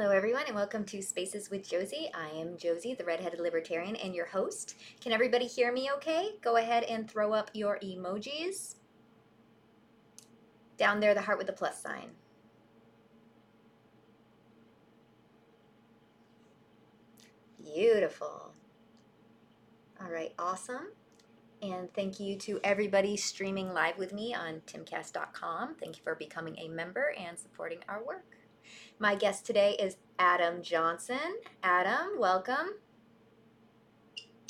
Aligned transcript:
Hello, 0.00 0.12
everyone, 0.12 0.44
and 0.46 0.54
welcome 0.54 0.84
to 0.84 1.02
Spaces 1.02 1.50
with 1.50 1.68
Josie. 1.68 2.08
I 2.14 2.28
am 2.28 2.56
Josie, 2.56 2.94
the 2.94 3.04
redheaded 3.04 3.40
libertarian, 3.40 3.96
and 3.96 4.14
your 4.14 4.26
host. 4.26 4.76
Can 5.00 5.10
everybody 5.10 5.44
hear 5.44 5.72
me 5.72 5.90
okay? 5.96 6.36
Go 6.40 6.54
ahead 6.54 6.84
and 6.84 7.10
throw 7.10 7.32
up 7.32 7.50
your 7.52 7.80
emojis. 7.80 8.76
Down 10.76 11.00
there, 11.00 11.14
the 11.14 11.20
heart 11.20 11.36
with 11.36 11.48
the 11.48 11.52
plus 11.52 11.82
sign. 11.82 12.10
Beautiful. 17.60 18.52
All 20.00 20.12
right, 20.12 20.32
awesome. 20.38 20.92
And 21.60 21.92
thank 21.92 22.20
you 22.20 22.36
to 22.36 22.60
everybody 22.62 23.16
streaming 23.16 23.74
live 23.74 23.98
with 23.98 24.12
me 24.12 24.32
on 24.32 24.62
timcast.com. 24.64 25.74
Thank 25.74 25.96
you 25.96 26.04
for 26.04 26.14
becoming 26.14 26.56
a 26.60 26.68
member 26.68 27.12
and 27.18 27.36
supporting 27.36 27.80
our 27.88 28.00
work. 28.04 28.37
My 29.00 29.14
guest 29.14 29.46
today 29.46 29.76
is 29.78 29.96
Adam 30.18 30.60
Johnson. 30.60 31.38
Adam, 31.62 32.18
welcome. 32.18 32.74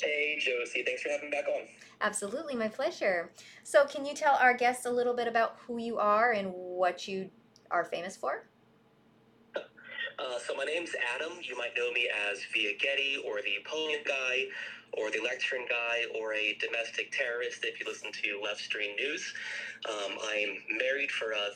Hey, 0.01 0.39
Josie. 0.39 0.81
Thanks 0.83 1.03
for 1.03 1.09
having 1.09 1.29
me 1.29 1.37
back 1.37 1.47
on. 1.47 1.67
Absolutely, 2.01 2.55
my 2.55 2.67
pleasure. 2.67 3.31
So, 3.63 3.85
can 3.85 4.07
you 4.07 4.15
tell 4.15 4.33
our 4.41 4.55
guests 4.55 4.87
a 4.87 4.89
little 4.89 5.13
bit 5.13 5.27
about 5.27 5.57
who 5.67 5.77
you 5.77 5.99
are 5.99 6.31
and 6.31 6.51
what 6.51 7.07
you 7.07 7.29
are 7.69 7.83
famous 7.83 8.17
for? 8.17 8.47
Uh, 9.55 10.39
so, 10.43 10.55
my 10.55 10.63
name's 10.63 10.95
Adam. 11.13 11.33
You 11.43 11.55
might 11.55 11.77
know 11.77 11.91
me 11.91 12.09
as 12.31 12.39
Via 12.51 12.75
Getty 12.75 13.21
or 13.27 13.41
the 13.43 13.63
Podium 13.65 14.01
Guy 14.03 14.45
or 14.97 15.11
the 15.11 15.19
Lectern 15.23 15.65
Guy 15.69 16.05
or 16.19 16.33
a 16.33 16.57
domestic 16.59 17.11
terrorist 17.11 17.63
if 17.65 17.79
you 17.79 17.85
listen 17.85 18.11
to 18.11 18.41
Left 18.43 18.61
Stream 18.61 18.95
News. 18.95 19.31
Um, 19.87 20.17
I'm 20.27 20.77
married 20.79 21.11
for 21.11 21.35
uh, 21.35 21.49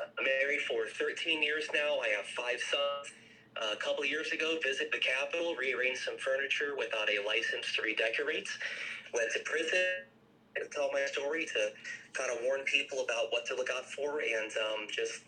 I'm 0.00 0.24
married 0.24 0.60
for 0.60 0.86
13 0.86 1.42
years 1.42 1.66
now. 1.72 1.98
I 1.98 2.08
have 2.08 2.26
five 2.26 2.60
sons. 2.60 3.12
Uh, 3.60 3.72
a 3.72 3.76
couple 3.76 4.04
years 4.04 4.32
ago, 4.32 4.58
visit 4.62 4.92
the 4.92 4.98
Capitol, 4.98 5.54
rearrange 5.54 5.98
some 5.98 6.18
furniture 6.18 6.74
without 6.76 7.08
a 7.08 7.24
license 7.26 7.74
to 7.74 7.82
redecorate. 7.82 8.48
Went 9.14 9.32
to 9.32 9.40
prison 9.44 10.04
to 10.56 10.68
tell 10.68 10.90
my 10.92 11.06
story 11.06 11.46
to 11.46 11.70
kind 12.12 12.30
of 12.30 12.38
warn 12.44 12.60
people 12.64 13.00
about 13.00 13.26
what 13.30 13.46
to 13.46 13.54
look 13.54 13.70
out 13.70 13.86
for 13.86 14.20
and 14.20 14.52
um, 14.58 14.86
just, 14.90 15.22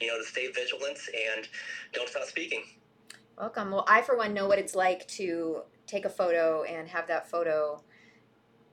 you 0.00 0.06
know, 0.06 0.16
to 0.16 0.24
stay 0.24 0.50
vigilant 0.50 0.98
and 1.36 1.46
don't 1.92 2.08
stop 2.08 2.24
speaking. 2.24 2.62
Welcome. 3.36 3.70
Well, 3.70 3.84
I, 3.86 4.00
for 4.00 4.16
one, 4.16 4.32
know 4.32 4.46
what 4.46 4.58
it's 4.58 4.74
like 4.74 5.06
to 5.08 5.62
take 5.86 6.06
a 6.06 6.10
photo 6.10 6.62
and 6.62 6.88
have 6.88 7.06
that 7.08 7.28
photo 7.28 7.82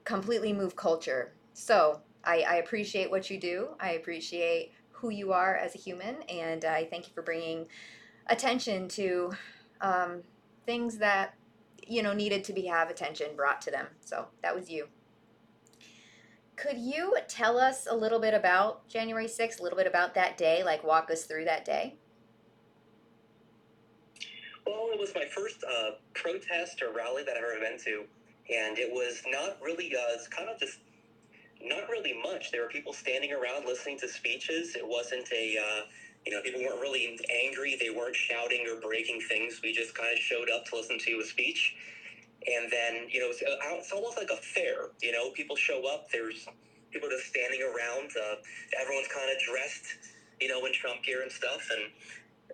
completely 0.06 0.54
move 0.54 0.75
culture. 0.75 1.34
So 1.54 2.00
I, 2.24 2.46
I 2.48 2.56
appreciate 2.56 3.09
what 3.09 3.30
you 3.30 3.40
do. 3.40 3.70
I 3.80 3.92
appreciate 3.92 4.72
who 5.01 5.09
you 5.09 5.34
are 5.34 5.56
as 5.56 5.73
a 5.73 5.79
human, 5.79 6.22
and 6.29 6.63
I 6.63 6.85
thank 6.85 7.07
you 7.07 7.13
for 7.13 7.23
bringing 7.23 7.66
attention 8.28 8.88
to 8.89 9.31
um, 9.81 10.22
things 10.66 11.00
that 11.00 11.34
you 11.88 12.03
know 12.03 12.13
needed 12.13 12.44
to 12.45 12.53
be 12.53 12.67
have 12.67 12.89
attention 12.89 13.35
brought 13.35 13.62
to 13.62 13.72
them. 13.72 13.88
So 14.00 14.28
that 14.44 14.56
was 14.56 14.69
you. 14.69 14.88
Could 16.56 16.78
you 16.78 17.17
tell 17.28 17.57
us 17.57 17.88
a 17.89 17.95
little 17.95 18.19
bit 18.19 18.35
about 18.35 18.88
January 18.88 19.25
6th, 19.25 19.59
a 19.59 19.63
little 19.63 19.78
bit 19.78 19.88
about 19.88 20.13
that 20.13 20.38
day, 20.38 20.63
like 20.63 20.84
walk 20.84 21.09
us 21.09 21.23
through 21.23 21.45
that 21.45 21.66
day? 21.66 21.95
Well, 24.68 24.89
it 24.94 25.00
was 25.00 25.12
my 25.16 25.25
first 25.25 25.63
uh, 25.63 25.91
protest 26.13 26.83
or 26.83 26.94
rally 26.94 27.23
that 27.23 27.35
I've 27.35 27.44
ever 27.44 27.59
been 27.59 27.79
to, 27.85 28.03
and 28.53 28.78
it 28.78 28.91
was 28.91 29.23
not 29.28 29.57
really, 29.59 29.91
uh, 29.95 30.13
it's 30.13 30.28
kind 30.28 30.50
of 30.50 30.59
just 30.59 30.78
not 31.66 31.90
really 31.90 32.14
much. 32.22 32.52
There 32.52 32.62
were 32.62 32.70
people 32.70 32.94
standing 32.94 33.32
around 33.32 33.66
listening 33.66 33.98
to 34.00 34.08
speeches. 34.08 34.76
It 34.76 34.88
wasn't 34.88 35.28
a, 35.32 35.58
uh, 35.58 35.82
you 36.26 36.32
know, 36.32 36.42
people 36.42 36.62
weren't 36.62 36.82
really 36.82 37.18
angry. 37.44 37.78
They 37.80 37.90
weren't 37.90 38.16
shouting 38.16 38.66
or 38.68 38.80
breaking 38.80 39.22
things. 39.28 39.60
We 39.64 39.74
just 39.74 39.96
kind 39.96 40.14
of 40.14 40.20
showed 40.20 40.50
up 40.50 40.66
to 40.68 40.76
listen 40.76 41.00
to 41.00 41.20
a 41.20 41.26
speech. 41.26 41.76
And 42.48 42.72
then, 42.72 43.08
you 43.10 43.20
know, 43.20 43.30
it's, 43.30 43.42
uh, 43.42 43.56
it's 43.78 43.92
almost 43.92 44.18
like 44.18 44.30
a 44.32 44.38
fair. 44.38 44.90
You 45.02 45.12
know, 45.12 45.32
people 45.32 45.56
show 45.56 45.88
up. 45.92 46.10
There's 46.12 46.48
people 46.92 47.10
just 47.10 47.28
standing 47.28 47.62
around. 47.62 48.12
Uh, 48.18 48.36
everyone's 48.80 49.08
kind 49.08 49.30
of 49.32 49.38
dressed, 49.42 49.86
you 50.40 50.48
know, 50.48 50.66
in 50.66 50.74
Trump 50.74 51.04
gear 51.04 51.22
and 51.22 51.32
stuff. 51.32 51.70
And 51.72 51.92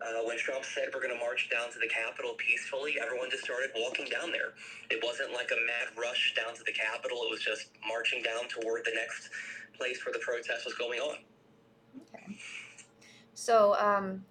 uh, 0.02 0.24
when 0.24 0.38
Trump 0.38 0.66
said 0.66 0.90
we're 0.94 1.02
going 1.02 1.14
to 1.14 1.20
march 1.20 1.50
down 1.50 1.72
to 1.72 1.80
the 1.80 1.88
Capitol 1.88 2.36
peacefully, 2.38 2.98
everyone 3.02 3.30
just 3.30 3.44
started 3.44 3.70
walking 3.76 4.06
down 4.06 4.32
there. 4.32 4.54
It 4.90 5.04
wasn't 5.04 5.34
like 5.34 5.52
a 5.52 5.60
mad 5.66 5.94
rush 6.00 6.34
down 6.36 6.56
to 6.56 6.64
the 6.64 6.72
Capitol. 6.72 7.18
It 7.24 7.32
was 7.32 7.42
just 7.42 7.70
marching 7.88 8.22
down 8.24 8.48
toward 8.50 8.86
the 8.86 8.94
next 8.96 9.30
place 9.78 10.06
where 10.06 10.14
the 10.14 10.20
protest 10.20 10.66
was 10.66 10.74
going 10.76 11.00
on. 11.00 11.18
Okay. 12.02 12.38
So, 13.34 13.76
um, 13.80 14.26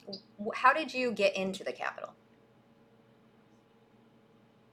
how 0.54 0.72
did 0.72 0.92
you 0.92 1.12
get 1.12 1.36
into 1.36 1.62
the 1.62 1.72
Capitol? 1.72 2.10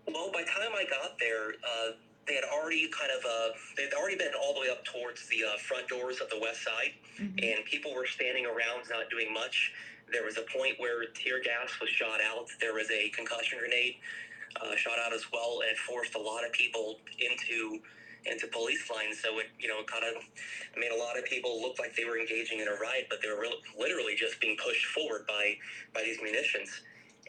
Well, 0.08 0.32
by 0.32 0.42
the 0.42 0.50
time 0.50 0.72
I 0.76 0.86
got 0.90 1.18
there, 1.20 1.54
uh, 1.64 1.92
they 2.28 2.36
had 2.36 2.44
already 2.44 2.88
kind 2.90 3.12
of 3.12 3.24
uh, 3.26 3.50
they'd 3.78 3.94
already 3.94 4.16
been 4.16 4.32
all 4.42 4.54
the 4.54 4.62
way 4.62 4.70
up 4.70 4.84
towards 4.86 5.28
the 5.28 5.44
uh, 5.44 5.58
front 5.58 5.88
doors 5.88 6.22
of 6.22 6.30
the 6.30 6.40
west 6.40 6.64
side, 6.64 6.94
mm-hmm. 7.20 7.38
and 7.42 7.66
people 7.66 7.94
were 7.94 8.06
standing 8.06 8.46
around, 8.46 8.84
not 8.90 9.10
doing 9.10 9.34
much. 9.34 9.74
There 10.12 10.24
was 10.24 10.38
a 10.38 10.46
point 10.56 10.76
where 10.78 11.06
tear 11.14 11.42
gas 11.42 11.80
was 11.80 11.90
shot 11.90 12.20
out. 12.22 12.48
There 12.60 12.74
was 12.74 12.90
a 12.92 13.10
concussion 13.10 13.60
grenade 13.60 13.96
uh, 14.62 14.76
shot 14.76 15.00
out 15.04 15.14
as 15.14 15.26
well, 15.32 15.62
and 15.68 15.78
forced 15.78 16.16
a 16.16 16.20
lot 16.20 16.46
of 16.46 16.52
people 16.52 17.00
into 17.20 17.80
into 18.26 18.48
police 18.48 18.90
lines. 18.90 19.20
So 19.22 19.40
it 19.40 19.48
you 19.60 19.68
know 19.68 19.84
kind 19.86 20.04
of 20.06 20.24
made 20.78 20.92
a 20.92 20.96
lot 20.96 21.18
of 21.18 21.26
people 21.26 21.62
look 21.62 21.80
like 21.80 21.96
they 21.96 22.06
were 22.06 22.18
engaging 22.18 22.60
in 22.60 22.68
a 22.68 22.76
riot, 22.76 23.08
but 23.10 23.22
they 23.22 23.30
were 23.30 23.42
re- 23.42 23.64
literally 23.78 24.16
just 24.16 24.40
being 24.40 24.58
pushed 24.64 24.86
forward 24.88 25.26
by 25.28 25.56
by 25.94 26.04
these 26.04 26.18
munitions. 26.22 26.82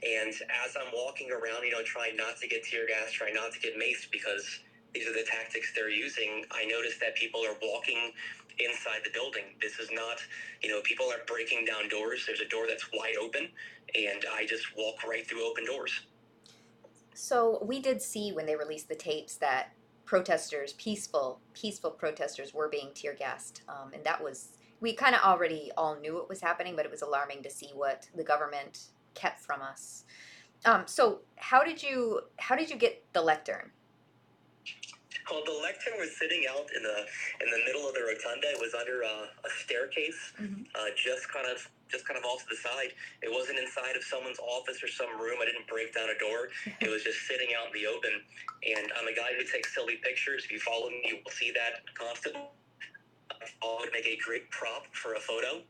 And 0.03 0.35
as 0.65 0.77
I'm 0.77 0.93
walking 0.93 1.31
around, 1.31 1.65
you 1.65 1.73
know, 1.73 1.83
trying 1.83 2.17
not 2.17 2.37
to 2.41 2.49
get 2.49 2.65
tear 2.65 2.87
gas, 2.87 3.13
trying 3.13 3.35
not 3.35 3.53
to 3.53 3.61
get 3.61 3.79
maced 3.79 4.11
because 4.13 4.61
these 4.93 5.07
are 5.09 5.13
the 5.13 5.25
tactics 5.25 5.73
they're 5.75 5.91
using, 5.91 6.45
I 6.51 6.65
noticed 6.67 7.01
that 7.01 7.17
people 7.17 7.41
are 7.41 7.57
walking 7.63 8.13
inside 8.59 9.01
the 9.05 9.11
building. 9.11 9.45
This 9.61 9.79
is 9.79 9.91
not, 9.93 10.19
you 10.63 10.69
know, 10.69 10.81
people 10.83 11.07
aren't 11.11 11.27
breaking 11.27 11.65
down 11.65 11.89
doors. 11.89 12.25
There's 12.27 12.41
a 12.41 12.49
door 12.49 12.67
that's 12.69 12.89
wide 12.93 13.17
open, 13.21 13.49
and 13.95 14.25
I 14.33 14.47
just 14.47 14.67
walk 14.77 15.05
right 15.05 15.27
through 15.27 15.49
open 15.49 15.65
doors. 15.67 16.07
So 17.15 17.63
we 17.65 17.81
did 17.81 18.03
see 18.03 18.33
when 18.33 18.47
they 18.47 18.57
released 18.57 18.89
the 18.89 18.95
tapes 18.95 19.37
that 19.37 19.73
protesters, 20.05 20.73
peaceful, 20.75 21.41
peaceful 21.55 21.91
protesters, 21.91 22.53
were 22.53 22.69
being 22.69 22.91
tear 22.95 23.15
gassed, 23.15 23.63
um, 23.69 23.93
and 23.93 24.05
that 24.05 24.23
was 24.23 24.51
we 24.81 24.93
kind 24.93 25.15
of 25.15 25.23
already 25.23 25.71
all 25.77 25.99
knew 25.99 26.19
it 26.19 26.29
was 26.29 26.41
happening, 26.41 26.77
but 26.77 26.85
it 26.85 26.91
was 26.91 27.01
alarming 27.03 27.43
to 27.43 27.51
see 27.51 27.71
what 27.73 28.09
the 28.15 28.25
government 28.25 28.81
kept 29.15 29.41
from 29.41 29.63
us. 29.63 30.05
Um, 30.67 30.83
so 30.87 31.21
how 31.37 31.63
did 31.63 31.83
you 31.83 32.21
how 32.39 32.57
did 32.57 32.71
you 32.71 32.77
get 32.77 33.05
the 33.13 33.23
lectern? 33.23 33.71
Well, 35.31 35.43
the 35.45 35.53
lectern 35.63 35.95
was 35.99 36.17
sitting 36.17 36.45
out 36.51 36.67
in 36.77 36.83
the 36.83 36.99
in 37.45 37.49
the 37.51 37.61
middle 37.67 37.89
of 37.89 37.95
the 37.95 38.03
rotunda. 38.03 38.49
It 38.53 38.61
was 38.61 38.75
under 38.75 39.03
a, 39.03 39.31
a 39.45 39.51
staircase, 39.65 40.33
Mhm. 40.41 40.67
uh, 40.75 40.91
just 40.97 41.29
kind 41.29 41.47
of 41.47 41.59
just 41.89 42.07
kind 42.07 42.19
of 42.19 42.25
off 42.25 42.41
to 42.43 42.49
the 42.51 42.57
side. 42.57 42.93
It 43.23 43.31
wasn't 43.31 43.59
inside 43.59 43.95
of 43.97 44.03
someone's 44.05 44.39
office 44.41 44.83
or 44.83 44.89
some 44.89 45.21
room. 45.21 45.39
I 45.41 45.45
didn't 45.47 45.67
break 45.69 45.95
down 45.95 46.11
a 46.11 46.19
door. 46.19 46.49
It 46.81 46.89
was 46.91 47.05
just 47.05 47.21
sitting 47.29 47.55
out 47.55 47.69
in 47.69 47.73
the 47.75 47.87
open. 47.87 48.25
And 48.67 48.93
I'm 48.99 49.07
a 49.09 49.15
guy 49.15 49.33
who 49.37 49.45
takes 49.45 49.75
silly 49.75 49.97
pictures. 49.97 50.45
If 50.45 50.51
you 50.53 50.61
follow 50.61 50.89
me, 50.91 51.03
you 51.07 51.19
will 51.25 51.31
see 51.33 51.51
that 51.53 51.85
constantly. 51.95 52.43
I 53.63 53.77
would 53.81 53.93
make 53.93 54.07
a 54.07 54.17
great 54.17 54.51
prop 54.51 54.87
for 54.95 55.15
a 55.15 55.21
photo. 55.21 55.63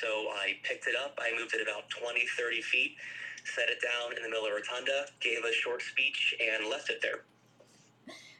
So 0.00 0.08
I 0.36 0.56
picked 0.64 0.86
it 0.86 0.96
up. 0.96 1.18
I 1.20 1.32
moved 1.38 1.54
it 1.54 1.62
about 1.62 1.88
20, 1.90 2.26
30 2.36 2.62
feet, 2.62 2.96
set 3.44 3.68
it 3.68 3.78
down 3.80 4.16
in 4.16 4.22
the 4.22 4.28
middle 4.28 4.44
of 4.44 4.50
the 4.52 4.56
rotunda, 4.56 5.06
gave 5.20 5.44
a 5.44 5.52
short 5.52 5.82
speech, 5.82 6.34
and 6.40 6.68
left 6.68 6.90
it 6.90 7.00
there. 7.00 7.24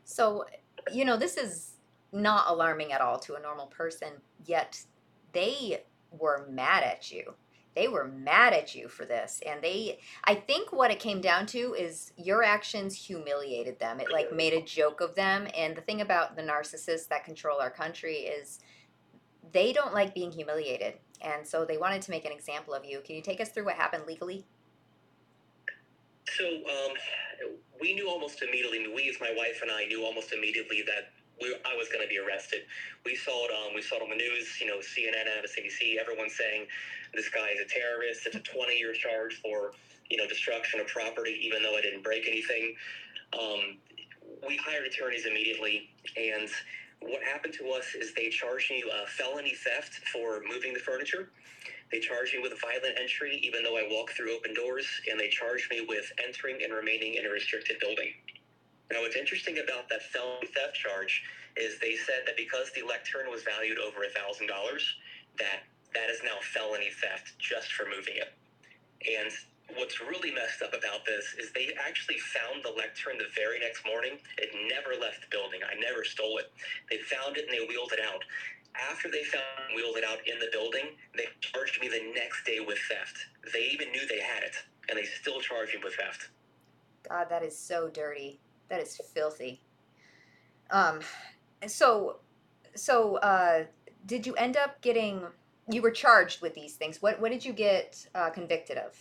So, 0.08 0.46
you 0.90 1.04
know, 1.04 1.18
this 1.18 1.36
is 1.36 1.74
not 2.12 2.46
alarming 2.48 2.92
at 2.92 3.02
all 3.02 3.18
to 3.18 3.34
a 3.34 3.40
normal 3.40 3.66
person, 3.66 4.08
yet 4.46 4.82
they 5.32 5.84
were 6.10 6.46
mad 6.50 6.82
at 6.82 7.12
you. 7.12 7.34
They 7.76 7.88
were 7.88 8.08
mad 8.08 8.54
at 8.54 8.74
you 8.74 8.88
for 8.88 9.04
this. 9.04 9.42
And 9.46 9.60
they, 9.62 9.98
I 10.24 10.34
think 10.34 10.72
what 10.72 10.90
it 10.90 10.98
came 10.98 11.20
down 11.20 11.44
to 11.48 11.74
is 11.74 12.14
your 12.16 12.42
actions 12.42 12.94
humiliated 12.94 13.78
them. 13.78 14.00
It 14.00 14.10
like 14.10 14.32
made 14.32 14.54
a 14.54 14.62
joke 14.62 15.02
of 15.02 15.14
them. 15.14 15.46
And 15.54 15.76
the 15.76 15.82
thing 15.82 16.00
about 16.00 16.36
the 16.36 16.42
narcissists 16.42 17.06
that 17.08 17.26
control 17.26 17.60
our 17.60 17.70
country 17.70 18.14
is 18.14 18.60
they 19.52 19.74
don't 19.74 19.92
like 19.92 20.14
being 20.14 20.32
humiliated. 20.32 20.94
And 21.20 21.46
so 21.46 21.66
they 21.66 21.76
wanted 21.76 22.00
to 22.02 22.10
make 22.10 22.24
an 22.24 22.32
example 22.32 22.72
of 22.72 22.86
you. 22.86 23.02
Can 23.04 23.14
you 23.14 23.22
take 23.22 23.42
us 23.42 23.50
through 23.50 23.66
what 23.66 23.76
happened 23.76 24.04
legally? 24.06 24.46
So 26.24 26.46
um, 26.46 27.56
we 27.80 27.94
knew 27.94 28.08
almost 28.08 28.42
immediately. 28.42 28.86
We, 28.88 29.08
as 29.08 29.20
my 29.20 29.32
wife 29.36 29.60
and 29.62 29.70
I, 29.70 29.84
knew 29.86 30.04
almost 30.04 30.32
immediately 30.32 30.82
that 30.86 31.12
we, 31.40 31.54
I 31.64 31.76
was 31.76 31.88
going 31.88 32.02
to 32.02 32.08
be 32.08 32.18
arrested. 32.18 32.62
We 33.04 33.14
saw 33.14 33.46
it. 33.46 33.50
Um, 33.52 33.74
we 33.74 33.82
saw 33.82 33.96
it 33.96 34.02
on 34.02 34.10
the 34.10 34.16
news. 34.16 34.60
You 34.60 34.66
know, 34.66 34.78
CNN, 34.78 35.26
MSNBC, 35.42 35.98
everyone 36.00 36.30
saying 36.30 36.66
this 37.14 37.28
guy 37.28 37.50
is 37.50 37.60
a 37.60 37.68
terrorist. 37.68 38.26
It's 38.26 38.36
a 38.36 38.40
20-year 38.40 38.94
charge 38.94 39.40
for 39.42 39.72
you 40.10 40.16
know 40.16 40.26
destruction 40.26 40.80
of 40.80 40.86
property, 40.86 41.38
even 41.42 41.62
though 41.62 41.76
I 41.76 41.80
didn't 41.80 42.02
break 42.02 42.26
anything. 42.26 42.74
Um, 43.32 43.78
we 44.46 44.56
hired 44.56 44.86
attorneys 44.86 45.26
immediately, 45.26 45.90
and 46.16 46.48
what 47.00 47.22
happened 47.22 47.54
to 47.54 47.70
us 47.70 47.94
is 47.94 48.12
they 48.14 48.28
charged 48.28 48.70
me 48.70 48.82
uh, 48.84 49.06
felony 49.06 49.54
theft 49.54 50.00
for 50.12 50.42
moving 50.48 50.74
the 50.74 50.80
furniture. 50.80 51.30
They 51.90 52.00
charge 52.00 52.32
me 52.34 52.40
with 52.40 52.52
violent 52.60 52.98
entry, 53.00 53.40
even 53.42 53.62
though 53.62 53.76
I 53.76 53.88
walked 53.90 54.12
through 54.16 54.34
open 54.34 54.54
doors, 54.54 54.86
and 55.10 55.18
they 55.18 55.28
charge 55.28 55.68
me 55.70 55.86
with 55.88 56.04
entering 56.24 56.62
and 56.62 56.72
remaining 56.72 57.14
in 57.14 57.24
a 57.24 57.30
restricted 57.30 57.78
building. 57.80 58.12
Now, 58.90 59.00
what's 59.00 59.16
interesting 59.16 59.58
about 59.58 59.88
that 59.88 60.02
felony 60.02 60.48
theft 60.48 60.74
charge 60.74 61.22
is 61.56 61.78
they 61.80 61.96
said 61.96 62.24
that 62.26 62.36
because 62.36 62.70
the 62.74 62.82
lectern 62.82 63.30
was 63.30 63.42
valued 63.42 63.78
over 63.78 64.04
a 64.04 64.10
thousand 64.10 64.46
dollars, 64.48 64.84
that 65.38 65.64
that 65.94 66.10
is 66.10 66.20
now 66.22 66.36
felony 66.54 66.90
theft 67.00 67.38
just 67.38 67.72
for 67.72 67.84
moving 67.84 68.16
it. 68.16 68.32
And 69.04 69.32
what's 69.76 70.00
really 70.00 70.32
messed 70.32 70.62
up 70.62 70.72
about 70.72 71.04
this 71.04 71.34
is 71.38 71.52
they 71.52 71.72
actually 71.80 72.18
found 72.18 72.64
the 72.64 72.72
lectern 72.72 73.18
the 73.18 73.28
very 73.36 73.58
next 73.60 73.84
morning. 73.84 74.18
It 74.38 74.50
never 74.68 75.00
left 75.00 75.20
the 75.20 75.30
building. 75.30 75.60
I 75.64 75.78
never 75.80 76.04
stole 76.04 76.38
it. 76.38 76.50
They 76.90 76.98
found 76.98 77.36
it 77.36 77.44
and 77.48 77.52
they 77.52 77.64
wheeled 77.66 77.92
it 77.92 78.00
out. 78.00 78.24
After 78.90 79.10
they 79.10 79.24
found 79.24 79.44
and 79.66 79.76
wheeled 79.76 79.96
it 79.96 80.04
out 80.04 80.18
in 80.26 80.38
the 80.38 80.48
building, 80.52 80.96
they 81.16 81.26
charged 81.40 81.80
me 81.80 81.88
the 81.88 82.12
next 82.14 82.44
day 82.44 82.60
with 82.60 82.78
theft. 82.88 83.16
They 83.52 83.68
even 83.72 83.90
knew 83.90 84.06
they 84.06 84.20
had 84.20 84.42
it, 84.42 84.54
and 84.88 84.98
they 84.98 85.04
still 85.04 85.40
charged 85.40 85.74
me 85.74 85.80
with 85.82 85.94
theft. 85.94 86.30
God, 87.08 87.28
that 87.30 87.42
is 87.42 87.58
so 87.58 87.88
dirty. 87.88 88.38
That 88.68 88.80
is 88.80 89.00
filthy. 89.14 89.60
Um, 90.70 91.00
so, 91.66 92.16
so, 92.74 93.16
uh, 93.16 93.64
did 94.06 94.26
you 94.26 94.34
end 94.34 94.56
up 94.56 94.80
getting? 94.80 95.22
You 95.70 95.82
were 95.82 95.90
charged 95.90 96.40
with 96.40 96.54
these 96.54 96.74
things. 96.74 97.02
What 97.02 97.20
what 97.20 97.30
did 97.30 97.44
you 97.44 97.52
get 97.52 98.06
uh, 98.14 98.30
convicted 98.30 98.78
of? 98.78 98.96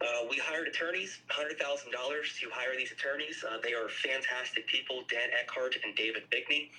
Uh, 0.00 0.26
we 0.30 0.38
hired 0.38 0.66
attorneys, 0.66 1.20
hundred 1.28 1.58
thousand 1.58 1.92
dollars 1.92 2.34
to 2.40 2.48
hire 2.50 2.74
these 2.76 2.92
attorneys. 2.92 3.44
Uh, 3.44 3.58
they 3.62 3.74
are 3.74 3.88
fantastic 3.88 4.66
people, 4.66 5.02
Dan 5.10 5.28
Eckhart 5.38 5.76
and 5.84 5.94
David 5.94 6.22
Bigney. 6.30 6.70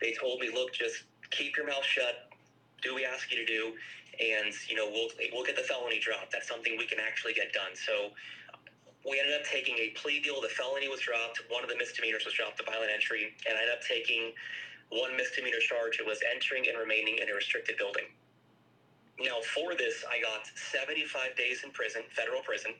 They 0.00 0.14
told 0.14 0.40
me, 0.40 0.50
look, 0.52 0.72
just 0.72 1.04
keep 1.30 1.56
your 1.56 1.66
mouth 1.66 1.84
shut, 1.84 2.28
do 2.82 2.92
what 2.92 3.02
we 3.02 3.04
ask 3.04 3.30
you 3.30 3.38
to 3.38 3.46
do, 3.46 3.72
and 4.20 4.52
you 4.68 4.76
know 4.76 4.88
we'll 4.90 5.08
we'll 5.32 5.44
get 5.44 5.56
the 5.56 5.62
felony 5.62 5.98
dropped. 5.98 6.32
That's 6.32 6.48
something 6.48 6.76
we 6.78 6.86
can 6.86 6.98
actually 7.00 7.34
get 7.34 7.52
done. 7.52 7.72
So 7.74 8.12
we 9.08 9.20
ended 9.20 9.34
up 9.38 9.46
taking 9.46 9.76
a 9.78 9.90
plea 9.94 10.20
deal. 10.20 10.40
The 10.40 10.52
felony 10.52 10.88
was 10.88 11.00
dropped. 11.00 11.40
One 11.48 11.62
of 11.62 11.70
the 11.70 11.76
misdemeanors 11.76 12.24
was 12.24 12.34
dropped, 12.34 12.58
the 12.58 12.64
violent 12.64 12.90
entry, 12.92 13.34
and 13.48 13.56
I 13.56 13.62
ended 13.62 13.74
up 13.74 13.84
taking 13.86 14.32
one 14.90 15.16
misdemeanor 15.16 15.60
charge. 15.60 15.98
It 15.98 16.06
was 16.06 16.18
entering 16.26 16.68
and 16.68 16.78
remaining 16.78 17.18
in 17.18 17.30
a 17.30 17.34
restricted 17.34 17.76
building. 17.76 18.10
Now, 19.18 19.40
for 19.54 19.74
this, 19.74 20.04
I 20.04 20.20
got 20.20 20.46
75 20.72 21.36
days 21.36 21.64
in 21.64 21.70
prison, 21.70 22.02
federal 22.12 22.42
prison. 22.42 22.74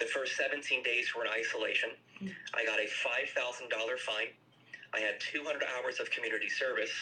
The 0.00 0.06
first 0.06 0.36
17 0.36 0.82
days 0.82 1.14
were 1.14 1.24
in 1.24 1.30
isolation. 1.30 1.90
Hmm. 2.18 2.34
I 2.54 2.64
got 2.64 2.80
a 2.80 2.88
$5,000 2.90 3.70
fine. 4.00 4.34
I 4.94 5.00
had 5.00 5.20
200 5.20 5.64
hours 5.64 6.00
of 6.00 6.10
community 6.10 6.50
service, 6.50 6.92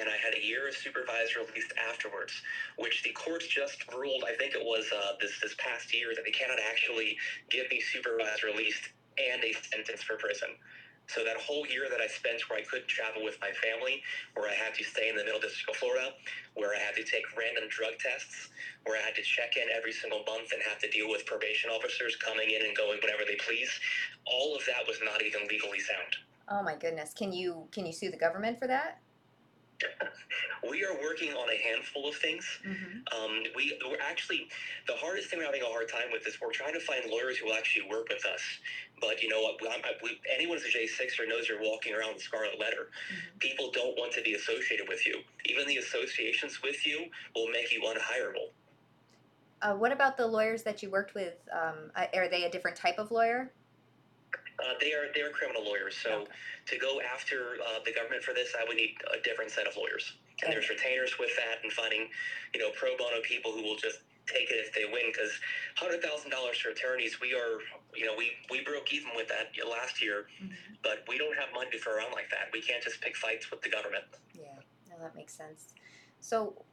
and 0.00 0.08
I 0.08 0.16
had 0.16 0.34
a 0.34 0.42
year 0.42 0.66
of 0.66 0.74
supervised 0.74 1.36
release 1.36 1.68
afterwards, 1.76 2.32
which 2.78 3.02
the 3.02 3.10
courts 3.12 3.46
just 3.46 3.84
ruled, 3.92 4.24
I 4.24 4.34
think 4.34 4.54
it 4.54 4.64
was 4.64 4.88
uh, 4.90 5.12
this, 5.20 5.38
this 5.42 5.54
past 5.58 5.92
year, 5.92 6.14
that 6.14 6.24
they 6.24 6.32
cannot 6.32 6.58
actually 6.58 7.18
give 7.50 7.68
me 7.70 7.80
supervised 7.80 8.44
release 8.44 8.80
and 9.18 9.44
a 9.44 9.52
sentence 9.52 10.02
for 10.02 10.16
prison. 10.16 10.56
So 11.06 11.22
that 11.22 11.36
whole 11.36 11.66
year 11.66 11.84
that 11.90 12.00
I 12.00 12.06
spent 12.08 12.40
where 12.48 12.58
I 12.58 12.62
couldn't 12.64 12.88
travel 12.88 13.22
with 13.22 13.36
my 13.40 13.52
family, 13.52 14.00
where 14.32 14.48
I 14.48 14.54
had 14.54 14.72
to 14.80 14.84
stay 14.84 15.10
in 15.10 15.16
the 15.16 15.24
Middle 15.24 15.40
District 15.40 15.68
of 15.68 15.76
Florida, 15.76 16.16
where 16.54 16.72
I 16.74 16.80
had 16.80 16.96
to 16.96 17.04
take 17.04 17.28
random 17.36 17.68
drug 17.68 18.00
tests, 18.00 18.48
where 18.88 18.96
I 18.96 19.04
had 19.04 19.14
to 19.16 19.22
check 19.22 19.60
in 19.60 19.68
every 19.68 19.92
single 19.92 20.24
month 20.24 20.52
and 20.52 20.62
have 20.64 20.80
to 20.80 20.88
deal 20.88 21.10
with 21.10 21.26
probation 21.26 21.68
officers 21.68 22.16
coming 22.16 22.50
in 22.50 22.64
and 22.64 22.74
going 22.74 23.00
whenever 23.04 23.28
they 23.28 23.36
please, 23.36 23.68
all 24.24 24.56
of 24.56 24.64
that 24.64 24.88
was 24.88 24.96
not 25.04 25.20
even 25.20 25.44
legally 25.46 25.80
sound. 25.80 26.16
Oh 26.48 26.62
my 26.62 26.76
goodness. 26.76 27.12
Can 27.14 27.32
you 27.32 27.68
can 27.72 27.86
you 27.86 27.92
sue 27.92 28.10
the 28.10 28.16
government 28.16 28.58
for 28.58 28.66
that? 28.66 29.00
We 30.68 30.82
are 30.84 30.94
working 31.02 31.32
on 31.34 31.48
a 31.50 31.56
handful 31.56 32.08
of 32.08 32.16
things. 32.16 32.44
Mm-hmm. 32.66 33.04
Um, 33.14 33.42
we, 33.54 33.78
we're 33.86 34.00
actually, 34.00 34.48
the 34.88 34.94
hardest 34.94 35.28
thing 35.28 35.38
we're 35.38 35.44
having 35.44 35.62
a 35.62 35.66
hard 35.66 35.88
time 35.88 36.08
with 36.10 36.26
is 36.26 36.40
we're 36.40 36.50
trying 36.50 36.72
to 36.72 36.80
find 36.80 37.04
lawyers 37.08 37.36
who 37.36 37.46
will 37.46 37.54
actually 37.54 37.88
work 37.88 38.08
with 38.08 38.24
us. 38.24 38.40
But 39.00 39.22
you 39.22 39.28
know 39.28 39.42
what? 39.42 39.60
I'm, 39.70 39.80
I, 39.84 39.92
we, 40.02 40.18
anyone 40.34 40.58
who's 40.58 40.74
a 40.74 40.78
J6er 40.78 41.28
knows 41.28 41.48
you're 41.48 41.62
walking 41.62 41.94
around 41.94 42.14
with 42.14 42.22
scarlet 42.22 42.58
letter. 42.58 42.88
Mm-hmm. 43.12 43.38
People 43.38 43.70
don't 43.72 43.96
want 43.98 44.12
to 44.14 44.22
be 44.22 44.34
associated 44.34 44.88
with 44.88 45.06
you. 45.06 45.20
Even 45.46 45.68
the 45.68 45.76
associations 45.76 46.62
with 46.62 46.86
you 46.86 47.06
will 47.36 47.48
make 47.48 47.70
you 47.70 47.82
unhireable. 47.82 48.50
Uh, 49.62 49.74
what 49.74 49.92
about 49.92 50.16
the 50.16 50.26
lawyers 50.26 50.62
that 50.62 50.82
you 50.82 50.90
worked 50.90 51.14
with? 51.14 51.34
Um, 51.52 51.90
are 51.94 52.28
they 52.28 52.44
a 52.44 52.50
different 52.50 52.76
type 52.76 52.98
of 52.98 53.10
lawyer? 53.10 53.52
Uh, 54.58 54.74
they 54.80 54.92
are 54.92 55.06
they 55.14 55.20
are 55.22 55.30
criminal 55.30 55.64
lawyers. 55.64 55.96
So 55.96 56.22
Okay. 56.22 56.30
to 56.66 56.78
go 56.78 57.00
after 57.00 57.56
uh, 57.66 57.80
the 57.84 57.92
government 57.92 58.22
for 58.22 58.34
this, 58.34 58.54
I 58.58 58.64
would 58.66 58.76
need 58.76 58.94
a 59.12 59.20
different 59.20 59.50
set 59.50 59.66
of 59.66 59.76
lawyers. 59.76 60.16
And 60.42 60.52
there's 60.52 60.68
retainers 60.68 61.18
with 61.18 61.34
that, 61.36 61.62
and 61.62 61.72
finding 61.72 62.08
you 62.54 62.60
know 62.60 62.70
pro 62.70 62.96
bono 62.96 63.20
people 63.22 63.52
who 63.52 63.62
will 63.62 63.76
just 63.76 63.98
take 64.26 64.50
it 64.50 64.56
if 64.66 64.72
they 64.72 64.84
win. 64.84 65.06
Because 65.12 65.30
hundred 65.76 66.02
thousand 66.02 66.30
dollars 66.30 66.58
for 66.58 66.70
attorneys, 66.70 67.20
we 67.20 67.34
are 67.34 67.58
you 67.94 68.06
know 68.06 68.14
we 68.16 68.30
we 68.50 68.62
broke 68.62 68.92
even 68.92 69.10
with 69.16 69.28
that 69.28 69.50
last 69.68 70.02
year, 70.02 70.26
but 70.82 71.04
we 71.08 71.18
don't 71.18 71.36
have 71.36 71.48
money 71.54 71.70
to 71.70 71.78
throw 71.78 71.96
around 71.96 72.12
like 72.12 72.30
that. 72.30 72.50
We 72.52 72.62
can't 72.62 72.82
just 72.82 73.00
pick 73.00 73.16
fights 73.16 73.50
with 73.50 73.62
the 73.62 73.70
government. 73.70 74.04
Yeah, 74.34 74.44
no, 74.88 75.02
that 75.02 75.14
makes 75.16 75.34
sense. 75.34 75.74
So, 76.20 76.64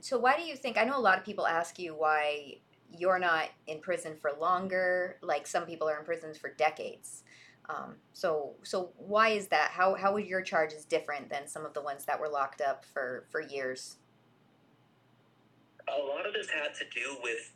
so 0.00 0.18
why 0.18 0.36
do 0.36 0.42
you 0.42 0.56
think? 0.56 0.76
I 0.78 0.84
know 0.84 0.98
a 0.98 1.00
lot 1.00 1.18
of 1.18 1.24
people 1.24 1.46
ask 1.46 1.78
you 1.78 1.94
why 1.94 2.56
you're 2.98 3.18
not 3.18 3.48
in 3.66 3.80
prison 3.80 4.16
for 4.20 4.32
longer. 4.40 5.16
Like 5.22 5.46
some 5.46 5.66
people 5.66 5.88
are 5.88 5.98
in 5.98 6.04
prisons 6.04 6.38
for 6.38 6.50
decades. 6.50 7.22
Um, 7.68 7.96
so, 8.12 8.54
so 8.62 8.92
why 8.98 9.30
is 9.30 9.48
that? 9.48 9.70
How 9.70 9.94
how 9.94 10.12
would 10.12 10.26
your 10.26 10.42
charges 10.42 10.84
different 10.84 11.30
than 11.30 11.48
some 11.48 11.64
of 11.64 11.72
the 11.72 11.80
ones 11.80 12.04
that 12.04 12.20
were 12.20 12.28
locked 12.28 12.60
up 12.60 12.84
for 12.84 13.24
for 13.30 13.40
years? 13.40 13.96
A 15.88 15.98
lot 15.98 16.26
of 16.26 16.32
this 16.32 16.48
had 16.48 16.74
to 16.74 16.84
do 16.94 17.16
with, 17.22 17.52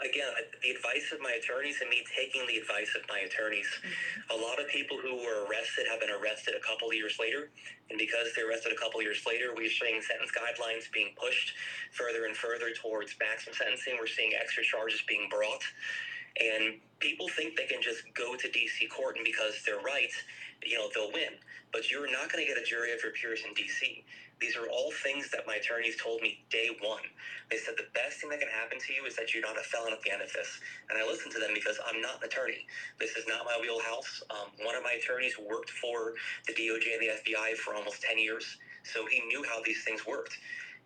again, 0.00 0.28
the 0.62 0.70
advice 0.70 1.12
of 1.12 1.20
my 1.20 1.36
attorneys 1.36 1.80
and 1.80 1.90
me 1.90 2.04
taking 2.08 2.46
the 2.48 2.56
advice 2.56 2.96
of 2.96 3.04
my 3.08 3.20
attorneys. 3.20 3.68
Mm-hmm. 3.68 4.32
A 4.32 4.38
lot 4.40 4.60
of 4.60 4.68
people 4.68 4.96
who 4.96 5.16
were 5.20 5.44
arrested 5.44 5.84
have 5.90 6.00
been 6.00 6.12
arrested 6.12 6.54
a 6.56 6.62
couple 6.64 6.88
of 6.88 6.94
years 6.94 7.20
later, 7.20 7.50
and 7.90 7.98
because 7.98 8.32
they're 8.34 8.48
arrested 8.48 8.72
a 8.72 8.80
couple 8.80 9.00
of 9.00 9.04
years 9.04 9.22
later, 9.26 9.52
we're 9.52 9.70
seeing 9.70 10.00
sentence 10.00 10.32
guidelines 10.32 10.90
being 10.92 11.12
pushed 11.20 11.52
further 11.92 12.24
and 12.24 12.36
further 12.36 12.72
towards 12.72 13.14
maximum 13.20 13.54
sentencing. 13.54 13.96
We're 14.00 14.08
seeing 14.08 14.32
extra 14.32 14.64
charges 14.64 15.02
being 15.04 15.28
brought, 15.28 15.64
and 16.40 16.80
people 16.98 17.28
think 17.28 17.56
they 17.56 17.68
can 17.68 17.82
just 17.82 18.02
go 18.14 18.36
to 18.36 18.48
DC 18.48 18.88
court, 18.88 19.16
and 19.16 19.24
because 19.24 19.60
they're 19.64 19.84
right, 19.84 20.12
you 20.64 20.78
know, 20.80 20.88
they'll 20.94 21.12
win. 21.12 21.36
But 21.72 21.90
you're 21.90 22.10
not 22.10 22.32
going 22.32 22.44
to 22.44 22.48
get 22.48 22.56
a 22.60 22.64
jury 22.64 22.92
of 22.92 23.02
your 23.02 23.12
peers 23.12 23.44
in 23.46 23.52
D.C. 23.52 24.04
These 24.40 24.56
are 24.56 24.68
all 24.68 24.92
things 25.02 25.30
that 25.30 25.46
my 25.46 25.56
attorneys 25.56 25.96
told 25.96 26.20
me 26.22 26.44
day 26.50 26.68
one. 26.82 27.02
They 27.50 27.56
said 27.56 27.74
the 27.78 27.88
best 27.94 28.20
thing 28.20 28.30
that 28.30 28.40
can 28.40 28.48
happen 28.48 28.78
to 28.78 28.92
you 28.92 29.06
is 29.06 29.16
that 29.16 29.32
you're 29.32 29.42
not 29.42 29.58
a 29.58 29.64
felon 29.64 29.92
at 29.92 30.02
the 30.02 30.12
end 30.12 30.22
of 30.22 30.32
this. 30.32 30.60
And 30.90 30.98
I 30.98 31.06
listened 31.06 31.32
to 31.34 31.40
them 31.40 31.52
because 31.54 31.78
I'm 31.86 32.00
not 32.02 32.20
an 32.22 32.28
attorney. 32.28 32.66
This 33.00 33.16
is 33.16 33.24
not 33.28 33.46
my 33.46 33.58
wheelhouse. 33.60 34.22
Um, 34.30 34.52
one 34.64 34.76
of 34.76 34.82
my 34.82 34.92
attorneys 35.00 35.38
worked 35.38 35.70
for 35.70 36.14
the 36.46 36.54
DOJ 36.54 36.94
and 36.94 37.02
the 37.02 37.12
FBI 37.22 37.56
for 37.56 37.74
almost 37.74 38.02
10 38.02 38.18
years, 38.18 38.58
so 38.84 39.06
he 39.06 39.20
knew 39.26 39.44
how 39.48 39.62
these 39.64 39.82
things 39.84 40.06
worked. 40.06 40.38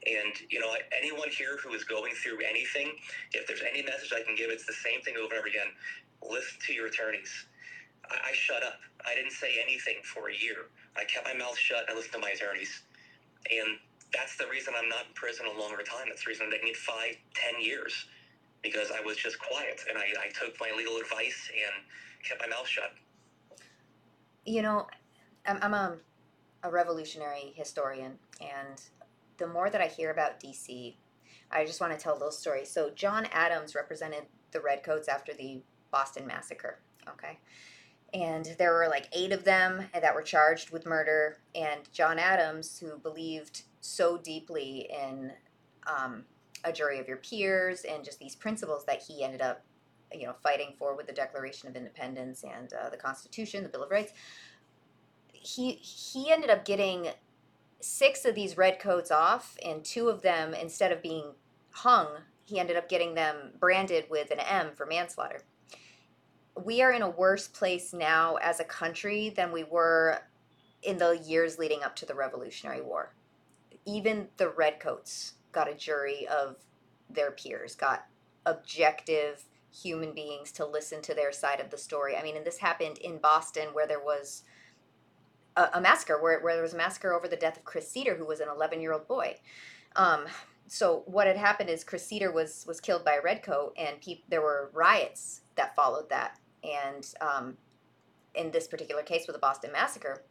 And 0.07 0.33
you 0.50 0.61
know, 0.61 0.75
anyone 0.97 1.28
here 1.30 1.59
who 1.62 1.75
is 1.75 1.85
going 1.85 2.14
through 2.14 2.38
anything, 2.49 2.92
if 3.33 3.47
there's 3.47 3.62
any 3.69 3.83
message 3.83 4.12
I 4.14 4.23
can 4.23 4.35
give, 4.37 4.50
it's 4.50 4.66
the 4.66 4.73
same 4.73 5.00
thing 5.02 5.16
over 5.16 5.35
and 5.35 5.40
over 5.40 5.49
again. 5.49 5.69
Listen 6.23 6.59
to 6.66 6.73
your 6.73 6.87
attorneys. 6.87 7.47
I, 8.11 8.30
I 8.30 8.33
shut 8.35 8.62
up. 8.62 8.78
I 9.07 9.14
didn't 9.14 9.33
say 9.33 9.61
anything 9.62 9.97
for 10.04 10.30
a 10.30 10.35
year. 10.35 10.69
I 10.97 11.04
kept 11.04 11.26
my 11.26 11.35
mouth 11.35 11.59
shut. 11.59 11.85
I 11.90 11.95
listened 11.95 12.14
to 12.14 12.19
my 12.21 12.30
attorneys, 12.30 12.83
and 13.50 13.78
that's 14.12 14.37
the 14.37 14.47
reason 14.49 14.75
I'm 14.76 14.88
not 14.88 15.06
in 15.09 15.14
prison 15.14 15.47
a 15.47 15.59
longer 15.59 15.82
time. 15.82 16.06
That's 16.09 16.25
the 16.25 16.30
reason 16.30 16.47
I'm 16.52 16.75
five, 16.75 17.16
ten 17.35 17.62
years, 17.62 18.06
because 18.62 18.90
I 18.90 19.00
was 19.00 19.16
just 19.16 19.38
quiet 19.38 19.80
and 19.88 19.97
I, 19.97 20.02
I 20.02 20.28
took 20.28 20.59
my 20.61 20.73
legal 20.76 20.97
advice 20.97 21.50
and 21.54 21.85
kept 22.26 22.40
my 22.40 22.49
mouth 22.49 22.66
shut. 22.66 22.92
You 24.44 24.62
know, 24.62 24.87
I'm, 25.47 25.59
I'm 25.62 25.75
a, 25.75 25.97
a 26.62 26.70
revolutionary 26.70 27.52
historian, 27.54 28.18
and 28.40 28.80
the 29.38 29.47
more 29.47 29.70
that 29.70 29.80
I 29.80 29.87
hear 29.87 30.11
about 30.11 30.40
DC, 30.40 30.94
I 31.50 31.64
just 31.64 31.80
want 31.80 31.92
to 31.92 31.99
tell 31.99 32.14
a 32.14 32.18
little 32.18 32.32
story. 32.32 32.64
So, 32.64 32.90
John 32.90 33.26
Adams 33.32 33.75
represented 33.75 34.25
the 34.52 34.61
Redcoats 34.61 35.09
after 35.09 35.32
the 35.32 35.62
Boston 35.90 36.26
Massacre, 36.26 36.78
okay? 37.09 37.38
And 38.12 38.55
there 38.59 38.73
were 38.73 38.88
like 38.88 39.09
eight 39.12 39.33
of 39.33 39.45
them 39.45 39.85
that 39.93 40.14
were 40.14 40.23
charged 40.23 40.71
with 40.71 40.87
murder. 40.87 41.38
And 41.55 41.81
John 41.93 42.19
Adams, 42.19 42.79
who 42.79 42.99
believed 42.99 43.62
so 43.81 44.19
deeply 44.19 44.90
in 44.90 45.33
um, 45.87 46.25
a 46.64 46.73
jury 46.73 46.99
of 46.99 47.09
your 47.09 47.19
peers 47.19 47.85
and 47.85 48.05
just 48.05 48.19
these 48.19 48.35
principles 48.35 48.85
that 48.87 49.02
he 49.02 49.23
ended 49.23 49.40
up, 49.40 49.62
you 50.12 50.26
know, 50.26 50.35
fighting 50.43 50.75
for 50.79 50.97
with 50.97 51.07
the 51.07 51.12
Declaration 51.12 51.69
of 51.69 51.76
Independence 51.76 52.45
and 52.45 52.73
uh, 52.73 52.90
the 52.90 52.97
Constitution, 52.97 53.62
the 53.62 53.69
Bill 53.69 53.85
of 53.85 53.90
Rights, 53.90 54.12
he 55.33 55.73
he 55.73 56.31
ended 56.31 56.50
up 56.50 56.64
getting 56.64 57.09
six 57.81 58.25
of 58.25 58.35
these 58.35 58.59
redcoats 58.59 59.11
off, 59.11 59.57
and 59.64 59.85
two 59.85 60.09
of 60.09 60.23
them, 60.23 60.52
instead 60.52 60.93
of 60.93 61.02
being 61.02 61.33
hung, 61.71 62.09
he 62.45 62.59
ended 62.59 62.76
up 62.76 62.88
getting 62.88 63.14
them 63.14 63.52
branded 63.59 64.05
with 64.11 64.31
an 64.31 64.40
M 64.40 64.73
for 64.75 64.85
manslaughter. 64.85 65.43
We 66.57 66.83
are 66.83 66.92
in 66.92 67.02
a 67.02 67.11
worse 67.11 67.49
place 67.49 67.92
now 67.92 68.37
as 68.37 68.61
a 68.61 68.64
country 68.64 69.30
than 69.30 69.52
we 69.52 69.64
were 69.64 70.23
in 70.83 70.99
the 70.99 71.19
years 71.25 71.59
leading 71.59 71.83
up 71.83 71.97
to 71.97 72.07
the 72.07 72.14
Revolutionary 72.14 72.80
War. 72.80 73.14
Even 73.87 74.28
the 74.37 74.49
redcoats 74.49 75.35
got 75.52 75.69
a 75.69 75.75
jury 75.75 76.26
of 76.28 76.57
their 77.09 77.30
peers, 77.30 77.75
got 77.75 78.07
objective 78.47 79.45
human 79.73 80.12
beings 80.12 80.50
to 80.52 80.66
listen 80.66 81.00
to 81.02 81.14
their 81.14 81.33
side 81.33 81.61
of 81.61 81.71
the 81.71 81.78
story. 81.78 82.16
I 82.16 82.23
mean, 82.23 82.37
and 82.37 82.45
this 82.45 82.59
happened 82.59 82.99
in 82.99 83.19
Boston 83.19 83.69
where 83.73 83.87
there 83.87 84.02
was 84.02 84.42
a, 85.57 85.69
a 85.75 85.80
massacre 85.80 86.21
where, 86.21 86.40
where 86.40 86.54
there 86.54 86.62
was 86.62 86.75
a 86.75 86.78
massacre 86.78 87.12
over 87.12 87.28
the 87.28 87.37
death 87.37 87.57
of 87.57 87.64
Chris 87.64 87.90
Seider, 87.90 88.16
who 88.16 88.26
was 88.26 88.40
an 88.40 88.49
11 88.49 88.80
year 88.80 88.92
old 88.92 89.07
boy. 89.07 89.37
Um, 89.97 90.26
so 90.66 91.02
what 91.07 91.26
had 91.26 91.37
happened 91.37 91.69
is 91.69 91.83
Chris 91.83 92.07
Seider 92.07 92.33
was 92.33 92.64
was 92.66 92.80
killed 92.80 93.04
by 93.04 93.14
a 93.14 93.23
redcoat, 93.23 93.75
and 93.76 94.00
pe- 94.00 94.23
there 94.28 94.40
were 94.40 94.71
riots 94.73 95.40
that 95.61 95.76
followed 95.76 96.09
that. 96.09 96.38
And 96.64 97.07
um, 97.21 97.57
in 98.35 98.50
this 98.50 98.67
particular 98.67 99.02
case 99.02 99.26
with 99.26 99.35
the 99.35 99.40
Boston 99.40 99.71
Massacre, 99.73 100.23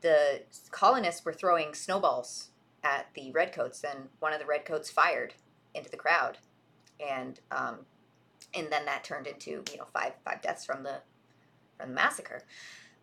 the 0.00 0.42
colonists 0.70 1.24
were 1.24 1.32
throwing 1.32 1.74
snowballs 1.74 2.50
at 2.82 3.08
the 3.14 3.30
redcoats, 3.32 3.84
and 3.84 4.08
one 4.20 4.32
of 4.32 4.40
the 4.40 4.46
redcoats 4.46 4.90
fired 4.90 5.34
into 5.74 5.90
the 5.90 5.96
crowd, 5.96 6.38
and 7.06 7.40
um, 7.50 7.80
and 8.54 8.72
then 8.72 8.86
that 8.86 9.04
turned 9.04 9.26
into 9.26 9.62
you 9.70 9.76
know 9.76 9.84
five 9.92 10.14
five 10.24 10.40
deaths 10.40 10.64
from 10.64 10.82
the 10.82 11.00
from 11.78 11.90
the 11.90 11.94
massacre. 11.94 12.42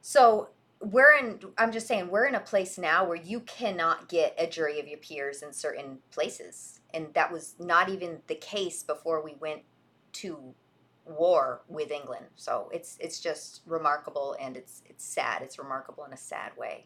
So 0.01 0.49
we're 0.79 1.17
in 1.17 1.39
i'm 1.57 1.71
just 1.71 1.87
saying 1.87 2.07
we're 2.07 2.27
in 2.27 2.35
a 2.35 2.39
place 2.39 2.77
now 2.77 3.03
where 3.03 3.17
you 3.17 3.39
cannot 3.39 4.07
get 4.07 4.35
a 4.37 4.45
jury 4.45 4.79
of 4.79 4.87
your 4.87 4.99
peers 4.99 5.41
in 5.41 5.51
certain 5.51 5.97
places 6.11 6.81
and 6.93 7.11
that 7.15 7.31
was 7.31 7.55
not 7.59 7.89
even 7.89 8.19
the 8.27 8.35
case 8.35 8.83
before 8.83 9.23
we 9.23 9.33
went 9.39 9.63
to 10.13 10.53
war 11.07 11.61
with 11.67 11.91
england. 11.91 12.25
So 12.35 12.69
it's 12.73 12.97
it's 12.99 13.19
just 13.19 13.61
remarkable 13.65 14.35
and 14.39 14.57
it's 14.57 14.83
it's 14.85 15.05
sad. 15.05 15.41
It's 15.41 15.59
remarkable 15.59 16.05
in 16.05 16.13
a 16.13 16.17
sad 16.17 16.51
way. 16.57 16.85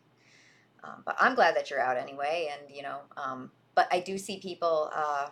Um, 0.83 1.03
but 1.05 1.15
i'm 1.19 1.35
glad 1.35 1.55
that 1.55 1.69
you're 1.69 1.79
out 1.79 1.95
anyway 1.95 2.49
and 2.51 2.75
you 2.75 2.81
know 2.81 3.01
um, 3.15 3.51
but 3.75 3.87
i 3.91 3.99
do 3.99 4.17
see 4.17 4.39
people 4.39 4.89
uh, 4.91 5.27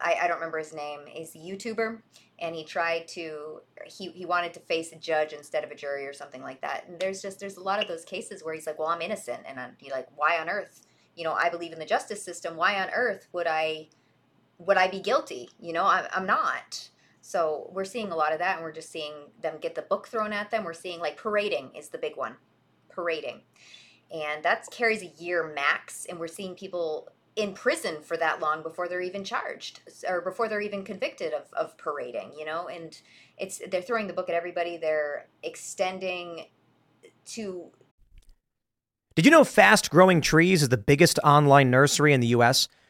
I, 0.00 0.18
I 0.22 0.28
don't 0.28 0.36
remember 0.36 0.58
his 0.58 0.72
name 0.72 1.00
he's 1.08 1.34
a 1.34 1.38
youtuber 1.38 1.98
and 2.38 2.54
he 2.54 2.64
tried 2.64 3.08
to 3.08 3.60
he, 3.86 4.10
he 4.10 4.26
wanted 4.26 4.52
to 4.54 4.60
face 4.60 4.92
a 4.92 4.96
judge 4.96 5.32
instead 5.32 5.64
of 5.64 5.70
a 5.70 5.74
jury 5.74 6.06
or 6.06 6.12
something 6.12 6.42
like 6.42 6.60
that. 6.60 6.84
And 6.88 7.00
there's 7.00 7.22
just 7.22 7.40
there's 7.40 7.56
a 7.56 7.62
lot 7.62 7.80
of 7.80 7.88
those 7.88 8.04
cases 8.04 8.44
where 8.44 8.54
he's 8.54 8.66
like 8.66 8.78
well 8.78 8.88
i'm 8.88 9.00
innocent 9.00 9.40
and 9.46 9.58
i'm 9.58 9.72
he 9.78 9.90
like 9.90 10.08
why 10.14 10.38
on 10.38 10.48
earth? 10.48 10.86
You 11.14 11.24
know 11.24 11.32
i 11.32 11.48
believe 11.48 11.72
in 11.72 11.78
the 11.78 11.86
justice 11.86 12.22
system. 12.22 12.56
Why 12.56 12.80
on 12.80 12.90
earth 12.90 13.28
would 13.32 13.46
i 13.46 13.88
would 14.58 14.76
i 14.76 14.88
be 14.88 15.00
guilty? 15.00 15.48
You 15.58 15.72
know 15.72 15.84
i'm, 15.84 16.06
I'm 16.12 16.26
not 16.26 16.90
so 17.26 17.68
we're 17.72 17.84
seeing 17.84 18.12
a 18.12 18.16
lot 18.16 18.32
of 18.32 18.38
that 18.38 18.54
and 18.54 18.62
we're 18.62 18.70
just 18.70 18.92
seeing 18.92 19.12
them 19.42 19.54
get 19.60 19.74
the 19.74 19.82
book 19.82 20.06
thrown 20.06 20.32
at 20.32 20.52
them. 20.52 20.62
We're 20.62 20.72
seeing 20.72 21.00
like 21.00 21.16
parading 21.16 21.72
is 21.74 21.88
the 21.88 21.98
big 21.98 22.16
one 22.16 22.36
parading. 22.88 23.40
And 24.14 24.44
that 24.44 24.64
carries 24.70 25.02
a 25.02 25.12
year 25.18 25.52
max 25.52 26.06
and 26.08 26.20
we're 26.20 26.28
seeing 26.28 26.54
people 26.54 27.08
in 27.34 27.52
prison 27.52 28.00
for 28.00 28.16
that 28.16 28.38
long 28.38 28.62
before 28.62 28.86
they're 28.86 29.02
even 29.02 29.24
charged 29.24 29.80
or 30.08 30.20
before 30.20 30.48
they're 30.48 30.60
even 30.60 30.84
convicted 30.84 31.32
of, 31.32 31.52
of 31.54 31.76
parading 31.78 32.30
you 32.38 32.44
know? 32.44 32.68
And 32.68 32.96
it's 33.38 33.60
they're 33.72 33.82
throwing 33.82 34.06
the 34.06 34.12
book 34.12 34.28
at 34.28 34.36
everybody. 34.36 34.76
They're 34.76 35.26
extending 35.42 36.46
to 37.24 37.72
did 39.16 39.24
you 39.24 39.32
know 39.32 39.42
fast 39.42 39.90
growing 39.90 40.20
trees 40.20 40.62
is 40.62 40.68
the 40.68 40.76
biggest 40.76 41.18
online 41.24 41.72
nursery 41.72 42.12
in 42.12 42.20
the 42.20 42.28
us 42.28 42.68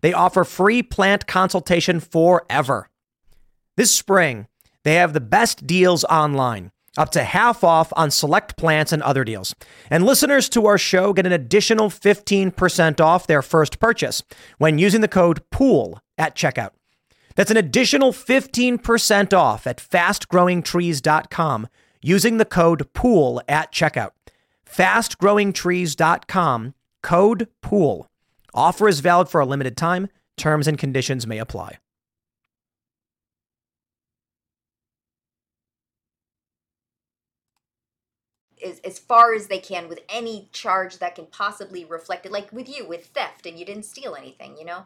they 0.00 0.12
offer 0.12 0.44
free 0.44 0.82
plant 0.82 1.26
consultation 1.26 2.00
forever. 2.00 2.88
This 3.76 3.94
spring, 3.94 4.46
they 4.84 4.94
have 4.94 5.12
the 5.12 5.20
best 5.20 5.66
deals 5.66 6.04
online, 6.04 6.70
up 6.96 7.10
to 7.10 7.22
half 7.22 7.62
off 7.62 7.92
on 7.96 8.10
select 8.10 8.56
plants 8.56 8.92
and 8.92 9.02
other 9.02 9.24
deals. 9.24 9.54
And 9.90 10.04
listeners 10.04 10.48
to 10.50 10.66
our 10.66 10.78
show 10.78 11.12
get 11.12 11.26
an 11.26 11.32
additional 11.32 11.90
15% 11.90 13.00
off 13.00 13.26
their 13.26 13.42
first 13.42 13.78
purchase 13.78 14.22
when 14.58 14.78
using 14.78 15.00
the 15.00 15.08
code 15.08 15.42
POOL 15.50 16.00
at 16.16 16.34
checkout. 16.34 16.70
That's 17.36 17.52
an 17.52 17.56
additional 17.56 18.12
15% 18.12 19.32
off 19.32 19.66
at 19.66 19.78
fastgrowingtrees.com 19.78 21.68
using 22.02 22.36
the 22.38 22.44
code 22.44 22.92
POOL 22.94 23.42
at 23.48 23.72
checkout. 23.72 24.10
Fastgrowingtrees.com, 24.68 26.74
code 27.02 27.48
POOL. 27.62 28.08
Offer 28.54 28.88
is 28.88 29.00
valid 29.00 29.28
for 29.28 29.40
a 29.40 29.46
limited 29.46 29.76
time. 29.76 30.08
Terms 30.36 30.66
and 30.66 30.78
conditions 30.78 31.26
may 31.26 31.38
apply. 31.38 31.78
as, 38.64 38.80
as 38.80 38.98
far 38.98 39.34
as 39.34 39.46
they 39.46 39.60
can 39.60 39.88
with 39.88 40.00
any 40.08 40.48
charge 40.50 40.98
that 40.98 41.14
can 41.14 41.26
possibly 41.26 41.84
reflect 41.84 42.26
it 42.26 42.32
like 42.32 42.52
with 42.52 42.68
you 42.68 42.84
with 42.84 43.06
theft 43.06 43.46
and 43.46 43.56
you 43.56 43.64
didn't 43.64 43.84
steal 43.84 44.16
anything 44.16 44.56
you 44.58 44.64
know 44.64 44.84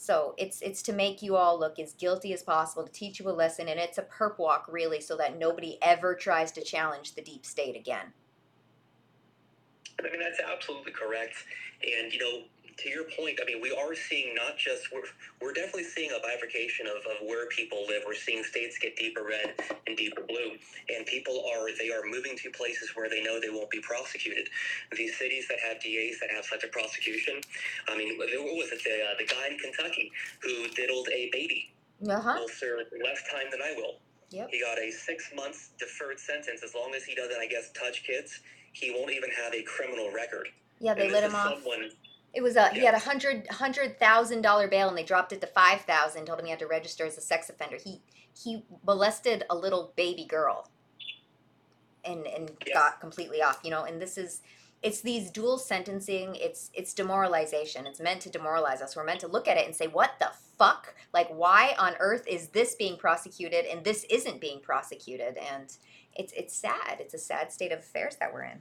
so 0.00 0.34
it's 0.38 0.62
it's 0.62 0.80
to 0.82 0.92
make 0.92 1.22
you 1.22 1.34
all 1.34 1.58
look 1.58 1.80
as 1.80 1.92
guilty 1.92 2.32
as 2.32 2.44
possible, 2.44 2.84
to 2.84 2.92
teach 2.92 3.18
you 3.18 3.28
a 3.28 3.32
lesson, 3.32 3.66
and 3.66 3.80
it's 3.80 3.98
a 3.98 4.02
perp 4.02 4.38
walk 4.38 4.66
really, 4.70 5.00
so 5.00 5.16
that 5.16 5.36
nobody 5.36 5.76
ever 5.82 6.14
tries 6.14 6.52
to 6.52 6.62
challenge 6.62 7.16
the 7.16 7.20
deep 7.20 7.44
state 7.44 7.74
again. 7.74 8.12
I 9.98 10.04
mean 10.04 10.20
that's 10.20 10.38
absolutely 10.38 10.92
correct, 10.92 11.34
and 11.82 12.12
you 12.12 12.20
know 12.20 12.42
to 12.78 12.88
your 12.90 13.04
point, 13.16 13.38
I 13.42 13.46
mean, 13.46 13.60
we 13.62 13.70
are 13.72 13.94
seeing 13.94 14.34
not 14.34 14.56
just 14.58 14.92
we're 14.92 15.02
we're 15.40 15.52
definitely 15.52 15.84
seeing 15.84 16.10
a 16.12 16.20
bifurcation 16.22 16.86
of, 16.86 16.98
of 17.10 17.26
where 17.26 17.48
people 17.48 17.86
live. 17.88 18.02
We're 18.06 18.14
seeing 18.14 18.44
states 18.44 18.78
get 18.78 18.96
deeper 18.96 19.24
red 19.24 19.54
and 19.86 19.96
deeper 19.96 20.22
blue, 20.28 20.52
and 20.90 21.06
people 21.06 21.44
are 21.54 21.68
they 21.78 21.90
are 21.90 22.02
moving 22.06 22.36
to 22.38 22.50
places 22.50 22.92
where 22.94 23.08
they 23.10 23.22
know 23.22 23.40
they 23.40 23.50
won't 23.50 23.70
be 23.70 23.80
prosecuted. 23.80 24.48
These 24.96 25.18
cities 25.18 25.46
that 25.48 25.58
have 25.66 25.80
DAs 25.82 26.18
that 26.20 26.30
have 26.34 26.44
such 26.44 26.64
a 26.64 26.68
prosecution. 26.68 27.40
I 27.88 27.96
mean, 27.98 28.18
what 28.18 28.28
was 28.56 28.72
it? 28.72 28.82
The 28.84 28.94
uh, 29.04 29.14
the 29.18 29.26
guy 29.26 29.48
in 29.52 29.58
Kentucky 29.58 30.10
who 30.42 30.68
diddled 30.68 31.08
a 31.14 31.30
baby 31.32 31.72
Uh 32.08 32.20
huh. 32.20 32.36
will 32.40 32.48
serve 32.48 32.86
less 33.04 33.22
time 33.30 33.48
than 33.50 33.62
I 33.62 33.74
will. 33.76 34.00
Yep. 34.30 34.48
He 34.52 34.60
got 34.60 34.78
a 34.78 34.90
six 34.92 35.30
month 35.36 35.70
deferred 35.78 36.18
sentence 36.20 36.62
as 36.64 36.74
long 36.74 36.94
as 36.94 37.04
he 37.04 37.14
doesn't, 37.14 37.38
I 37.40 37.46
guess, 37.46 37.70
touch 37.72 38.04
kids. 38.06 38.40
He 38.72 38.90
won't 38.90 39.12
even 39.12 39.30
have 39.42 39.54
a 39.54 39.62
criminal 39.62 40.12
record. 40.12 40.48
Yeah, 40.80 40.94
they 40.94 41.04
And 41.04 41.12
let 41.12 41.24
him 41.24 41.34
off. 41.34 41.54
Someone, 41.62 41.90
It 42.34 42.42
was 42.42 42.56
a 42.56 42.68
he 42.70 42.84
had 42.84 42.94
a 42.94 42.98
hundred 43.00 43.46
hundred 43.50 43.98
thousand 43.98 44.42
dollar 44.42 44.68
bail 44.68 44.88
and 44.88 44.96
they 44.96 45.02
dropped 45.02 45.32
it 45.32 45.40
to 45.40 45.46
five 45.46 45.80
thousand. 45.82 46.26
Told 46.26 46.38
him 46.38 46.44
he 46.46 46.50
had 46.50 46.58
to 46.60 46.66
register 46.66 47.04
as 47.06 47.16
a 47.18 47.20
sex 47.22 47.48
offender. 47.48 47.78
He 47.82 48.02
he 48.40 48.64
molested 48.86 49.44
a 49.50 49.56
little 49.56 49.92
baby 49.96 50.24
girl, 50.24 50.70
and 52.04 52.26
and 52.26 52.50
Yeah. 52.66 52.74
got 52.74 53.00
completely 53.00 53.42
off. 53.42 53.60
You 53.64 53.70
know, 53.70 53.84
and 53.84 54.00
this 54.00 54.18
is 54.18 54.42
it's 54.82 55.00
these 55.00 55.30
dual 55.30 55.58
sentencing. 55.58 56.36
It's 56.36 56.70
it's 56.74 56.94
demoralization. 56.94 57.86
It's 57.86 57.98
meant 58.00 58.20
to 58.22 58.30
demoralize 58.30 58.80
us. 58.82 58.94
We're 58.94 59.04
meant 59.04 59.20
to 59.20 59.26
look 59.28 59.48
at 59.48 59.56
it 59.56 59.66
and 59.66 59.74
say, 59.74 59.88
what 59.88 60.12
the 60.20 60.30
fuck? 60.58 60.94
Like, 61.12 61.28
why 61.30 61.74
on 61.78 61.94
earth 61.98 62.24
is 62.28 62.48
this 62.48 62.74
being 62.76 62.96
prosecuted 62.96 63.64
and 63.64 63.84
this 63.84 64.04
isn't 64.10 64.40
being 64.40 64.60
prosecuted? 64.60 65.36
And 65.38 65.72
it's 66.14 66.32
it's 66.34 66.54
sad. 66.54 66.98
It's 67.00 67.14
a 67.14 67.18
sad 67.18 67.50
state 67.52 67.72
of 67.72 67.80
affairs 67.80 68.16
that 68.20 68.32
we're 68.32 68.44
in. 68.44 68.60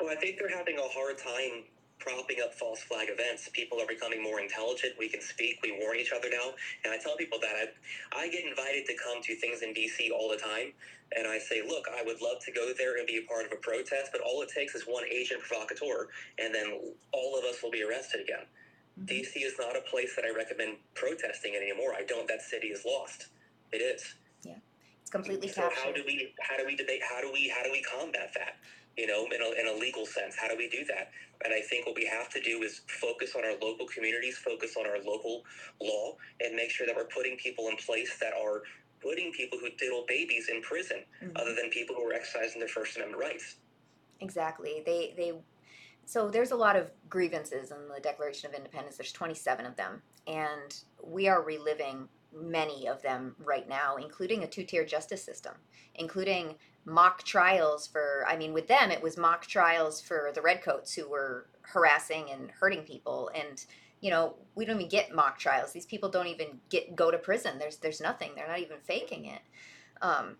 well, 0.00 0.10
I 0.10 0.16
think 0.16 0.38
they're 0.38 0.48
having 0.56 0.78
a 0.78 0.88
hard 0.88 1.18
time 1.18 1.64
propping 1.98 2.38
up 2.42 2.54
false 2.54 2.80
flag 2.80 3.08
events. 3.10 3.48
People 3.52 3.80
are 3.80 3.86
becoming 3.86 4.22
more 4.22 4.40
intelligent. 4.40 4.94
We 4.98 5.08
can 5.08 5.20
speak. 5.20 5.58
We 5.62 5.78
warn 5.80 5.96
each 5.98 6.12
other 6.12 6.28
now. 6.30 6.52
And 6.84 6.92
I 6.92 6.98
tell 6.98 7.16
people 7.16 7.38
that 7.40 7.54
I, 7.56 8.24
I 8.24 8.28
get 8.28 8.44
invited 8.44 8.86
to 8.86 8.94
come 8.96 9.22
to 9.22 9.34
things 9.36 9.62
in 9.62 9.72
DC 9.74 10.10
all 10.12 10.28
the 10.30 10.36
time. 10.36 10.72
And 11.16 11.26
I 11.26 11.38
say, 11.38 11.62
look, 11.66 11.86
I 11.88 12.02
would 12.02 12.20
love 12.20 12.44
to 12.44 12.52
go 12.52 12.72
there 12.76 12.98
and 12.98 13.06
be 13.06 13.18
a 13.18 13.26
part 13.28 13.46
of 13.46 13.52
a 13.52 13.56
protest, 13.56 14.10
but 14.12 14.20
all 14.20 14.42
it 14.42 14.48
takes 14.48 14.74
is 14.74 14.84
one 14.84 15.04
agent 15.10 15.40
provocateur, 15.40 16.08
and 16.38 16.52
then 16.52 16.94
all 17.12 17.38
of 17.38 17.44
us 17.44 17.62
will 17.62 17.70
be 17.70 17.82
arrested 17.82 18.20
again. 18.20 18.44
Mm-hmm. 18.98 19.14
DC 19.14 19.46
is 19.46 19.54
not 19.58 19.76
a 19.76 19.82
place 19.82 20.16
that 20.16 20.24
I 20.24 20.34
recommend 20.34 20.78
protesting 20.94 21.54
anymore. 21.54 21.94
I 21.96 22.02
don't. 22.02 22.26
That 22.26 22.42
city 22.42 22.68
is 22.68 22.84
lost. 22.84 23.28
It 23.72 23.78
is. 23.78 24.02
Yeah, 24.42 24.54
it's 25.02 25.10
completely 25.10 25.48
So 25.48 25.70
how 25.76 25.92
do 25.92 26.02
we 26.06 26.32
how 26.40 26.56
do 26.56 26.64
we 26.66 26.74
debate 26.74 27.02
how 27.08 27.20
do 27.20 27.30
we 27.32 27.52
how 27.54 27.62
do 27.62 27.70
we 27.70 27.82
combat 27.82 28.32
that? 28.34 28.56
You 28.96 29.06
know, 29.06 29.26
in 29.26 29.42
a, 29.42 29.60
in 29.60 29.76
a 29.76 29.78
legal 29.78 30.06
sense, 30.06 30.36
how 30.36 30.48
do 30.48 30.56
we 30.56 30.68
do 30.68 30.84
that? 30.86 31.10
And 31.44 31.52
I 31.52 31.60
think 31.60 31.84
what 31.86 31.94
we 31.94 32.06
have 32.06 32.30
to 32.30 32.40
do 32.40 32.62
is 32.62 32.80
focus 32.88 33.34
on 33.36 33.44
our 33.44 33.52
local 33.60 33.86
communities, 33.86 34.38
focus 34.38 34.74
on 34.78 34.86
our 34.86 34.98
local 35.04 35.42
law, 35.82 36.14
and 36.40 36.56
make 36.56 36.70
sure 36.70 36.86
that 36.86 36.96
we're 36.96 37.04
putting 37.04 37.36
people 37.36 37.68
in 37.68 37.76
place 37.76 38.16
that 38.20 38.32
are 38.32 38.62
putting 39.02 39.32
people 39.32 39.58
who 39.58 39.68
diddle 39.78 40.06
babies 40.08 40.48
in 40.48 40.62
prison, 40.62 41.04
Mhm. 41.22 41.38
other 41.38 41.54
than 41.54 41.68
people 41.68 41.94
who 41.94 42.08
are 42.08 42.14
exercising 42.14 42.58
their 42.58 42.68
First 42.68 42.96
Amendment 42.96 43.20
rights. 43.20 43.56
Exactly. 44.20 44.82
They 44.86 45.12
they 45.16 45.34
so 46.06 46.30
there's 46.30 46.52
a 46.52 46.56
lot 46.56 46.76
of 46.76 46.90
grievances 47.10 47.72
in 47.72 47.88
the 47.88 48.00
Declaration 48.00 48.48
of 48.48 48.54
Independence. 48.54 48.96
There's 48.96 49.12
27 49.12 49.66
of 49.66 49.76
them, 49.76 50.02
and 50.26 50.74
we 51.02 51.26
are 51.28 51.42
reliving 51.42 52.08
many 52.32 52.86
of 52.86 53.02
them 53.02 53.34
right 53.40 53.68
now, 53.68 53.96
including 53.96 54.44
a 54.44 54.46
two-tier 54.46 54.84
justice 54.84 55.22
system, 55.22 55.54
including 55.96 56.56
mock 56.86 57.22
trials 57.24 57.86
for 57.86 58.24
I 58.28 58.36
mean 58.36 58.52
with 58.54 58.68
them 58.68 58.90
it 58.90 59.02
was 59.02 59.16
mock 59.16 59.46
trials 59.46 60.00
for 60.00 60.30
the 60.34 60.40
redcoats 60.40 60.94
who 60.94 61.08
were 61.08 61.46
harassing 61.62 62.30
and 62.30 62.50
hurting 62.50 62.82
people 62.82 63.30
and 63.34 63.64
you 64.00 64.10
know, 64.10 64.36
we 64.54 64.64
don't 64.64 64.76
even 64.76 64.88
get 64.88 65.14
mock 65.14 65.38
trials. 65.38 65.72
These 65.72 65.86
people 65.86 66.10
don't 66.10 66.26
even 66.26 66.60
get 66.68 66.94
go 66.94 67.10
to 67.10 67.18
prison. 67.18 67.58
There's 67.58 67.78
there's 67.78 68.00
nothing. 68.00 68.32
They're 68.36 68.46
not 68.46 68.60
even 68.60 68.76
faking 68.84 69.24
it. 69.24 69.40
Um, 70.02 70.36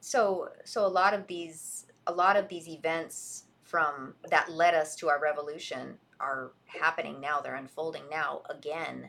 so 0.00 0.48
so 0.64 0.86
a 0.86 0.88
lot 0.88 1.14
of 1.14 1.26
these 1.26 1.86
a 2.06 2.12
lot 2.12 2.36
of 2.36 2.48
these 2.48 2.68
events 2.68 3.44
from 3.62 4.14
that 4.30 4.50
led 4.50 4.74
us 4.74 4.96
to 4.96 5.08
our 5.08 5.20
revolution 5.20 5.98
are 6.18 6.52
happening 6.66 7.20
now 7.20 7.40
they're 7.40 7.54
unfolding 7.54 8.02
now 8.10 8.42
again 8.50 9.08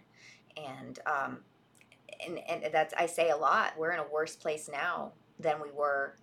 and 0.57 0.99
um 1.05 1.39
and 2.25 2.39
and 2.47 2.73
that's 2.73 2.93
i 2.95 3.05
say 3.05 3.29
a 3.29 3.35
lot 3.35 3.73
we're 3.77 3.91
in 3.91 3.99
a 3.99 4.07
worse 4.11 4.35
place 4.35 4.69
now 4.71 5.11
than 5.39 5.61
we 5.61 5.71
were 5.71 6.15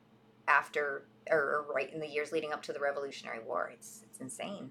after 0.48 1.04
or, 1.30 1.66
right 1.74 1.92
in 1.92 2.00
the 2.00 2.08
years 2.08 2.32
leading 2.32 2.52
up 2.52 2.62
to 2.62 2.72
the 2.72 2.80
revolutionary 2.80 3.40
war 3.40 3.70
it's 3.74 4.02
it's 4.10 4.20
insane 4.20 4.70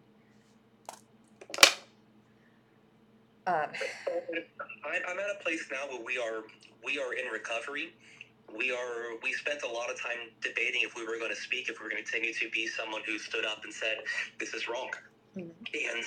um, 3.48 3.68
I, 4.86 5.00
I'm 5.10 5.20
at 5.20 5.26
a 5.40 5.44
place 5.44 5.68
now 5.72 5.88
where 5.90 6.04
we 6.04 6.18
are 6.18 6.44
we 6.84 7.00
are 7.00 7.14
in 7.14 7.32
recovery. 7.32 7.94
We 8.56 8.72
are 8.72 9.18
we 9.24 9.34
spent 9.34 9.64
a 9.64 9.68
lot 9.68 9.90
of 9.90 10.02
time 10.02 10.32
debating 10.42 10.82
if 10.84 10.96
we 10.96 11.06
were 11.06 11.18
going 11.18 11.32
to 11.34 11.42
speak, 11.42 11.70
if 11.70 11.80
we 11.80 11.86
were 11.86 11.90
going 11.90 12.04
to 12.04 12.12
continue 12.12 12.34
to 12.34 12.50
be 12.52 12.68
someone 12.68 13.02
who 13.06 13.18
stood 13.20 13.46
up 13.46 13.64
and 13.64 13.74
said 13.74 13.98
this 14.40 14.54
is 14.54 14.68
wrong. 14.68 14.90
Mhm. 15.38 15.52
And 15.74 16.06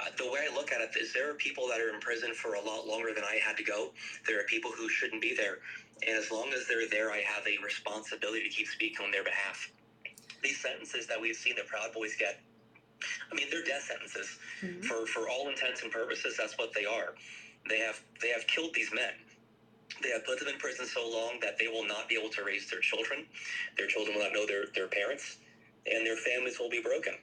uh, 0.00 0.06
the 0.18 0.30
way 0.30 0.40
I 0.50 0.54
look 0.54 0.72
at 0.72 0.80
it 0.80 0.90
is 1.00 1.12
there 1.12 1.30
are 1.30 1.34
people 1.34 1.68
that 1.68 1.80
are 1.80 1.90
in 1.94 2.00
prison 2.00 2.34
for 2.34 2.54
a 2.54 2.60
lot 2.60 2.86
longer 2.86 3.14
than 3.14 3.24
I 3.24 3.38
had 3.44 3.56
to 3.58 3.64
go. 3.64 3.92
There 4.26 4.40
are 4.40 4.44
people 4.44 4.72
who 4.72 4.88
shouldn't 4.88 5.22
be 5.22 5.34
there, 5.36 5.58
and 6.06 6.16
as 6.16 6.30
long 6.30 6.52
as 6.52 6.66
they're 6.66 6.88
there, 6.88 7.10
I 7.12 7.20
have 7.20 7.46
a 7.46 7.58
responsibility 7.64 8.42
to 8.42 8.48
keep 8.48 8.68
speaking 8.68 9.04
on 9.04 9.10
their 9.10 9.24
behalf. 9.24 9.70
These 10.42 10.60
sentences 10.60 11.06
that 11.06 11.20
we've 11.20 11.36
seen 11.36 11.54
the 11.56 11.64
Proud 11.64 11.92
Boys 11.92 12.16
get, 12.16 12.40
I 13.30 13.34
mean, 13.34 13.48
they're 13.50 13.62
death 13.64 13.82
sentences. 13.84 14.38
Mhm. 14.62 14.84
for 14.84 15.06
for 15.06 15.28
all 15.28 15.48
intents 15.48 15.82
and 15.82 15.90
purposes 15.92 16.36
that's 16.36 16.58
what 16.58 16.72
they 16.74 16.84
are. 16.84 17.14
They 17.68 17.78
have 17.78 18.00
they 18.20 18.28
have 18.30 18.46
killed 18.46 18.74
these 18.74 18.92
men. 18.92 19.14
They 20.02 20.10
have 20.10 20.24
put 20.24 20.38
them 20.38 20.48
in 20.48 20.58
prison 20.58 20.86
so 20.86 21.08
long 21.08 21.38
that 21.40 21.58
they 21.58 21.68
will 21.68 21.84
not 21.84 22.08
be 22.08 22.16
able 22.16 22.30
to 22.30 22.44
raise 22.44 22.66
their 22.70 22.80
children. 22.80 23.26
Their 23.76 23.86
children 23.86 24.16
will 24.16 24.24
not 24.24 24.32
know 24.32 24.46
their, 24.46 24.66
their 24.74 24.88
parents 24.88 25.38
and 25.86 26.06
their 26.06 26.16
families 26.16 26.58
will 26.58 26.70
be 26.70 26.80
broken. 26.80 27.14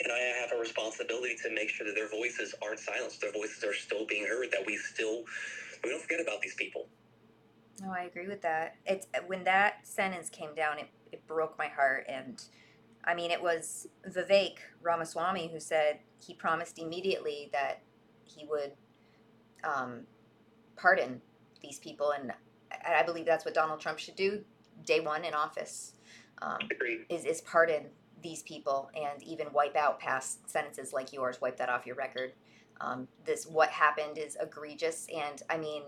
And 0.00 0.12
i 0.12 0.18
have 0.18 0.52
a 0.52 0.56
responsibility 0.56 1.34
to 1.42 1.50
make 1.50 1.70
sure 1.70 1.86
that 1.86 1.94
their 1.94 2.08
voices 2.08 2.54
aren't 2.62 2.80
silenced. 2.80 3.20
Their 3.20 3.32
voices 3.32 3.64
are 3.64 3.74
still 3.74 4.06
being 4.06 4.26
heard 4.26 4.50
that 4.52 4.64
we 4.66 4.76
still 4.76 5.24
we 5.84 5.90
don't 5.90 6.02
forget 6.02 6.20
about 6.20 6.40
these 6.42 6.54
people 6.54 6.88
No, 7.80 7.92
I 7.92 8.02
agree 8.02 8.26
with 8.26 8.42
that. 8.42 8.76
It's 8.86 9.06
when 9.26 9.44
that 9.44 9.86
sentence 9.86 10.28
came 10.30 10.54
down, 10.54 10.78
it, 10.78 10.88
it 11.12 11.26
broke 11.26 11.56
my 11.58 11.68
heart. 11.68 12.06
And 12.08 12.42
I 13.04 13.14
mean, 13.14 13.30
it 13.30 13.42
was 13.42 13.88
Vivek 14.08 14.56
Ramaswamy 14.82 15.48
who 15.52 15.60
said 15.60 16.00
he 16.24 16.34
promised 16.34 16.78
immediately 16.78 17.50
that 17.52 17.82
he 18.24 18.44
would 18.46 18.72
um, 19.64 20.02
pardon 20.76 21.20
these 21.62 21.78
people, 21.78 22.12
and 22.12 22.32
I 22.72 23.00
I 23.00 23.02
believe 23.02 23.26
that's 23.26 23.44
what 23.44 23.54
Donald 23.54 23.80
Trump 23.80 23.98
should 23.98 24.16
do 24.16 24.44
day 24.84 25.00
one 25.00 25.24
in 25.24 25.34
office. 25.34 25.94
Um, 26.40 26.58
is 27.08 27.24
is 27.24 27.40
pardon 27.40 27.86
these 28.22 28.42
people 28.42 28.90
and 28.94 29.22
even 29.22 29.52
wipe 29.52 29.76
out 29.76 30.00
past 30.00 30.48
sentences 30.48 30.92
like 30.92 31.12
yours, 31.12 31.40
wipe 31.40 31.56
that 31.56 31.68
off 31.68 31.86
your 31.86 31.96
record. 31.96 32.32
Um, 32.80 33.08
this 33.24 33.46
what 33.46 33.70
happened 33.70 34.18
is 34.18 34.36
egregious, 34.40 35.06
and 35.14 35.42
I 35.50 35.56
mean, 35.56 35.82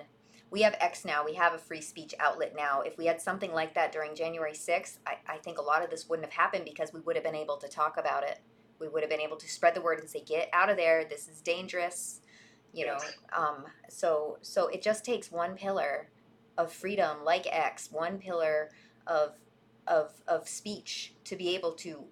we 0.51 0.63
have 0.63 0.77
X 0.81 1.05
now. 1.05 1.25
We 1.25 1.35
have 1.35 1.55
a 1.55 1.59
free 1.59 1.81
speech 1.81 2.15
outlet 2.19 2.55
now. 2.57 2.81
If 2.83 2.99
we 2.99 3.07
had 3.07 3.21
something 3.21 3.53
like 3.53 3.75
that 3.75 3.93
during 3.93 4.15
January 4.15 4.55
sixth, 4.55 4.99
I, 5.07 5.17
I 5.27 5.37
think 5.39 5.59
a 5.59 5.63
lot 5.63 5.83
of 5.85 5.91
this 5.91 6.09
wouldn't 6.09 6.27
have 6.27 6.35
happened 6.35 6.65
because 6.65 6.93
we 6.93 7.01
would 7.01 7.17
have 7.17 7.25
been 7.25 7.37
able 7.37 7.57
to 7.59 7.69
talk 7.69 7.97
about 7.99 8.25
it. 8.25 8.41
We 8.81 8.89
would 8.89 9.03
have 9.03 9.11
been 9.11 9.21
able 9.21 9.37
to 9.37 9.49
spread 9.49 9.75
the 9.75 9.81
word 9.81 10.01
and 10.01 10.09
say, 10.09 10.23
"Get 10.23 10.49
out 10.53 10.71
of 10.71 10.77
there! 10.77 11.05
This 11.05 11.29
is 11.29 11.41
dangerous." 11.41 12.21
You 12.73 12.87
know. 12.87 12.99
Um, 13.37 13.65
so 13.89 14.39
so 14.43 14.69
it 14.69 14.83
just 14.83 15.05
takes 15.05 15.31
one 15.31 15.55
pillar 15.55 16.09
of 16.59 16.73
freedom, 16.73 17.25
like 17.25 17.47
X, 17.47 17.89
one 17.93 18.19
pillar 18.19 18.71
of 19.07 19.37
of 19.87 20.13
of 20.27 20.49
speech 20.49 21.15
to 21.25 21.37
be 21.37 21.55
able 21.55 21.73
to 21.73 22.05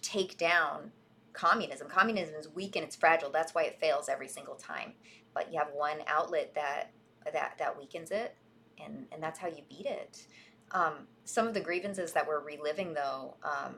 take 0.00 0.38
down 0.38 0.92
communism. 1.32 1.88
Communism 1.88 2.34
is 2.36 2.48
weak 2.48 2.76
and 2.76 2.84
it's 2.84 2.96
fragile. 2.96 3.30
That's 3.30 3.54
why 3.54 3.64
it 3.64 3.80
fails 3.80 4.08
every 4.08 4.28
single 4.28 4.54
time. 4.54 4.92
But 5.34 5.52
you 5.52 5.58
have 5.58 5.68
one 5.74 5.98
outlet 6.06 6.54
that 6.54 6.92
that 7.32 7.54
that 7.58 7.78
weakens 7.78 8.10
it, 8.10 8.36
and 8.84 9.06
and 9.12 9.22
that's 9.22 9.38
how 9.38 9.48
you 9.48 9.62
beat 9.68 9.86
it. 9.86 10.26
Um, 10.72 11.06
some 11.24 11.46
of 11.46 11.54
the 11.54 11.60
grievances 11.60 12.12
that 12.12 12.26
we're 12.26 12.40
reliving, 12.40 12.94
though, 12.94 13.36
um, 13.44 13.76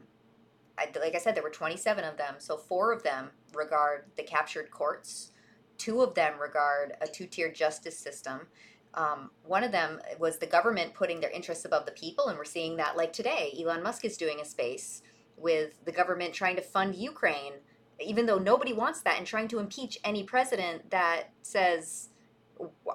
I, 0.78 0.88
like 0.98 1.14
I 1.14 1.18
said, 1.18 1.34
there 1.34 1.42
were 1.42 1.50
27 1.50 2.04
of 2.04 2.16
them. 2.16 2.36
So 2.38 2.56
four 2.56 2.92
of 2.92 3.02
them 3.02 3.30
regard 3.54 4.04
the 4.16 4.22
captured 4.22 4.70
courts. 4.70 5.32
Two 5.78 6.02
of 6.02 6.14
them 6.14 6.38
regard 6.40 6.94
a 7.00 7.06
two-tier 7.06 7.50
justice 7.52 7.98
system. 7.98 8.46
Um, 8.94 9.30
one 9.44 9.62
of 9.62 9.72
them 9.72 10.00
was 10.18 10.38
the 10.38 10.46
government 10.46 10.94
putting 10.94 11.20
their 11.20 11.30
interests 11.30 11.66
above 11.66 11.84
the 11.84 11.92
people, 11.92 12.28
and 12.28 12.38
we're 12.38 12.44
seeing 12.44 12.76
that 12.76 12.96
like 12.96 13.12
today. 13.12 13.54
Elon 13.60 13.82
Musk 13.82 14.04
is 14.06 14.16
doing 14.16 14.40
a 14.40 14.44
space 14.44 15.02
with 15.36 15.84
the 15.84 15.92
government 15.92 16.32
trying 16.32 16.56
to 16.56 16.62
fund 16.62 16.94
Ukraine, 16.94 17.52
even 18.00 18.24
though 18.24 18.38
nobody 18.38 18.72
wants 18.72 19.02
that, 19.02 19.18
and 19.18 19.26
trying 19.26 19.48
to 19.48 19.58
impeach 19.58 19.98
any 20.02 20.22
president 20.22 20.90
that 20.90 21.24
says, 21.42 22.08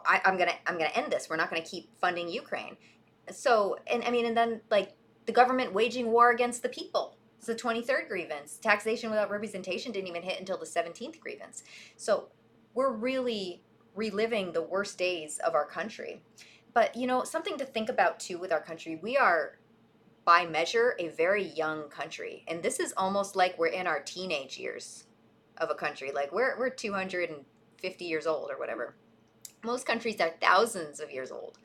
I, 0.06 0.22
"I'm 0.26 0.38
gonna, 0.38 0.56
I'm 0.66 0.78
gonna 0.78 0.92
end 0.94 1.12
this. 1.12 1.30
We're 1.30 1.36
not 1.38 1.50
gonna 1.50 1.62
keep 1.62 1.90
funding 2.00 2.30
Ukraine." 2.30 2.78
So, 3.30 3.78
and 3.88 4.04
I 4.04 4.12
mean, 4.12 4.26
and 4.26 4.36
then 4.36 4.62
like 4.70 4.94
the 5.26 5.32
government 5.32 5.74
waging 5.74 6.12
war 6.12 6.32
against 6.32 6.64
the 6.64 6.70
people. 6.70 7.18
It's 7.38 7.48
the 7.48 7.56
23rd 7.56 8.08
grievance. 8.08 8.58
Taxation 8.58 9.10
without 9.10 9.32
representation 9.32 9.92
didn't 9.92 10.08
even 10.08 10.22
hit 10.22 10.40
until 10.40 10.58
the 10.58 10.66
17th 10.66 11.20
grievance. 11.20 11.64
So 11.98 12.28
we're 12.74 12.92
really 12.92 13.64
reliving 13.96 14.52
the 14.52 14.62
worst 14.62 14.98
days 14.98 15.40
of 15.40 15.56
our 15.56 15.66
country. 15.66 16.22
But, 16.74 16.96
you 16.96 17.08
know, 17.08 17.24
something 17.24 17.58
to 17.58 17.66
think 17.66 17.90
about 17.90 18.20
too 18.20 18.38
with 18.38 18.52
our 18.52 18.62
country, 18.62 19.00
we 19.02 19.18
are 19.18 19.58
by 20.24 20.46
measure 20.46 20.96
a 21.00 21.08
very 21.10 21.44
young 21.44 21.90
country. 21.90 22.46
And 22.48 22.62
this 22.62 22.80
is 22.80 22.94
almost 22.96 23.36
like 23.36 23.58
we're 23.58 23.68
in 23.68 23.88
our 23.88 24.00
teenage 24.00 24.58
years 24.58 25.06
of 25.58 25.70
a 25.70 25.76
country. 25.76 26.12
Like 26.12 26.32
we're 26.32 26.58
we're 26.58 26.70
250 26.70 28.06
years 28.06 28.28
old 28.28 28.52
or 28.52 28.58
whatever. 28.58 28.96
Most 29.64 29.86
countries 29.86 30.20
are 30.20 30.32
thousands 30.42 31.00
of 31.00 31.12
years 31.12 31.32
old. 31.32 31.58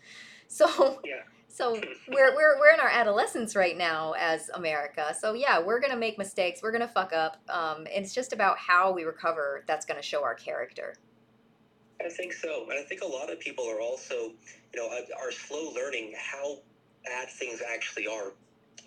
So 0.49 1.01
Yeah. 1.05 1.23
so 1.49 1.73
we're, 2.09 2.35
we're 2.37 2.59
we're 2.59 2.73
in 2.73 2.79
our 2.79 2.89
adolescence 2.89 3.57
right 3.57 3.77
now 3.77 4.13
as 4.13 4.49
America. 4.55 5.15
So 5.19 5.33
yeah, 5.33 5.61
we're 5.61 5.81
gonna 5.81 5.97
make 5.97 6.19
mistakes. 6.19 6.63
We're 6.63 6.73
gonna 6.73 6.87
fuck 6.87 7.13
up. 7.13 7.39
Um, 7.49 7.87
it's 7.91 8.15
just 8.15 8.33
about 8.33 8.57
how 8.59 8.93
we 8.93 9.03
recover. 9.03 9.65
That's 9.67 9.85
gonna 9.85 10.03
show 10.03 10.23
our 10.23 10.35
character. 10.35 10.95
I 12.05 12.11
think 12.11 12.33
so, 12.35 12.67
and 12.71 12.79
I 12.79 12.83
think 12.83 13.01
a 13.01 13.07
lot 13.07 13.33
of 13.33 13.41
people 13.41 13.65
are 13.69 13.81
also, 13.81 14.15
you 14.15 14.77
know, 14.77 14.89
are 14.89 15.33
slow 15.33 15.73
learning 15.73 16.15
how 16.17 16.59
bad 17.05 17.29
things 17.31 17.63
actually 17.67 18.07
are, 18.07 18.33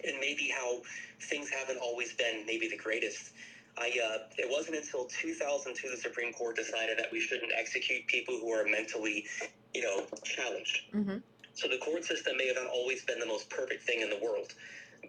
and 0.03 0.17
maybe 0.19 0.49
how 0.55 0.81
things 1.21 1.49
haven't 1.49 1.79
always 1.79 2.13
been 2.13 2.45
maybe 2.45 2.67
the 2.69 2.77
greatest. 2.77 3.31
I 3.77 3.87
uh, 3.87 4.17
it 4.37 4.49
wasn't 4.49 4.77
until 4.77 5.05
2002 5.05 5.89
the 5.89 5.97
Supreme 5.97 6.33
Court 6.33 6.55
decided 6.55 6.97
that 6.99 7.11
we 7.11 7.19
shouldn't 7.19 7.51
execute 7.57 8.05
people 8.07 8.37
who 8.39 8.51
are 8.51 8.65
mentally, 8.65 9.25
you 9.73 9.81
know, 9.81 10.05
challenged. 10.23 10.81
Mm-hmm. 10.93 11.17
So 11.53 11.67
the 11.67 11.77
court 11.77 12.03
system 12.03 12.37
may 12.37 12.47
have 12.47 12.55
not 12.55 12.67
always 12.67 13.03
been 13.03 13.19
the 13.19 13.25
most 13.25 13.49
perfect 13.49 13.83
thing 13.83 14.01
in 14.01 14.09
the 14.09 14.19
world, 14.23 14.53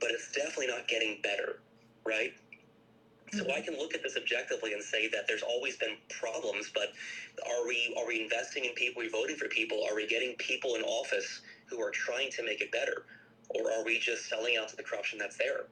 but 0.01 0.11
it's 0.11 0.33
definitely 0.33 0.66
not 0.68 0.88
getting 0.88 1.20
better, 1.23 1.61
right? 2.05 2.33
So 3.33 3.46
I 3.53 3.61
can 3.61 3.79
look 3.79 3.94
at 3.94 4.03
this 4.03 4.16
objectively 4.16 4.73
and 4.73 4.83
say 4.83 5.07
that 5.09 5.29
there's 5.29 5.42
always 5.42 5.77
been 5.77 5.96
problems, 6.09 6.70
but 6.75 6.92
are 7.46 7.66
we 7.66 7.94
are 7.99 8.07
we 8.07 8.20
investing 8.20 8.64
in 8.64 8.73
people? 8.75 9.03
Are 9.03 9.05
we 9.05 9.11
voting 9.11 9.37
for 9.37 9.46
people? 9.49 9.85
Are 9.88 9.94
we 9.94 10.07
getting 10.07 10.35
people 10.37 10.75
in 10.75 10.83
office 10.83 11.40
who 11.66 11.81
are 11.81 11.90
trying 11.90 12.31
to 12.33 12.44
make 12.44 12.61
it 12.61 12.73
better, 12.73 13.05
or 13.51 13.70
are 13.70 13.85
we 13.85 13.99
just 14.01 14.29
selling 14.29 14.57
out 14.57 14.68
to 14.70 14.77
the 14.77 14.83
corruption 14.83 15.18
that's 15.18 15.37
there? 15.37 15.66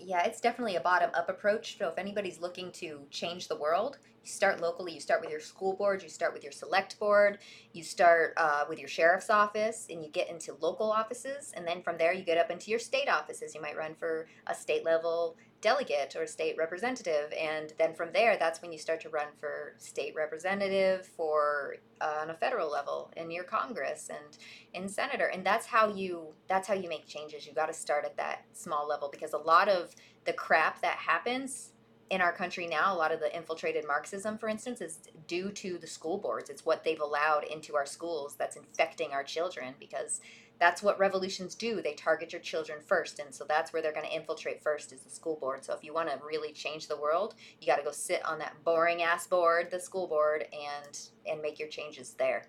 Yeah, 0.00 0.22
it's 0.24 0.40
definitely 0.40 0.76
a 0.76 0.80
bottom 0.80 1.10
up 1.14 1.28
approach. 1.28 1.76
So 1.76 1.88
if 1.88 1.98
anybody's 1.98 2.40
looking 2.40 2.70
to 2.72 3.00
change 3.10 3.48
the 3.48 3.56
world, 3.56 3.98
you 4.22 4.30
start 4.30 4.60
locally. 4.60 4.92
You 4.94 5.00
start 5.00 5.20
with 5.20 5.30
your 5.30 5.40
school 5.40 5.74
board. 5.74 6.04
You 6.04 6.08
start 6.08 6.32
with 6.32 6.44
your 6.44 6.52
select 6.52 6.98
board. 7.00 7.38
You 7.72 7.82
start 7.82 8.34
uh, 8.36 8.64
with 8.68 8.78
your 8.78 8.88
sheriff's 8.88 9.28
office, 9.28 9.88
and 9.90 10.04
you 10.04 10.10
get 10.10 10.30
into 10.30 10.54
local 10.60 10.92
offices, 10.92 11.52
and 11.56 11.66
then 11.66 11.82
from 11.82 11.98
there 11.98 12.12
you 12.12 12.22
get 12.22 12.38
up 12.38 12.50
into 12.50 12.70
your 12.70 12.78
state 12.78 13.08
offices. 13.08 13.54
You 13.56 13.60
might 13.60 13.76
run 13.76 13.94
for 13.96 14.28
a 14.46 14.54
state 14.54 14.84
level 14.84 15.36
delegate 15.60 16.14
or 16.16 16.26
state 16.26 16.56
representative, 16.56 17.32
and 17.38 17.72
then 17.78 17.94
from 17.94 18.12
there, 18.12 18.36
that's 18.36 18.62
when 18.62 18.72
you 18.72 18.78
start 18.78 19.00
to 19.00 19.08
run 19.08 19.26
for 19.38 19.74
state 19.78 20.14
representative 20.14 21.06
for 21.06 21.76
uh, 22.00 22.20
on 22.22 22.30
a 22.30 22.34
federal 22.34 22.70
level 22.70 23.10
in 23.16 23.30
your 23.30 23.44
Congress 23.44 24.08
and 24.08 24.38
in 24.74 24.88
senator, 24.88 25.26
and 25.26 25.44
that's 25.44 25.66
how 25.66 25.88
you 25.88 26.28
that's 26.48 26.68
how 26.68 26.74
you 26.74 26.88
make 26.88 27.06
changes. 27.06 27.46
You 27.46 27.52
got 27.52 27.66
to 27.66 27.74
start 27.74 28.04
at 28.04 28.16
that 28.16 28.44
small 28.52 28.86
level 28.86 29.08
because 29.10 29.32
a 29.32 29.38
lot 29.38 29.68
of 29.68 29.94
the 30.24 30.32
crap 30.32 30.80
that 30.82 30.96
happens 30.96 31.72
in 32.10 32.20
our 32.20 32.32
country 32.32 32.66
now, 32.66 32.94
a 32.94 32.96
lot 32.96 33.12
of 33.12 33.20
the 33.20 33.34
infiltrated 33.36 33.86
Marxism, 33.86 34.38
for 34.38 34.48
instance, 34.48 34.80
is 34.80 34.98
due 35.26 35.50
to 35.50 35.78
the 35.78 35.86
school 35.86 36.18
boards. 36.18 36.48
It's 36.48 36.64
what 36.64 36.84
they've 36.84 37.00
allowed 37.00 37.44
into 37.44 37.76
our 37.76 37.86
schools 37.86 38.34
that's 38.36 38.56
infecting 38.56 39.12
our 39.12 39.22
children 39.22 39.74
because 39.78 40.20
that's 40.60 40.82
what 40.82 40.98
revolutions 40.98 41.54
do. 41.54 41.80
They 41.80 41.94
target 41.94 42.32
your 42.32 42.40
children 42.40 42.80
first. 42.84 43.18
And 43.18 43.34
so 43.34 43.44
that's 43.48 43.72
where 43.72 43.80
they're 43.80 43.92
going 43.92 44.06
to 44.06 44.14
infiltrate 44.14 44.62
first 44.62 44.92
is 44.92 45.00
the 45.00 45.10
school 45.10 45.36
board. 45.36 45.64
So 45.64 45.72
if 45.74 45.84
you 45.84 45.94
want 45.94 46.08
to 46.08 46.18
really 46.24 46.52
change 46.52 46.88
the 46.88 46.96
world, 46.96 47.34
you 47.60 47.66
got 47.66 47.76
to 47.76 47.84
go 47.84 47.92
sit 47.92 48.24
on 48.24 48.38
that 48.40 48.54
boring 48.64 49.02
ass 49.02 49.26
board, 49.26 49.70
the 49.70 49.80
school 49.80 50.06
board, 50.06 50.46
and 50.52 50.98
and 51.26 51.40
make 51.40 51.58
your 51.58 51.68
changes 51.68 52.14
there. 52.18 52.46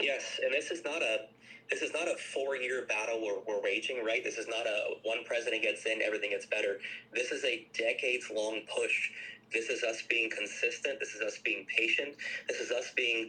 Yes, 0.00 0.38
and 0.44 0.52
this 0.52 0.70
is 0.70 0.84
not 0.84 1.02
a 1.02 1.28
this 1.70 1.82
is 1.82 1.92
not 1.92 2.08
a 2.08 2.16
four 2.16 2.56
year 2.56 2.84
battle 2.86 3.22
we're, 3.22 3.40
we're 3.46 3.62
waging, 3.62 4.04
right? 4.04 4.22
This 4.24 4.38
is 4.38 4.48
not 4.48 4.66
a 4.66 4.94
one 5.04 5.24
president 5.24 5.62
gets 5.62 5.86
in, 5.86 6.02
everything 6.02 6.30
gets 6.30 6.46
better. 6.46 6.78
This 7.14 7.30
is 7.30 7.44
a 7.44 7.66
decades 7.72 8.30
long 8.34 8.60
push. 8.74 9.10
This 9.52 9.68
is 9.68 9.82
us 9.82 10.02
being 10.08 10.30
consistent. 10.30 11.00
This 11.00 11.14
is 11.14 11.22
us 11.22 11.38
being 11.44 11.66
patient. 11.66 12.14
This 12.48 12.60
is 12.60 12.70
us 12.70 12.92
being 12.96 13.28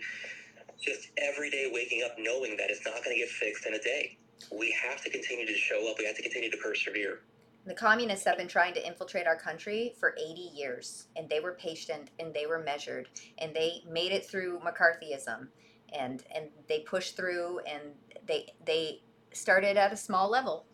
just 0.82 1.10
every 1.18 1.50
day 1.50 1.70
waking 1.72 2.04
up 2.04 2.16
knowing 2.18 2.58
that 2.58 2.70
it's 2.70 2.86
not 2.86 3.04
going 3.04 3.16
to 3.16 3.20
get 3.20 3.30
fixed 3.30 3.66
in 3.66 3.74
a 3.76 3.80
day. 3.80 4.18
We 4.52 4.72
have 4.72 5.02
to 5.04 5.10
continue 5.10 5.46
to 5.46 5.54
show 5.54 5.90
up. 5.90 5.98
We 6.00 6.06
have 6.06 6.16
to 6.16 6.24
continue 6.24 6.50
to 6.50 6.58
persevere. 6.58 7.20
The 7.66 7.76
communists 7.76 8.26
have 8.26 8.38
been 8.38 8.48
trying 8.48 8.74
to 8.74 8.86
infiltrate 8.86 9.28
our 9.28 9.36
country 9.36 9.94
for 10.00 10.16
80 10.18 10.42
years, 10.56 11.08
and 11.16 11.30
they 11.30 11.40
were 11.40 11.54
patient 11.54 12.10
and 12.20 12.34
they 12.34 12.48
were 12.48 12.58
measured, 12.58 13.08
and 13.38 13.56
they 13.56 13.84
made 13.88 14.12
it 14.12 14.26
through 14.26 14.60
McCarthyism, 14.60 15.48
and 15.94 16.24
and 16.34 16.50
they 16.68 16.80
pushed 16.80 17.16
through, 17.16 17.60
and 17.60 17.94
they 18.26 18.48
they 18.66 19.04
started 19.32 19.78
at 19.78 19.94
a 19.94 19.98
small 19.98 20.28
level, 20.30 20.66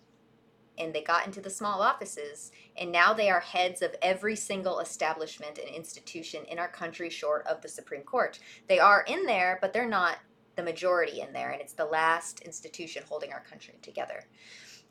and 0.77 0.93
they 0.93 1.01
got 1.01 1.25
into 1.25 1.41
the 1.41 1.49
small 1.49 1.81
offices, 1.81 2.51
and 2.75 2.91
now 2.91 3.13
they 3.13 3.29
are 3.29 3.39
heads 3.39 3.81
of 3.81 3.95
every 4.01 4.35
single 4.35 4.79
establishment 4.79 5.57
and 5.57 5.73
institution 5.73 6.43
in 6.45 6.59
our 6.59 6.67
country, 6.67 7.09
short 7.09 7.45
of 7.47 7.61
the 7.61 7.69
Supreme 7.69 8.03
Court. 8.03 8.39
They 8.67 8.79
are 8.79 9.03
in 9.07 9.25
there, 9.25 9.57
but 9.61 9.73
they're 9.73 9.87
not 9.87 10.17
the 10.55 10.63
majority 10.63 11.21
in 11.21 11.33
there, 11.33 11.51
and 11.51 11.61
it's 11.61 11.73
the 11.73 11.85
last 11.85 12.41
institution 12.41 13.03
holding 13.07 13.31
our 13.31 13.41
country 13.41 13.75
together. 13.81 14.25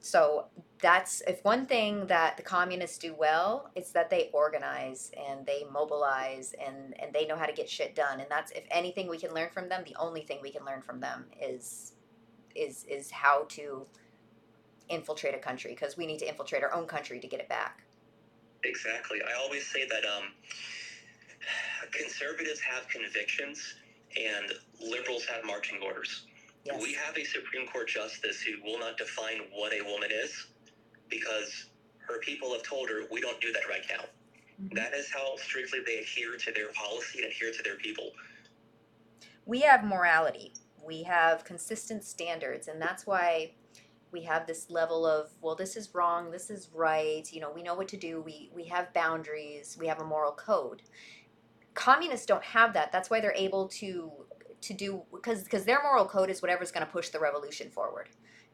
So 0.01 0.47
that's 0.81 1.23
if 1.23 1.43
one 1.45 1.67
thing 1.67 2.07
that 2.07 2.37
the 2.37 2.43
communists 2.43 2.99
do 2.99 3.15
well, 3.15 3.71
it's 3.75 3.91
that 3.93 4.11
they 4.11 4.31
organize 4.33 5.11
and 5.29 5.45
they 5.47 5.65
mobilize 5.73 6.55
and 6.65 6.95
and 7.01 7.13
they 7.13 7.27
know 7.27 7.37
how 7.37 7.47
to 7.47 7.53
get 7.53 7.69
shit 7.69 7.95
done. 7.95 8.21
And 8.21 8.31
that's 8.31 8.53
if 8.53 8.65
anything 8.71 9.09
we 9.09 9.19
can 9.19 9.35
learn 9.35 9.51
from 9.51 9.69
them, 9.69 9.83
the 9.85 9.97
only 9.99 10.21
thing 10.21 10.39
we 10.43 10.53
can 10.53 10.65
learn 10.65 10.83
from 10.83 11.01
them 11.01 11.25
is 11.41 11.95
is 12.55 12.85
is 12.85 13.11
how 13.11 13.47
to 13.49 13.87
infiltrate 14.89 15.35
a 15.35 15.39
country 15.39 15.73
because 15.73 15.97
we 15.97 16.07
need 16.07 16.19
to 16.21 16.29
infiltrate 16.29 16.63
our 16.63 16.73
own 16.73 16.87
country 16.87 17.19
to 17.21 17.27
get 17.27 17.41
it 17.41 17.49
back. 17.49 17.83
Exactly. 18.65 19.21
I 19.23 19.35
always 19.43 19.67
say 19.67 19.87
that 19.87 20.05
um, 20.05 20.25
conservatives 21.93 22.61
have 22.61 22.89
convictions 22.89 23.75
and 24.17 24.53
liberals 24.81 25.25
have 25.27 25.45
marching 25.45 25.79
orders. 25.85 26.27
Yes. 26.65 26.81
We 26.83 26.95
have 26.95 27.17
a 27.17 27.25
Supreme 27.25 27.67
Court 27.69 27.89
justice 27.89 28.41
who 28.43 28.63
will 28.65 28.79
not 28.79 28.97
define 28.99 29.41
what 29.53 29.73
a 29.73 29.83
woman 29.83 30.11
is 30.13 30.49
because 31.09 31.67
her 31.99 32.19
people 32.21 32.53
have 32.53 32.63
told 32.63 32.89
her 32.89 33.03
we 33.11 33.21
don't 33.21 33.41
do 33.41 33.53
that 33.53 33.69
right 33.69 33.85
now. 33.89 34.05
Mhm. 34.61 34.75
That 34.75 34.95
is 34.95 35.11
how 35.13 35.37
strictly 35.37 35.81
they 35.87 35.99
adhere 35.99 36.37
to 36.37 36.53
their 36.53 36.69
policy 36.73 37.23
and 37.23 37.31
adhere 37.31 37.53
to 37.53 37.63
their 37.63 37.77
people. 37.77 38.13
we 39.49 39.61
have 39.61 39.85
morality 39.85 40.53
we 40.85 41.05
have 41.05 41.45
consistent 41.45 42.03
standards 42.03 42.67
and 42.67 42.83
that's 42.83 43.07
why 43.07 43.53
we 44.13 44.23
have 44.23 44.47
this 44.47 44.71
level 44.71 45.05
of 45.05 45.31
well 45.41 45.55
this 45.55 45.77
is 45.77 45.95
wrong 45.95 46.31
this 46.31 46.51
is 46.51 46.69
right 46.75 47.33
you 47.33 47.41
know 47.41 47.51
we 47.51 47.63
know 47.63 47.75
what 47.75 47.89
to 47.89 47.97
do 47.97 48.21
we 48.21 48.51
we 48.55 48.65
have 48.65 48.93
boundaries 48.95 49.77
we 49.79 49.87
have 49.87 50.01
a 50.01 50.05
moral 50.05 50.33
code. 50.33 50.83
Communists 51.75 52.27
don't 52.27 52.45
have 52.45 52.73
that 52.73 52.93
that's 52.93 53.11
why 53.11 53.21
they're 53.21 53.35
able 53.35 53.69
to 53.69 54.11
to 54.63 54.75
do 54.75 55.03
because 55.13 55.45
because 55.45 55.65
their 55.65 55.83
moral 55.83 56.07
code 56.07 56.31
is 56.31 56.43
whatever's 56.43 56.73
going 56.73 56.85
to 56.87 56.93
push 56.93 57.11
the 57.11 57.21
revolution 57.21 57.71
forward. 57.71 58.09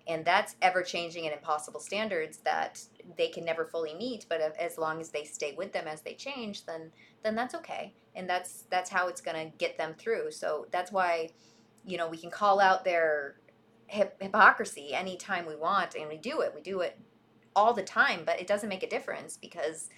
And 0.09 0.25
that's 0.25 0.57
ever 0.61 0.83
changing 0.83 1.27
and 1.27 1.33
impossible 1.33 1.79
standards 1.79 2.39
that 2.39 2.83
they 3.17 3.29
can 3.29 3.45
never 3.45 3.65
fully 3.65 3.95
meet 3.95 4.27
but 4.29 4.41
as 4.59 4.79
long 4.79 5.01
as 5.01 5.11
they 5.11 5.25
stay 5.25 5.55
with 5.57 5.73
them 5.73 5.87
as 5.87 6.01
they 6.03 6.15
change 6.15 6.67
then 6.67 6.91
then 7.23 7.35
that's 7.37 7.55
okay. 7.55 7.95
And 8.15 8.29
that's 8.29 8.65
that's 8.71 8.91
how 8.91 9.09
it's 9.09 9.21
going 9.21 9.37
to 9.51 9.57
get 9.59 9.79
them 9.79 9.95
through. 9.97 10.33
So 10.33 10.67
that's 10.73 10.91
why 10.91 11.31
you 11.87 11.97
know 11.97 12.09
we 12.09 12.17
can 12.17 12.31
call 12.31 12.61
out 12.61 12.85
their 12.85 13.37
hip- 13.93 14.21
hypocrisy 14.21 14.95
anytime 14.95 15.47
we 15.47 15.57
want 15.57 15.95
and 15.95 16.09
we 16.09 16.17
do 16.17 16.41
it 16.41 16.53
we 16.55 16.61
do 16.63 16.81
it 16.81 16.99
all 17.55 17.75
the 17.75 17.83
time 17.83 18.23
but 18.25 18.41
it 18.41 18.47
doesn't 18.47 18.69
make 18.71 18.83
a 18.83 18.89
difference 18.89 19.37
because 19.37 19.91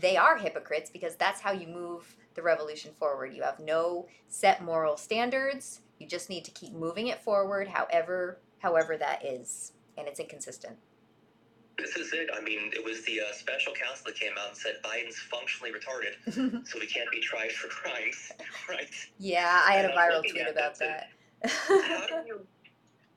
they 0.00 0.16
are 0.16 0.38
hypocrites 0.38 0.90
because 0.90 1.16
that's 1.16 1.40
how 1.40 1.52
you 1.52 1.66
move 1.68 2.16
the 2.34 2.42
revolution 2.42 2.92
forward 2.98 3.34
you 3.34 3.42
have 3.42 3.60
no 3.60 4.06
set 4.28 4.62
moral 4.64 4.96
standards 4.96 5.80
you 5.98 6.06
just 6.06 6.30
need 6.30 6.44
to 6.44 6.50
keep 6.50 6.72
moving 6.72 7.08
it 7.08 7.22
forward 7.22 7.68
however 7.68 8.40
however 8.60 8.96
that 8.96 9.24
is 9.24 9.72
and 9.98 10.08
it's 10.08 10.20
inconsistent 10.20 10.76
This 11.78 11.96
is 11.96 12.12
it. 12.14 12.30
I 12.34 12.40
mean, 12.40 12.70
it 12.72 12.82
was 12.82 13.04
the 13.04 13.20
uh, 13.20 13.32
special 13.34 13.74
counsel 13.74 14.06
that 14.06 14.14
came 14.18 14.32
out 14.40 14.48
and 14.48 14.56
said 14.56 14.76
Biden's 14.82 15.18
functionally 15.18 15.72
retarded, 15.72 16.14
so 16.66 16.80
he 16.80 16.86
can't 16.86 17.10
be 17.10 17.20
tried 17.20 17.52
for 17.52 17.68
crimes, 17.80 18.32
right? 18.68 18.88
yeah 19.18 19.62
i 19.68 19.72
had 19.72 19.84
a 19.84 19.90
And 19.90 19.98
I'm 19.98 20.10
viral 20.10 20.20
tweet 20.22 20.48
about 20.48 20.78
that 20.78 21.08
that 21.42 21.50
how 21.88 22.06
do 22.06 22.14
you 22.26 22.46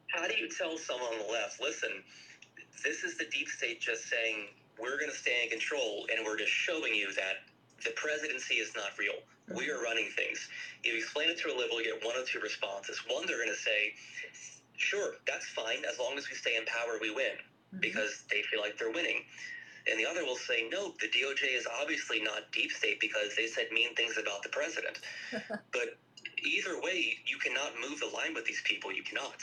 how 0.09 0.27
do 0.27 0.35
you 0.37 0.49
tell 0.49 0.77
someone 0.77 1.13
on 1.13 1.19
the 1.27 1.31
left 1.31 1.61
listen 1.61 2.03
this 2.83 3.03
is 3.03 3.17
the 3.17 3.25
deep 3.31 3.47
state 3.49 3.81
just 3.81 4.09
saying 4.09 4.47
we're 4.79 4.97
going 4.99 5.11
to 5.11 5.17
stay 5.17 5.43
in 5.43 5.49
control 5.49 6.07
and 6.15 6.25
we're 6.25 6.37
just 6.37 6.51
showing 6.51 6.95
you 6.95 7.13
that 7.13 7.35
the 7.85 7.91
presidency 7.95 8.55
is 8.55 8.71
not 8.75 8.91
real 8.99 9.15
we 9.55 9.69
are 9.69 9.81
running 9.81 10.09
things 10.15 10.49
you 10.83 10.95
explain 10.95 11.29
it 11.29 11.37
to 11.39 11.49
a 11.49 11.55
liberal 11.57 11.81
you 11.81 11.93
get 11.93 12.05
one 12.05 12.15
of 12.17 12.27
two 12.27 12.39
responses 12.39 13.01
one 13.07 13.25
they're 13.27 13.37
going 13.37 13.49
to 13.49 13.55
say 13.61 13.93
sure 14.77 15.13
that's 15.27 15.47
fine 15.49 15.83
as 15.89 15.99
long 15.99 16.17
as 16.17 16.29
we 16.29 16.35
stay 16.35 16.55
in 16.57 16.65
power 16.65 16.97
we 17.01 17.11
win 17.11 17.37
Mhm. 17.75 17.81
because 17.81 18.23
they 18.31 18.41
feel 18.43 18.61
like 18.61 18.77
they're 18.79 18.91
winning 18.91 19.21
And 19.89 19.99
the 19.99 20.05
other 20.05 20.23
will 20.25 20.37
say, 20.37 20.67
no, 20.71 20.93
the 21.01 21.07
DOJ 21.09 21.57
is 21.57 21.67
obviously 21.81 22.21
not 22.21 22.51
deep 22.51 22.71
state 22.71 22.99
because 22.99 23.35
they 23.35 23.47
said 23.47 23.67
mean 23.71 23.95
things 23.95 24.17
about 24.17 24.43
the 24.43 24.49
president. 24.49 24.99
but 25.73 25.97
either 26.43 26.79
way, 26.81 27.17
you 27.25 27.37
cannot 27.39 27.73
move 27.81 27.99
the 27.99 28.07
line 28.07 28.33
with 28.35 28.45
these 28.45 28.61
people. 28.63 28.93
You 28.93 29.03
cannot 29.03 29.37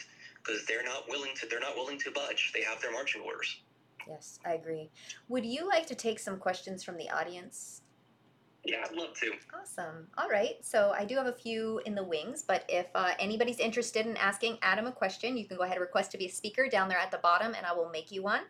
because 0.47 0.65
they're 0.67 0.85
not 0.85 1.09
willing 1.09 1.35
to. 1.37 1.47
They're 1.47 1.61
not 1.61 1.77
willing 1.77 1.99
to 2.01 2.11
budge. 2.11 2.53
They 2.55 2.63
have 2.63 2.81
their 2.81 2.93
marching 2.93 3.23
orders. 3.23 3.61
Yes, 4.09 4.39
I 4.45 4.55
agree. 4.55 4.91
Would 5.29 5.45
you 5.45 5.69
like 5.69 5.87
to 5.87 5.95
take 5.95 6.19
some 6.19 6.39
questions 6.39 6.85
from 6.85 6.97
the 6.97 7.11
audience? 7.11 7.83
Yeah, 8.65 8.85
I'd 8.85 8.97
love 8.97 9.15
to. 9.21 9.33
Awesome. 9.61 10.09
All 10.19 10.29
right. 10.29 10.57
So 10.63 10.93
I 10.97 11.05
do 11.05 11.17
have 11.17 11.27
a 11.27 11.33
few 11.33 11.81
in 11.87 11.95
the 11.95 12.03
wings, 12.03 12.45
but 12.47 12.65
if 12.69 12.87
uh, 12.95 13.13
anybody's 13.19 13.59
interested 13.59 14.07
in 14.07 14.17
asking 14.17 14.59
Adam 14.63 14.87
a 14.87 14.93
question, 14.93 15.37
you 15.37 15.47
can 15.47 15.57
go 15.57 15.63
ahead 15.63 15.77
and 15.77 15.83
request 15.83 16.11
to 16.13 16.19
be 16.19 16.27
a 16.27 16.31
speaker 16.31 16.69
down 16.69 16.89
there 16.89 16.99
at 16.99 17.11
the 17.11 17.19
bottom, 17.19 17.55
and 17.55 17.65
I 17.65 17.73
will 17.73 17.91
make 17.91 18.11
you 18.11 18.23
one. 18.23 18.43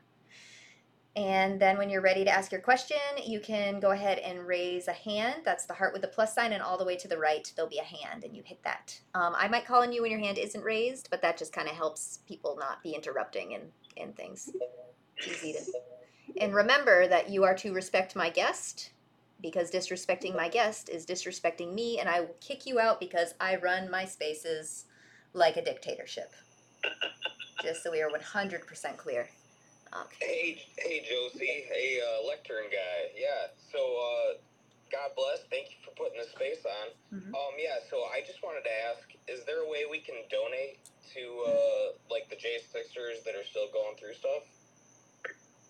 And 1.17 1.59
then 1.59 1.79
when 1.79 1.89
you're 1.89 2.03
ready 2.03 2.25
to 2.25 2.31
ask 2.31 2.53
your 2.53 2.61
question, 2.61 2.99
you 3.25 3.41
can 3.41 3.81
go 3.81 3.93
ahead 3.93 4.19
and 4.19 4.47
raise 4.47 4.87
a 4.87 4.93
hand. 4.93 5.37
That's 5.47 5.65
the 5.65 5.73
heart 5.73 5.95
with 5.95 6.03
the 6.03 6.09
plus 6.09 6.35
sign, 6.35 6.53
and 6.53 6.63
all 6.63 6.77
the 6.77 6.85
way 6.85 6.95
to 6.97 7.09
the 7.09 7.17
right, 7.17 7.51
there'll 7.57 7.71
be 7.71 7.79
a 7.79 7.83
hand, 7.83 8.23
and 8.23 8.37
you 8.37 8.43
hit 8.45 8.63
that. 8.65 9.01
Um, 9.15 9.35
I 9.35 9.49
might 9.49 9.65
call 9.65 9.81
on 9.81 9.93
you 9.93 10.03
when 10.03 10.11
your 10.11 10.21
hand 10.21 10.37
isn't 10.37 10.63
raised, 10.63 11.09
but 11.11 11.23
that 11.23 11.39
just 11.39 11.55
kind 11.55 11.69
of 11.69 11.75
helps 11.75 12.19
people 12.29 12.55
not 12.61 12.83
be 12.83 12.91
interrupting 12.91 13.55
and, 13.55 13.65
and 13.97 14.15
things. 14.15 14.51
Easy 15.27 15.55
to. 15.55 15.61
And 16.39 16.55
remember 16.55 17.09
that 17.09 17.31
you 17.31 17.45
are 17.45 17.55
to 17.55 17.73
respect 17.73 18.15
my 18.15 18.29
guest, 18.29 18.91
because 19.41 19.71
disrespecting 19.71 20.37
my 20.37 20.51
guest 20.51 20.91
is 20.91 21.07
disrespecting 21.07 21.73
me, 21.73 21.99
and 21.99 22.11
I 22.11 22.21
will 22.21 22.37
kick 22.43 22.67
you 22.67 22.79
out 22.79 23.01
because 23.01 23.33
I 23.41 23.57
run 23.57 23.91
my 23.91 24.05
spaces 24.05 24.85
like 25.33 25.57
a 25.57 25.65
dictatorship. 25.65 26.35
Just 27.63 27.83
so 27.83 27.91
we 27.91 28.03
are 28.03 28.11
100% 28.11 28.97
clear. 28.99 29.29
Okay. 29.95 30.27
Hey, 30.27 30.63
hey, 30.79 30.99
Josie. 31.09 31.65
Hey, 31.71 32.01
uh, 32.03 32.27
lectern 32.27 32.67
guy. 32.71 33.11
Yeah. 33.15 33.55
So, 33.73 33.79
uh, 33.79 34.39
God 34.91 35.11
bless. 35.17 35.43
Thank 35.51 35.71
you 35.71 35.79
for 35.85 35.93
putting 35.95 36.19
the 36.19 36.27
space 36.31 36.65
on. 36.67 36.87
Mhm. 37.15 37.35
Um, 37.35 37.55
yeah. 37.59 37.79
So 37.91 38.05
I 38.05 38.23
just 38.27 38.43
wanted 38.43 38.63
to 38.65 38.73
ask: 38.91 39.03
Is 39.29 39.45
there 39.45 39.61
a 39.63 39.69
way 39.69 39.85
we 39.87 40.01
can 40.01 40.17
donate 40.31 40.79
to 41.15 41.23
uh, 41.47 41.93
like 42.11 42.29
the 42.29 42.37
J 42.37 42.59
Sixers 42.73 43.23
that 43.25 43.35
are 43.35 43.45
still 43.45 43.69
going 43.71 43.97
through 43.97 44.15
stuff? 44.15 44.45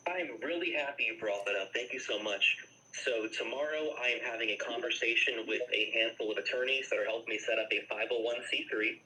I'm 0.06 0.38
really 0.40 0.72
happy 0.72 1.04
you 1.04 1.18
brought 1.18 1.44
that 1.46 1.56
up. 1.56 1.72
Thank 1.74 1.92
you 1.92 1.98
so 2.00 2.18
much. 2.22 2.58
So 3.04 3.28
tomorrow 3.28 3.92
I 4.00 4.08
am 4.08 4.20
having 4.24 4.50
a 4.50 4.56
conversation 4.56 5.46
with 5.46 5.62
a 5.72 5.90
handful 5.92 6.30
of 6.32 6.38
attorneys 6.38 6.88
that 6.88 6.98
are 6.98 7.04
helping 7.04 7.34
me 7.34 7.38
set 7.38 7.58
up 7.58 7.68
a 7.72 7.84
501c3. 7.92 9.00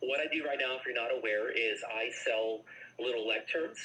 What 0.00 0.20
I 0.20 0.26
do 0.32 0.44
right 0.44 0.58
now, 0.58 0.76
if 0.76 0.86
you're 0.86 0.96
not 0.96 1.12
aware, 1.12 1.50
is 1.52 1.84
I 1.84 2.10
sell 2.24 2.64
little 2.98 3.28
lecterns 3.28 3.76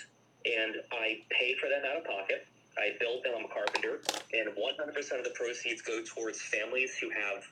and 0.46 0.76
I 0.92 1.22
pay 1.30 1.56
for 1.56 1.68
them 1.68 1.84
out 1.84 1.98
of 1.98 2.06
pocket. 2.06 2.48
I 2.78 2.96
build 3.00 3.24
them, 3.24 3.34
I'm 3.38 3.46
a 3.46 3.52
carpenter, 3.52 4.04
and 4.36 4.52
100% 4.52 5.18
of 5.18 5.24
the 5.24 5.36
proceeds 5.36 5.82
go 5.82 6.04
towards 6.04 6.42
families 6.42 6.96
who 6.98 7.10
have 7.10 7.44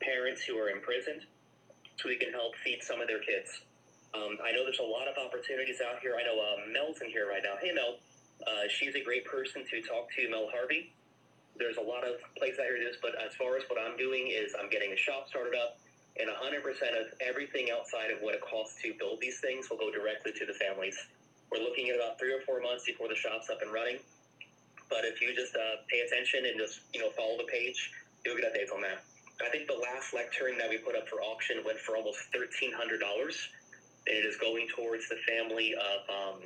parents 0.00 0.42
who 0.42 0.58
are 0.58 0.70
imprisoned 0.70 1.22
so 1.96 2.08
we 2.08 2.16
can 2.16 2.32
help 2.32 2.54
feed 2.64 2.82
some 2.82 3.00
of 3.00 3.06
their 3.06 3.20
kids. 3.20 3.62
Um, 4.14 4.36
I 4.44 4.52
know 4.52 4.64
there's 4.66 4.82
a 4.82 4.86
lot 4.86 5.08
of 5.08 5.16
opportunities 5.16 5.80
out 5.80 6.02
here. 6.02 6.18
I 6.18 6.26
know 6.26 6.36
uh, 6.36 6.66
Mel's 6.68 7.00
in 7.00 7.08
here 7.08 7.28
right 7.28 7.42
now. 7.42 7.56
Hey, 7.60 7.72
Mel. 7.72 7.96
Uh, 8.42 8.66
she's 8.68 8.94
a 8.96 9.02
great 9.02 9.24
person 9.24 9.62
to 9.70 9.82
talk 9.82 10.10
to, 10.18 10.28
Mel 10.28 10.50
Harvey. 10.50 10.92
There's 11.56 11.76
a 11.76 11.84
lot 11.84 12.02
of 12.02 12.18
places 12.36 12.58
out 12.58 12.66
here 12.66 12.76
to 12.76 12.82
do 12.82 12.88
this, 12.90 12.98
but 13.00 13.14
as 13.22 13.34
far 13.38 13.56
as 13.56 13.62
what 13.70 13.78
I'm 13.78 13.96
doing 13.96 14.28
is 14.28 14.52
I'm 14.58 14.68
getting 14.68 14.92
a 14.92 14.96
shop 14.96 15.28
started 15.28 15.54
up, 15.54 15.78
and 16.18 16.28
100% 16.28 16.60
of 17.00 17.06
everything 17.20 17.70
outside 17.70 18.10
of 18.10 18.20
what 18.20 18.34
it 18.34 18.40
costs 18.40 18.80
to 18.82 18.92
build 18.98 19.20
these 19.20 19.40
things 19.40 19.70
will 19.70 19.78
go 19.78 19.90
directly 19.90 20.32
to 20.32 20.44
the 20.44 20.52
families. 20.52 20.96
We're 21.50 21.62
looking 21.62 21.88
at 21.88 21.96
about 21.96 22.18
three 22.18 22.32
or 22.32 22.40
four 22.42 22.60
months 22.60 22.84
before 22.84 23.08
the 23.08 23.14
shop's 23.14 23.48
up 23.50 23.62
and 23.62 23.72
running. 23.72 23.98
But 24.88 25.04
if 25.04 25.20
you 25.22 25.34
just 25.34 25.56
uh, 25.56 25.80
pay 25.88 26.00
attention 26.00 26.44
and 26.44 26.58
just 26.58 26.80
you 26.92 27.00
know 27.00 27.10
follow 27.10 27.38
the 27.38 27.48
page, 27.48 27.92
you'll 28.24 28.36
get 28.36 28.44
updates 28.44 28.74
on 28.74 28.82
that. 28.82 29.04
I 29.40 29.48
think 29.48 29.66
the 29.66 29.80
last 29.80 30.12
lectern 30.12 30.58
that 30.58 30.68
we 30.68 30.76
put 30.78 30.94
up 30.94 31.08
for 31.08 31.20
auction 31.22 31.64
went 31.64 31.78
for 31.78 31.96
almost 31.96 32.20
thirteen 32.32 32.72
hundred 32.72 33.00
dollars, 33.00 33.48
and 34.06 34.16
it 34.16 34.24
is 34.24 34.36
going 34.36 34.68
towards 34.68 35.08
the 35.08 35.16
family 35.26 35.74
of 35.74 36.00
um, 36.12 36.36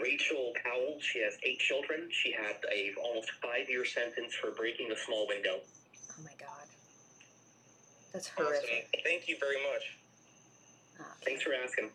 Rachel 0.00 0.52
Powell. 0.64 0.96
She 1.00 1.20
has 1.20 1.36
eight 1.42 1.58
children. 1.58 2.08
She 2.10 2.32
had 2.32 2.56
a 2.72 2.92
almost 3.04 3.30
five 3.42 3.68
year 3.68 3.84
sentence 3.84 4.34
for 4.34 4.52
breaking 4.52 4.90
a 4.92 4.96
small 4.96 5.28
window. 5.28 5.60
That's 8.12 8.30
Awesome. 8.38 8.54
Thank 9.04 9.28
you 9.28 9.36
very 9.38 9.56
much. 9.72 9.96
Okay. 10.98 11.08
Thanks 11.24 11.42
for 11.42 11.52
asking. 11.54 11.90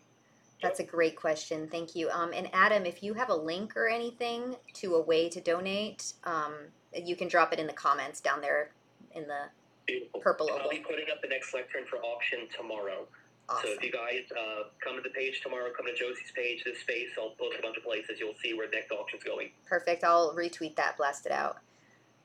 That's 0.62 0.80
a 0.80 0.84
great 0.84 1.16
question. 1.16 1.68
Thank 1.68 1.94
you. 1.94 2.08
Um, 2.10 2.32
and 2.32 2.48
Adam, 2.52 2.86
if 2.86 3.02
you 3.02 3.14
have 3.14 3.28
a 3.28 3.34
link 3.34 3.76
or 3.76 3.88
anything 3.88 4.56
to 4.74 4.94
a 4.94 5.00
way 5.00 5.28
to 5.28 5.40
donate, 5.40 6.14
um, 6.24 6.54
you 6.94 7.14
can 7.14 7.28
drop 7.28 7.52
it 7.52 7.58
in 7.58 7.66
the 7.66 7.74
comments 7.74 8.20
down 8.20 8.40
there 8.40 8.70
in 9.14 9.26
the 9.26 9.44
Beautiful. 9.86 10.20
purple 10.20 10.48
And 10.48 10.62
I'll 10.62 10.70
be 10.70 10.78
putting 10.78 11.06
up 11.12 11.20
the 11.20 11.28
next 11.28 11.52
lectern 11.52 11.84
for 11.88 11.98
auction 11.98 12.48
tomorrow. 12.56 13.06
Awesome. 13.48 13.68
So 13.68 13.72
if 13.74 13.82
you 13.82 13.92
guys 13.92 14.24
uh, 14.32 14.64
come 14.82 14.96
to 14.96 15.02
the 15.02 15.10
page 15.10 15.40
tomorrow, 15.42 15.70
come 15.76 15.86
to 15.86 15.94
Josie's 15.94 16.32
page, 16.34 16.64
this 16.64 16.80
space, 16.80 17.10
I'll 17.18 17.30
post 17.38 17.56
a 17.58 17.62
bunch 17.62 17.76
of 17.76 17.84
places. 17.84 18.18
You'll 18.18 18.34
see 18.42 18.54
where 18.54 18.66
the 18.66 18.76
next 18.76 18.90
auction's 18.90 19.22
going. 19.22 19.50
Perfect. 19.68 20.02
I'll 20.02 20.34
retweet 20.34 20.74
that, 20.76 20.96
blast 20.96 21.26
it 21.26 21.32
out. 21.32 21.58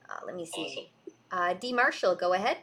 Uh, 0.10 0.26
let 0.26 0.36
me 0.36 0.46
see. 0.46 0.90
Uh, 1.32 1.54
D. 1.54 1.74
Marshall, 1.74 2.16
go 2.16 2.34
ahead. 2.34 2.58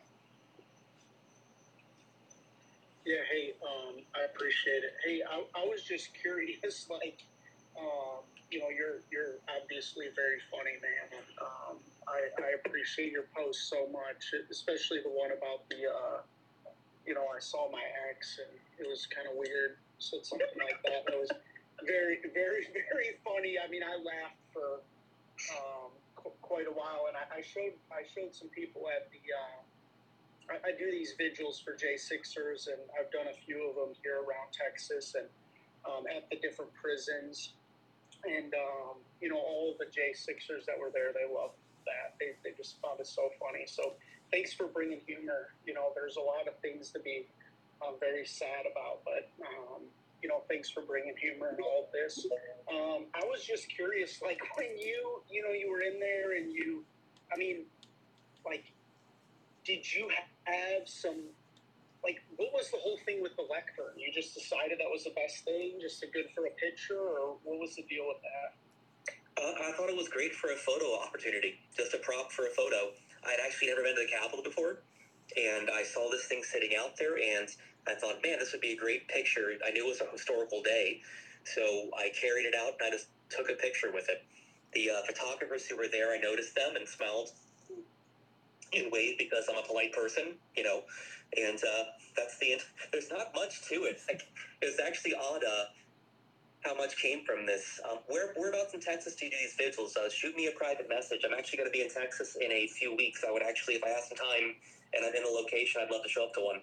Yeah, 3.08 3.24
hey, 3.32 3.56
um, 3.64 4.04
I 4.12 4.28
appreciate 4.28 4.84
it. 4.84 4.92
Hey, 5.00 5.24
I, 5.24 5.40
I 5.56 5.64
was 5.64 5.80
just 5.80 6.12
curious, 6.12 6.60
like, 6.92 7.24
um, 7.80 8.20
you 8.52 8.60
know, 8.60 8.68
you're 8.68 9.00
you're 9.08 9.40
obviously 9.48 10.12
very 10.12 10.44
funny, 10.52 10.76
man. 10.84 11.24
Um, 11.40 11.80
I, 12.04 12.28
I 12.36 12.48
appreciate 12.60 13.08
your 13.08 13.24
posts 13.32 13.64
so 13.72 13.88
much, 13.88 14.20
especially 14.52 15.00
the 15.00 15.08
one 15.08 15.32
about 15.32 15.64
the, 15.72 15.88
uh, 15.88 16.20
you 17.08 17.16
know, 17.16 17.24
I 17.32 17.40
saw 17.40 17.72
my 17.72 17.80
ex 18.12 18.44
and 18.44 18.52
it 18.76 18.84
was 18.84 19.08
kind 19.08 19.24
of 19.24 19.40
weird. 19.40 19.80
Said 19.96 20.28
something 20.28 20.60
like 20.60 20.76
that. 20.84 21.08
That 21.08 21.16
was 21.16 21.32
very, 21.88 22.20
very, 22.36 22.68
very 22.92 23.16
funny. 23.24 23.56
I 23.56 23.72
mean, 23.72 23.88
I 23.88 23.96
laughed 24.04 24.36
for 24.52 24.84
um, 25.56 25.96
qu- 26.12 26.36
quite 26.44 26.68
a 26.68 26.76
while, 26.76 27.08
and 27.08 27.16
I, 27.16 27.40
I 27.40 27.40
showed 27.40 27.72
I 27.88 28.04
showed 28.04 28.36
some 28.36 28.52
people 28.52 28.84
at 28.92 29.08
the. 29.08 29.24
Uh, 29.32 29.64
I, 30.50 30.68
I 30.68 30.72
do 30.78 30.90
these 30.90 31.14
vigils 31.16 31.61
for 31.61 31.74
J 31.74 31.96
Sixers, 31.96 32.68
and 32.68 32.80
I've 32.98 33.11
done 33.12 33.28
a 33.28 33.37
few 33.46 33.68
of 33.68 33.76
them 33.76 33.94
here 34.02 34.18
around 34.18 34.52
Texas 34.52 35.14
and 35.14 35.26
um, 35.87 36.04
at 36.14 36.28
the 36.30 36.37
different 36.37 36.72
prisons. 36.74 37.52
And 38.24 38.52
um, 38.54 38.98
you 39.20 39.28
know, 39.28 39.38
all 39.38 39.76
the 39.78 39.87
J 39.87 40.12
Sixers 40.12 40.66
that 40.66 40.78
were 40.78 40.90
there, 40.92 41.12
they 41.12 41.26
loved 41.32 41.54
that. 41.87 42.18
They, 42.18 42.34
they 42.44 42.56
just 42.56 42.80
found 42.82 43.00
it 43.00 43.06
so 43.06 43.30
funny. 43.40 43.64
So 43.66 43.94
thanks 44.32 44.52
for 44.52 44.66
bringing 44.66 45.00
humor. 45.06 45.54
You 45.66 45.74
know, 45.74 45.92
there's 45.94 46.16
a 46.16 46.20
lot 46.20 46.48
of 46.48 46.58
things 46.61 46.90
to 46.92 47.00
be 47.00 47.26
um, 47.80 47.94
very 48.00 48.26
sad 48.26 48.66
about, 48.70 49.00
but 49.04 49.30
um, 49.40 49.82
you 50.22 50.28
know, 50.28 50.42
thanks 50.48 50.68
for 50.68 50.82
bringing 50.82 51.14
humor 51.16 51.50
and 51.50 51.61
all 51.61 51.88
this. 51.92 52.26
Um, 52.70 53.06
I 53.14 53.24
was 53.24 53.44
just 53.44 53.68
curious, 53.68 54.20
like 54.20 54.40
when 54.56 54.76
you, 54.78 55.22
you 55.30 55.42
know, 55.42 55.52
you 55.52 55.70
were 55.70 55.82
in 55.82 56.00
there 56.00 56.37
and 56.37 56.52
you, 56.52 56.84
I 57.32 57.38
mean, 57.38 57.66
like 58.44 58.64
did 59.68 59.85
you 59.94 60.09
have 60.46 60.88
some 60.88 61.20
like 62.04 62.24
what 62.38 62.48
was 62.54 62.70
the 62.72 62.78
whole 62.78 62.98
thing 63.04 63.22
with 63.22 63.37
the 63.37 63.44
lectern 63.52 63.92
you 63.98 64.11
just 64.12 64.35
decided 64.35 64.81
that 64.81 64.88
was 64.90 65.04
the 65.04 65.12
best 65.12 65.44
thing 65.44 65.78
just 65.83 66.02
a 66.02 66.09
good 66.09 66.26
for 66.35 66.46
a 66.46 66.54
picture 66.57 66.98
or 66.98 67.37
what 67.44 67.61
was 67.61 67.76
the 67.76 67.85
deal 67.85 68.09
with 68.09 68.18
that 68.24 68.48
Uh, 69.38 69.52
I 69.68 69.72
thought 69.72 69.90
it 69.90 69.96
was 69.96 70.09
great 70.09 70.35
for 70.35 70.52
a 70.52 70.57
photo 70.57 70.98
opportunity, 71.00 71.61
just 71.76 71.94
a 71.94 71.98
prop 71.98 72.33
for 72.33 72.46
a 72.46 72.50
photo. 72.50 72.92
I'd 73.24 73.40
actually 73.44 73.68
never 73.68 73.83
been 73.85 73.96
to 73.96 74.02
the 74.02 74.12
Capitol 74.12 74.44
before, 74.44 74.83
and 75.37 75.70
I 75.70 75.85
saw 75.85 76.11
this 76.11 76.26
thing 76.26 76.42
sitting 76.44 76.72
out 76.78 76.96
there, 76.98 77.16
and 77.18 77.48
I 77.88 77.94
thought, 77.96 78.22
man, 78.24 78.38
this 78.40 78.52
would 78.52 78.62
be 78.62 78.72
a 78.72 78.76
great 78.76 79.09
picture. 79.09 79.52
I 79.66 79.70
knew 79.72 79.87
it 79.87 79.88
was 79.88 80.02
a 80.02 80.11
historical 80.12 80.62
day, 80.62 81.02
so 81.44 81.90
I 81.98 82.11
carried 82.20 82.46
it 82.46 82.54
out 82.57 82.74
and 82.81 82.88
I 82.88 82.90
just 82.90 83.09
took 83.31 83.50
a 83.50 83.54
picture 83.54 83.92
with 83.92 84.09
it. 84.09 84.24
The 84.74 84.90
uh, 84.90 85.02
photographers 85.07 85.66
who 85.66 85.76
were 85.76 85.88
there, 85.88 86.12
I 86.12 86.18
noticed 86.18 86.54
them 86.57 86.76
and 86.76 86.88
smiled 86.88 87.31
and 88.74 88.90
ways 88.92 89.14
because 89.18 89.44
I'm 89.50 89.59
a 89.59 89.66
polite 89.66 89.92
person, 89.92 90.35
you 90.57 90.64
know, 90.64 90.83
and 91.37 91.59
uh, 91.59 91.85
that's 92.16 92.38
the 92.38 92.52
end. 92.52 92.62
There's 92.92 93.11
not 93.11 93.35
much 93.35 93.68
to 93.68 93.85
it. 93.85 94.00
Like, 94.09 94.22
it 94.62 94.66
was 94.66 94.81
actually 94.85 95.14
odd. 95.14 95.42
Uh, 95.44 95.64
how 96.64 96.74
much 96.74 97.00
came 97.00 97.24
from 97.24 97.46
this. 97.46 97.81
Um, 97.88 97.98
where 98.09 98.35
whereabouts 98.37 98.74
in 98.74 98.81
Texas 98.81 99.14
do 99.14 99.26
you 99.26 99.31
do 99.31 99.37
these 99.40 99.54
vigils? 99.54 99.96
Uh, 99.96 100.11
shoot 100.11 100.35
me 100.35 100.48
a 100.48 100.50
private 100.59 100.88
message. 100.88 101.20
I'm 101.24 101.33
actually 101.33 101.59
going 101.59 101.70
to 101.70 101.72
be 101.72 101.83
in 101.83 101.88
Texas 101.88 102.37
in 102.40 102.50
a 102.50 102.66
few 102.66 102.96
weeks. 102.96 103.24
I 103.26 103.31
would 103.31 103.42
actually, 103.44 103.74
if 103.74 103.85
I 103.85 103.90
have 103.90 104.02
some 104.09 104.18
time 104.18 104.57
and 104.92 105.07
I'm 105.07 105.14
in 105.14 105.22
a 105.22 105.28
location, 105.31 105.81
I'd 105.85 105.90
love 105.92 106.02
to 106.02 106.09
show 106.09 106.24
up 106.24 106.35
to 106.35 106.40
one. 106.40 106.61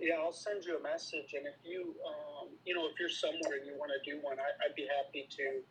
yeah 0.00 0.16
i'll 0.18 0.32
send 0.32 0.64
you 0.64 0.78
a 0.78 0.82
message 0.82 1.34
and 1.34 1.46
if 1.46 1.54
you 1.64 1.94
um, 2.06 2.48
you 2.66 2.74
know 2.74 2.86
if 2.90 2.98
you're 2.98 3.08
somewhere 3.08 3.58
and 3.58 3.66
you 3.66 3.74
want 3.78 3.92
to 3.94 4.00
do 4.02 4.18
one 4.22 4.36
I, 4.38 4.50
i'd 4.66 4.74
be 4.74 4.86
happy 4.98 5.28
to 5.38 5.62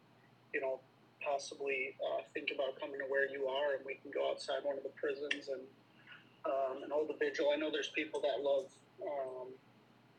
you 0.54 0.62
know 0.62 0.80
possibly 1.26 1.96
uh, 2.02 2.22
think 2.34 2.50
about 2.54 2.80
coming 2.80 3.00
to 3.00 3.06
where 3.08 3.30
you 3.30 3.46
are 3.48 3.76
and 3.78 3.86
we 3.86 3.96
can 4.02 4.12
go 4.12 4.30
outside 4.30 4.62
one 4.64 4.78
of 4.78 4.84
the 4.84 4.94
prisons 4.98 5.48
and 5.50 5.62
um, 6.46 6.82
and 6.84 6.92
hold 6.92 7.08
the 7.10 7.18
vigil 7.22 7.50
i 7.54 7.56
know 7.56 7.70
there's 7.72 7.94
people 7.94 8.20
that 8.22 8.42
love 8.42 8.66
um, 9.06 9.48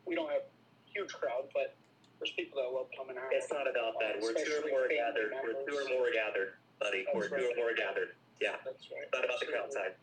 we 0.06 0.14
don't 0.14 0.30
have 0.30 0.46
huge 0.86 1.12
crowd 1.12 1.50
but 1.54 1.74
there's 2.18 2.30
people 2.38 2.62
that 2.62 2.70
love 2.70 2.86
coming 2.96 3.18
out 3.18 3.30
It's 3.34 3.50
not 3.50 3.66
about 3.66 3.98
that. 3.98 4.22
We're 4.22 4.30
two 4.30 4.62
or 4.62 4.70
more 4.70 4.86
family 4.86 4.94
gathered. 4.94 5.34
We're 5.42 5.58
two 5.66 5.74
or 5.74 5.88
more 5.98 6.06
gathered. 6.14 6.54
buddy. 6.78 7.02
That's 7.02 7.18
We're, 7.18 7.36
right. 7.36 7.50
we're 7.58 7.74
gathered. 7.74 8.14
Yeah, 8.40 8.62
That's 8.64 8.86
right. 8.94 9.10
not 9.12 9.24
about 9.24 9.40
the 9.40 9.46
crowd 9.46 9.66
Absolutely. 9.66 9.90
side. 9.90 9.94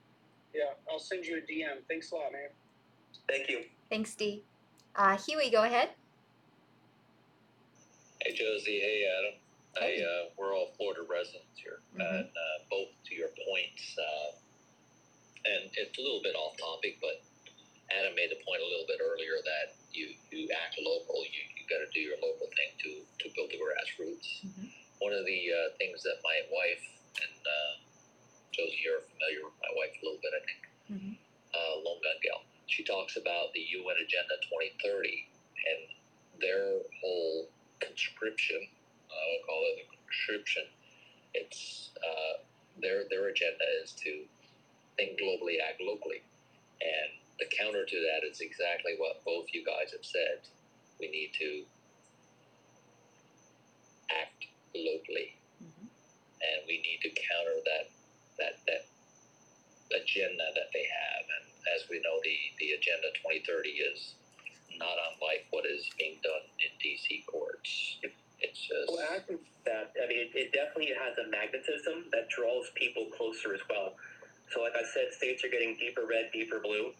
Yeah, 0.53 0.75
I'll 0.91 0.99
send 0.99 1.23
you 1.25 1.37
a 1.37 1.41
DM. 1.49 1.79
Thanks 1.87 2.11
a 2.11 2.15
lot, 2.15 2.33
man. 2.33 2.49
Thank 3.29 3.47
you. 3.47 3.63
Thanks, 3.89 4.15
Dee. 4.15 4.43
Uh, 4.97 5.15
Huey, 5.15 5.49
go 5.49 5.63
ahead. 5.63 5.91
Hey 8.21 8.33
Josie, 8.35 8.81
hey 8.83 9.05
Adam. 9.07 9.39
I 9.77 10.01
uh, 10.01 10.23
we're 10.37 10.55
all 10.55 10.73
Florida 10.77 11.03
residents 11.05 11.53
here, 11.59 11.81
Mhm. 11.93 12.01
and 12.01 12.29
uh, 12.29 12.57
both 12.69 12.89
to 13.05 13.15
your 13.15 13.29
points, 13.29 13.97
uh, 13.97 14.31
and 15.45 15.69
it's 15.77 15.97
a 15.97 16.01
little 16.01 16.21
bit 16.21 16.35
off 16.35 16.57
topic, 16.57 16.97
but 17.01 17.21
Adam 17.91 18.13
made 18.15 18.29
the 18.29 18.41
point 18.45 18.61
a 18.61 18.65
little 18.65 18.85
bit 18.87 18.99
earlier 19.01 19.37
that 19.43 19.75
you 19.93 20.13
you 20.31 20.49
act 20.51 20.77
local, 20.81 21.23
you 21.25 21.41
you 21.57 21.63
got 21.69 21.79
to 21.85 21.89
do 21.93 21.99
your 22.01 22.17
local 22.17 22.47
thing 22.57 22.71
to 22.81 22.89
to 23.23 23.25
build 23.35 23.49
the 23.51 23.57
grassroots. 23.61 24.41
Mhm. 24.45 24.73
One 24.99 25.13
of 25.13 25.25
the 25.25 25.41
uh, 25.53 25.69
things 25.77 26.01
that 26.03 26.19
my 26.23 26.41
wife 26.51 26.85
and 27.21 27.47
uh, 27.47 27.73
Josie, 28.51 28.81
you're 28.83 29.01
familiar 29.01 29.45
with 29.45 29.53
my 29.61 29.71
wife 29.77 29.93
a 30.01 30.05
little 30.05 30.19
bit, 30.21 30.33
I 30.33 30.41
think. 30.45 30.61
Mhm. 30.91 31.17
Uh, 31.53 31.75
Lone 31.77 32.01
Gun 32.01 32.19
Gal. 32.21 32.43
She 32.67 32.83
talks 32.83 33.15
about 33.17 33.53
the 33.53 33.61
UN 33.61 33.97
Agenda 33.97 34.35
2030 34.49 35.27
and 35.65 35.89
their 36.41 36.81
whole 37.01 37.49
conscription. 37.79 38.67
I 39.11 39.23
will 39.31 39.43
call 39.45 39.61
it 39.73 39.85
a 39.85 39.95
conscription. 39.95 40.63
It's 41.33 41.91
uh, 42.03 42.43
their 42.81 43.03
their 43.09 43.27
agenda 43.29 43.65
is 43.83 43.93
to 44.03 44.25
think 44.97 45.19
globally, 45.19 45.57
act 45.61 45.81
locally, 45.81 46.23
and 46.81 47.09
the 47.39 47.45
counter 47.57 47.85
to 47.85 47.97
that 48.11 48.27
is 48.27 48.41
exactly 48.41 48.95
what 48.97 49.23
both 49.25 49.47
you 49.53 49.63
guys 49.65 49.91
have 49.91 50.05
said. 50.05 50.39
We 50.99 51.07
need 51.09 51.31
to 51.39 51.63
act 54.11 54.47
locally, 54.75 55.35
Mhm. 55.61 55.87
and 56.41 56.67
we 56.67 56.79
need 56.81 57.01
to 57.01 57.09
counter 57.09 57.61
that 57.65 57.89
that 58.37 58.55
that 58.67 58.85
agenda 59.91 60.51
that 60.55 60.71
they 60.73 60.83
have. 60.85 61.25
And 61.29 61.45
as 61.75 61.87
we 61.89 61.99
know, 61.99 62.19
the 62.23 62.37
the 62.59 62.71
agenda 62.73 63.11
2030 63.21 63.79
is 63.79 64.15
not 64.77 64.97
unlike 65.11 65.47
what 65.49 65.65
is 65.65 65.89
being 65.97 66.19
done 66.21 66.43
in 66.59 66.71
DC 66.79 67.23
courts. 67.27 67.97
It's 68.41 68.59
just 68.59 68.87
Well, 68.87 69.05
I 69.11 69.19
think 69.19 69.41
that 69.65 69.91
I 70.01 70.07
mean 70.07 70.19
it, 70.19 70.31
it 70.35 70.53
definitely 70.53 70.93
has 70.95 71.17
a 71.19 71.29
magnetism 71.29 72.05
that 72.11 72.29
draws 72.29 72.69
people 72.75 73.07
closer 73.15 73.53
as 73.53 73.61
well. 73.69 73.95
So, 74.51 74.61
like 74.61 74.73
I 74.75 74.83
said, 74.93 75.13
states 75.13 75.43
are 75.43 75.49
getting 75.49 75.77
deeper 75.77 76.05
red, 76.09 76.31
deeper 76.33 76.59
blue. 76.59 76.91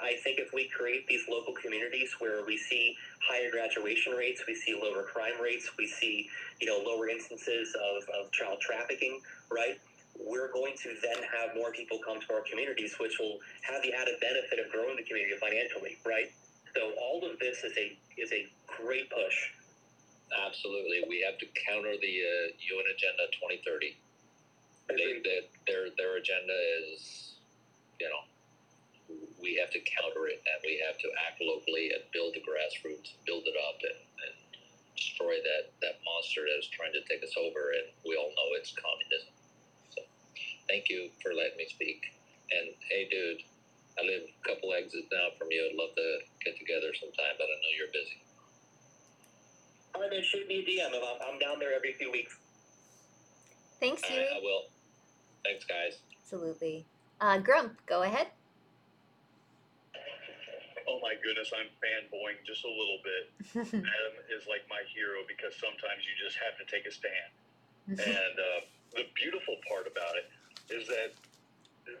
I 0.00 0.14
think 0.22 0.38
if 0.38 0.52
we 0.52 0.68
create 0.68 1.06
these 1.08 1.22
local 1.28 1.54
communities 1.54 2.14
where 2.20 2.44
we 2.44 2.56
see 2.56 2.96
higher 3.26 3.50
graduation 3.50 4.12
rates, 4.12 4.42
we 4.46 4.54
see 4.54 4.74
lower 4.74 5.02
crime 5.04 5.40
rates, 5.40 5.70
we 5.78 5.86
see 5.86 6.28
you 6.60 6.66
know 6.66 6.78
lower 6.84 7.08
instances 7.08 7.74
of, 7.74 8.02
of 8.14 8.30
child 8.32 8.60
trafficking, 8.60 9.20
right? 9.50 9.78
We're 10.18 10.52
going 10.52 10.76
to 10.82 10.94
then 11.02 11.22
have 11.32 11.54
more 11.56 11.72
people 11.72 11.98
come 12.04 12.20
to 12.20 12.34
our 12.34 12.42
communities, 12.42 12.96
which 13.00 13.18
will 13.18 13.38
have 13.62 13.82
the 13.82 13.92
added 13.94 14.20
benefit 14.20 14.58
of 14.58 14.70
growing 14.70 14.96
the 14.96 15.02
community 15.04 15.36
financially, 15.40 15.96
right? 16.04 16.30
So 16.74 16.92
all 17.00 17.24
of 17.24 17.38
this 17.38 17.64
is 17.64 17.72
a 17.76 17.96
is 18.20 18.32
a 18.32 18.46
great 18.66 19.08
push. 19.10 19.50
Absolutely, 20.30 21.02
we 21.10 21.26
have 21.26 21.38
to 21.42 21.46
counter 21.66 21.98
the 21.98 22.14
uh, 22.22 22.54
UN 22.54 22.86
Agenda 22.94 23.26
2030. 23.66 23.98
They, 24.86 25.22
they, 25.26 25.40
their 25.66 25.90
their 25.98 26.22
agenda 26.22 26.54
is, 26.86 27.34
you 27.98 28.06
know, 28.06 28.22
we 29.42 29.58
have 29.58 29.74
to 29.74 29.82
counter 29.82 30.30
it, 30.30 30.38
and 30.46 30.58
we 30.62 30.78
have 30.86 30.98
to 31.02 31.08
act 31.26 31.42
locally 31.42 31.90
and 31.90 32.02
build 32.14 32.38
the 32.38 32.42
grassroots, 32.46 33.18
build 33.26 33.42
it 33.46 33.58
up, 33.58 33.78
and, 33.82 33.98
and 33.98 34.34
destroy 34.94 35.34
that 35.42 35.74
that 35.82 35.98
monster 36.06 36.46
that 36.46 36.62
is 36.62 36.70
trying 36.70 36.94
to 36.94 37.02
take 37.10 37.26
us 37.26 37.34
over. 37.34 37.74
And 37.74 37.90
we 38.06 38.14
all 38.14 38.30
know 38.30 38.54
it's 38.54 38.70
communism. 38.70 39.34
So, 39.94 40.06
thank 40.70 40.86
you 40.86 41.10
for 41.22 41.34
letting 41.34 41.58
me 41.58 41.66
speak. 41.66 42.06
And 42.54 42.70
hey, 42.86 43.10
dude, 43.10 43.42
I 43.98 44.06
live 44.06 44.30
a 44.30 44.42
couple 44.46 44.74
exits 44.78 45.10
now 45.10 45.34
from 45.34 45.50
you. 45.50 45.58
I'd 45.58 45.78
love 45.78 45.94
to 45.98 46.08
get 46.46 46.54
together 46.54 46.94
sometime, 46.94 47.34
but 47.34 47.50
I 47.50 47.56
know 47.58 47.74
you're 47.74 47.90
busy. 47.90 48.22
All 50.00 50.08
right, 50.08 50.16
then 50.16 50.24
shoot 50.24 50.48
me 50.48 50.60
a 50.60 50.64
DM. 50.64 50.96
I'm, 50.96 51.20
I'm 51.20 51.38
down 51.38 51.60
there 51.60 51.76
every 51.76 51.92
few 51.92 52.10
weeks. 52.10 52.32
Thanks, 53.84 54.00
you. 54.08 54.16
Right, 54.16 54.32
I 54.32 54.40
will. 54.40 54.72
Thanks, 55.44 55.68
guys. 55.68 56.00
Absolutely. 56.24 56.86
Uh, 57.20 57.36
Grump, 57.36 57.76
go 57.84 58.00
ahead. 58.00 58.28
Oh 60.88 61.04
my 61.04 61.12
goodness, 61.20 61.52
I'm 61.52 61.68
fanboying 61.84 62.40
just 62.48 62.64
a 62.64 62.72
little 62.72 62.96
bit. 63.04 63.24
Adam 63.76 64.16
is 64.32 64.48
like 64.48 64.64
my 64.72 64.80
hero 64.88 65.20
because 65.28 65.52
sometimes 65.60 66.00
you 66.08 66.16
just 66.16 66.40
have 66.40 66.56
to 66.56 66.64
take 66.64 66.88
a 66.88 66.92
stand. 66.96 68.00
And 68.00 68.34
uh, 68.40 68.64
the 68.96 69.04
beautiful 69.12 69.60
part 69.68 69.84
about 69.84 70.16
it 70.16 70.32
is 70.72 70.88
that 70.88 71.12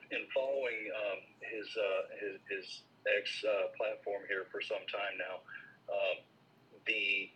in 0.08 0.24
following 0.32 0.88
um, 1.04 1.20
his, 1.44 1.68
uh, 1.76 2.02
his 2.16 2.40
his 2.48 2.64
ex 3.04 3.44
uh, 3.44 3.68
platform 3.76 4.24
here 4.24 4.48
for 4.48 4.64
some 4.64 4.88
time 4.88 5.20
now, 5.20 5.44
um, 5.92 6.16
the 6.88 7.28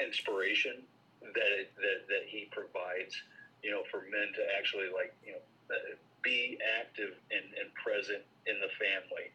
inspiration 0.00 0.82
that, 1.20 1.50
it, 1.52 1.72
that 1.76 2.06
that 2.08 2.24
he 2.26 2.48
provides, 2.50 3.16
you 3.62 3.70
know, 3.70 3.82
for 3.90 4.02
men 4.10 4.30
to 4.34 4.42
actually 4.58 4.88
like 4.92 5.14
you 5.24 5.32
know 5.32 5.42
uh, 5.70 5.96
be 6.22 6.58
active 6.80 7.14
and, 7.30 7.46
and 7.58 7.68
present 7.74 8.22
in 8.46 8.56
the 8.60 8.70
family 8.78 9.30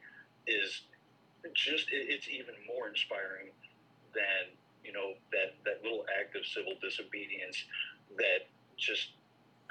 is 0.48 0.82
just 1.54 1.90
it, 1.92 2.08
it's 2.10 2.28
even 2.28 2.56
more 2.68 2.88
inspiring 2.88 3.52
than 4.14 4.52
you 4.84 4.92
know 4.92 5.14
that 5.32 5.56
that 5.66 5.84
little 5.84 6.06
act 6.20 6.36
of 6.36 6.46
civil 6.46 6.74
disobedience 6.82 7.64
that 8.18 8.48
just 8.78 9.14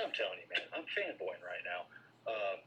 I'm 0.01 0.13
telling 0.17 0.41
you, 0.41 0.49
man, 0.49 0.65
I'm 0.73 0.89
fanboying 0.97 1.45
right 1.45 1.65
now. 1.67 1.85
Um, 2.25 2.59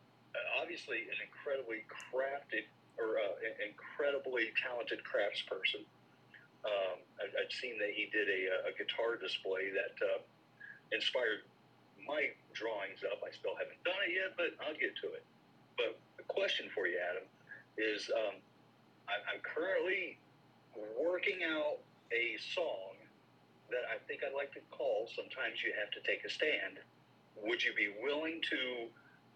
obviously, 0.61 1.09
an 1.09 1.17
incredibly 1.17 1.81
crafted 1.89 2.69
or 3.01 3.17
uh, 3.17 3.33
incredibly 3.57 4.53
talented 4.53 5.01
craftsperson. 5.01 5.81
Um, 6.63 7.01
I, 7.19 7.29
I've 7.29 7.53
seen 7.53 7.77
that 7.79 7.91
he 7.93 8.09
did 8.11 8.27
a, 8.29 8.69
a 8.69 8.71
guitar 8.77 9.15
display 9.17 9.69
that 9.73 9.95
uh, 10.01 10.19
inspired 10.91 11.45
my 12.07 12.31
drawings 12.53 13.01
up. 13.07 13.23
I 13.23 13.31
still 13.31 13.55
haven't 13.55 13.79
done 13.83 13.99
it 14.07 14.13
yet, 14.13 14.35
but 14.35 14.53
I'll 14.65 14.77
get 14.77 14.95
to 15.05 15.13
it. 15.15 15.23
But 15.77 15.97
the 16.17 16.25
question 16.27 16.67
for 16.73 16.85
you, 16.87 16.99
Adam, 16.99 17.25
is 17.77 18.09
um, 18.13 18.35
I- 19.07 19.23
I'm 19.33 19.41
currently 19.41 20.17
working 20.99 21.41
out 21.45 21.79
a 22.11 22.37
song 22.53 22.97
that 23.69 23.89
I 23.89 23.97
think 24.05 24.21
I'd 24.21 24.35
like 24.35 24.53
to 24.53 24.61
call 24.69 25.09
Sometimes 25.15 25.63
You 25.65 25.73
Have 25.79 25.89
to 25.97 26.01
Take 26.05 26.25
a 26.25 26.29
Stand. 26.29 26.77
Would 27.41 27.63
you 27.63 27.73
be 27.73 27.89
willing 28.01 28.41
to 28.49 28.61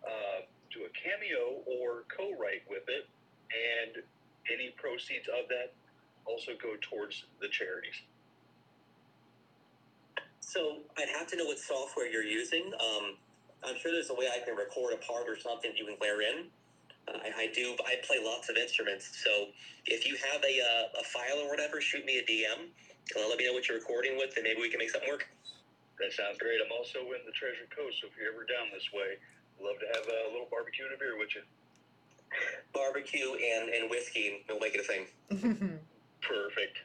uh, 0.05 0.39
do 0.69 0.85
a 0.85 0.91
cameo 0.93 1.63
or 1.65 2.05
co 2.13 2.33
write 2.37 2.61
with 2.69 2.85
it? 2.87 3.09
And 3.49 4.03
any 4.51 4.75
proceeds 4.77 5.27
of 5.31 5.47
that 5.49 5.73
also 6.27 6.51
go 6.61 6.75
towards 6.81 7.25
the 7.41 7.47
charities. 7.47 7.95
So 10.39 10.79
I'd 10.97 11.09
have 11.09 11.27
to 11.27 11.35
know 11.35 11.45
what 11.45 11.59
software 11.59 12.07
you're 12.07 12.23
using. 12.23 12.71
Um, 12.79 13.17
I'm 13.63 13.75
sure 13.77 13.91
there's 13.91 14.09
a 14.09 14.15
way 14.15 14.29
I 14.31 14.39
can 14.45 14.55
record 14.55 14.93
a 14.93 14.97
part 14.97 15.27
or 15.27 15.37
something 15.37 15.71
that 15.71 15.77
you 15.77 15.85
can 15.85 15.97
layer 15.99 16.21
in. 16.21 16.47
Uh, 17.07 17.19
I, 17.19 17.43
I 17.43 17.53
do. 17.53 17.75
I 17.83 17.99
play 18.05 18.17
lots 18.23 18.49
of 18.49 18.55
instruments. 18.55 19.11
So 19.23 19.51
if 19.85 20.07
you 20.07 20.15
have 20.31 20.43
a, 20.43 20.55
uh, 20.59 21.01
a 21.01 21.03
file 21.03 21.43
or 21.43 21.49
whatever, 21.49 21.81
shoot 21.81 22.05
me 22.05 22.19
a 22.19 22.23
DM. 22.23 22.71
Uh, 23.15 23.27
let 23.27 23.37
me 23.37 23.45
know 23.45 23.53
what 23.53 23.67
you're 23.67 23.77
recording 23.77 24.17
with, 24.17 24.35
and 24.35 24.43
maybe 24.43 24.59
we 24.61 24.69
can 24.69 24.79
make 24.79 24.91
something 24.91 25.09
work. 25.09 25.27
That 25.99 26.13
sounds 26.13 26.37
great. 26.37 26.59
I'm 26.63 26.71
also 26.71 26.99
in 27.15 27.23
the 27.25 27.35
Treasure 27.35 27.67
Coast, 27.73 27.99
so 27.99 28.07
if 28.07 28.15
you're 28.15 28.31
ever 28.31 28.45
down 28.45 28.71
this 28.71 28.87
way, 28.93 29.17
love 29.59 29.79
to 29.79 29.87
have 29.87 30.05
a 30.05 30.31
little 30.31 30.47
barbecue 30.51 30.85
and 30.85 30.93
a 30.93 30.97
beer 30.97 31.17
with 31.17 31.33
you. 31.35 31.41
Barbecue 32.73 33.35
and, 33.35 33.69
and 33.69 33.89
whiskey, 33.89 34.43
we'll 34.47 34.59
make 34.59 34.75
it 34.75 34.83
a 34.83 34.87
thing. 34.87 35.79
Perfect. 36.27 36.77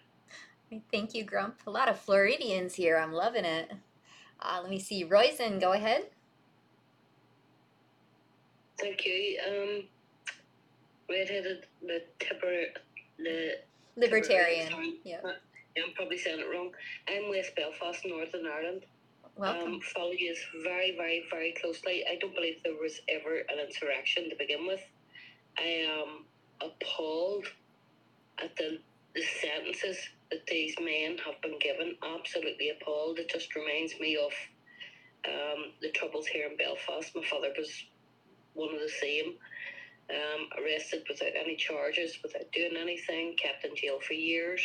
Thank 0.91 1.15
you, 1.15 1.25
Grump. 1.25 1.61
A 1.67 1.71
lot 1.71 1.89
of 1.89 1.99
Floridians 1.99 2.75
here. 2.75 2.97
I'm 2.97 3.13
loving 3.13 3.45
it. 3.45 3.73
Uh, 4.41 4.61
let 4.63 4.71
me 4.71 4.79
see. 4.79 5.05
Royzen, 5.05 5.61
go 5.61 5.73
ahead. 5.73 6.07
Thank 8.81 9.05
you. 9.05 9.39
Um, 9.47 9.85
redheaded, 11.09 11.67
the 11.83 12.03
tipper, 12.19 12.65
the 13.19 13.59
Libertarian. 13.97 14.97
Yeah. 15.05 15.19
yeah, 15.77 15.83
I'm 15.85 15.93
probably 15.95 16.19
saying 16.19 16.41
it 16.41 16.47
wrong. 16.51 16.71
I'm 17.09 17.31
West 17.31 17.55
Belfast, 17.55 18.05
Northern 18.07 18.47
Ireland. 18.47 18.83
Welcome. 19.37 19.75
Um, 19.75 19.81
follow 19.95 20.13
you 20.13 20.35
very, 20.63 20.97
very, 20.97 21.25
very 21.31 21.55
closely. 21.61 22.05
I 22.11 22.17
don't 22.21 22.35
believe 22.35 22.57
there 22.65 22.75
was 22.75 23.01
ever 23.09 23.39
an 23.39 23.59
insurrection 23.65 24.29
to 24.31 24.37
begin 24.37 24.67
with. 24.67 24.81
I 25.59 25.63
am 25.63 26.25
appalled 26.61 27.47
at 28.43 28.57
the, 28.57 28.79
the 29.15 29.23
sentences 29.23 29.99
that 30.31 30.47
these 30.47 30.75
men 30.81 31.19
have 31.25 31.41
been 31.43 31.59
given. 31.59 31.95
Absolutely 32.03 32.71
appalled. 32.71 33.19
It 33.19 33.29
just 33.29 33.55
reminds 33.55 33.99
me 34.01 34.17
of 34.17 34.33
um, 35.29 35.73
the 35.81 35.91
troubles 35.91 36.27
here 36.27 36.49
in 36.49 36.57
Belfast. 36.57 37.15
My 37.15 37.23
father 37.23 37.53
was 37.57 37.85
one 38.55 38.75
of 38.75 38.81
the 38.81 38.89
same. 38.89 39.35
Um, 40.11 40.49
arrested 40.61 41.05
without 41.09 41.33
any 41.39 41.57
charges, 41.57 42.19
without 42.23 42.51
doing 42.53 42.77
anything, 42.77 43.35
kept 43.41 43.65
in 43.65 43.75
jail 43.77 43.99
for 44.07 44.15
years 44.15 44.61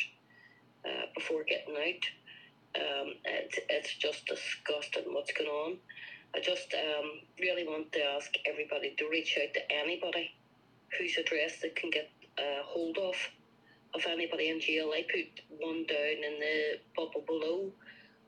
uh, 0.85 1.05
before 1.15 1.43
getting 1.47 1.75
out. 1.75 2.81
Um, 2.81 3.13
it's, 3.23 3.59
it's 3.69 3.95
just 3.95 4.25
disgusting 4.25 5.13
what's 5.13 5.31
going 5.31 5.49
on. 5.49 5.77
I 6.35 6.39
just 6.39 6.73
um, 6.73 7.21
really 7.39 7.65
want 7.65 7.91
to 7.93 8.03
ask 8.03 8.31
everybody 8.45 8.93
to 8.97 9.09
reach 9.09 9.37
out 9.41 9.53
to 9.53 9.71
anybody 9.71 10.33
whose 10.97 11.17
address 11.17 11.59
they 11.61 11.69
can 11.69 11.89
get 11.89 12.09
a 12.37 12.61
hold 12.63 12.97
of 12.97 13.15
of 13.97 14.05
anybody 14.05 14.49
in 14.49 14.59
jail. 14.59 14.91
I 14.93 15.03
put 15.11 15.41
one 15.49 15.85
down 15.87 16.23
in 16.23 16.39
the 16.39 16.79
bubble 16.95 17.23
below 17.25 17.71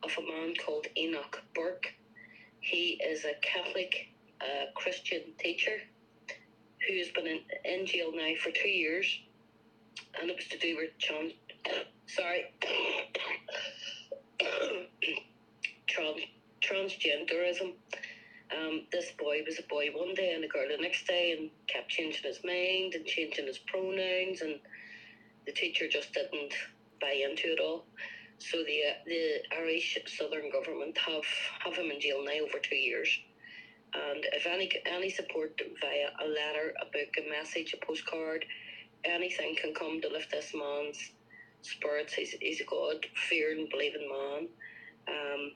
of 0.03 0.11
a 0.17 0.21
man 0.21 0.55
called 0.65 0.87
Enoch 0.97 1.43
Burke. 1.53 1.93
He 2.59 2.99
is 3.05 3.23
a 3.23 3.33
Catholic 3.41 4.09
uh, 4.41 4.71
Christian 4.75 5.21
teacher 5.37 5.77
who 6.87 6.97
has 6.97 7.09
been 7.09 7.27
in, 7.27 7.41
in 7.65 7.85
jail 7.85 8.11
now 8.13 8.31
for 8.41 8.51
two 8.51 8.69
years, 8.69 9.05
and 10.19 10.29
it 10.29 10.35
was 10.35 10.47
to 10.47 10.57
do 10.57 10.77
with 10.77 10.97
trans, 10.97 11.33
sorry, 12.07 12.51
trans, 15.87 16.21
transgenderism. 16.61 17.73
Um, 18.57 18.87
this 18.91 19.11
boy 19.19 19.41
was 19.45 19.59
a 19.59 19.63
boy 19.69 19.89
one 19.93 20.15
day 20.15 20.33
and 20.33 20.43
a 20.43 20.47
girl 20.47 20.67
the 20.67 20.81
next 20.81 21.05
day, 21.05 21.35
and 21.37 21.51
kept 21.67 21.89
changing 21.89 22.23
his 22.23 22.39
mind 22.43 22.95
and 22.95 23.05
changing 23.05 23.45
his 23.45 23.59
pronouns, 23.59 24.41
and 24.41 24.59
the 25.49 25.55
teacher 25.59 25.87
just 25.89 26.13
didn't 26.13 26.53
buy 27.01 27.25
into 27.27 27.47
it 27.47 27.59
all. 27.59 27.85
So 28.37 28.57
the 28.57 28.79
uh, 28.89 28.93
the 29.05 29.41
Irish 29.57 29.97
Southern 30.05 30.51
government 30.51 30.95
have 30.97 31.25
have 31.63 31.75
him 31.75 31.89
in 31.89 31.99
jail 31.99 32.23
now 32.23 32.45
over 32.45 32.59
two 32.59 32.75
years. 32.75 33.09
And 33.93 34.23
if 34.33 34.45
any 34.45 34.69
any 34.85 35.09
support 35.09 35.59
via 35.81 36.09
a 36.23 36.27
letter, 36.27 36.73
a 36.79 36.85
book, 36.85 37.11
a 37.17 37.29
message, 37.29 37.73
a 37.73 37.83
postcard, 37.83 38.45
anything 39.03 39.55
can 39.59 39.73
come 39.73 39.99
to 40.01 40.07
lift 40.07 40.29
this 40.29 40.53
man's 40.53 40.99
spirits. 41.63 42.13
He's, 42.13 42.35
he's 42.39 42.61
a 42.61 42.65
God 42.65 43.03
fearing, 43.27 43.67
believing 43.71 44.07
man. 44.07 44.47
Um, 45.07 45.51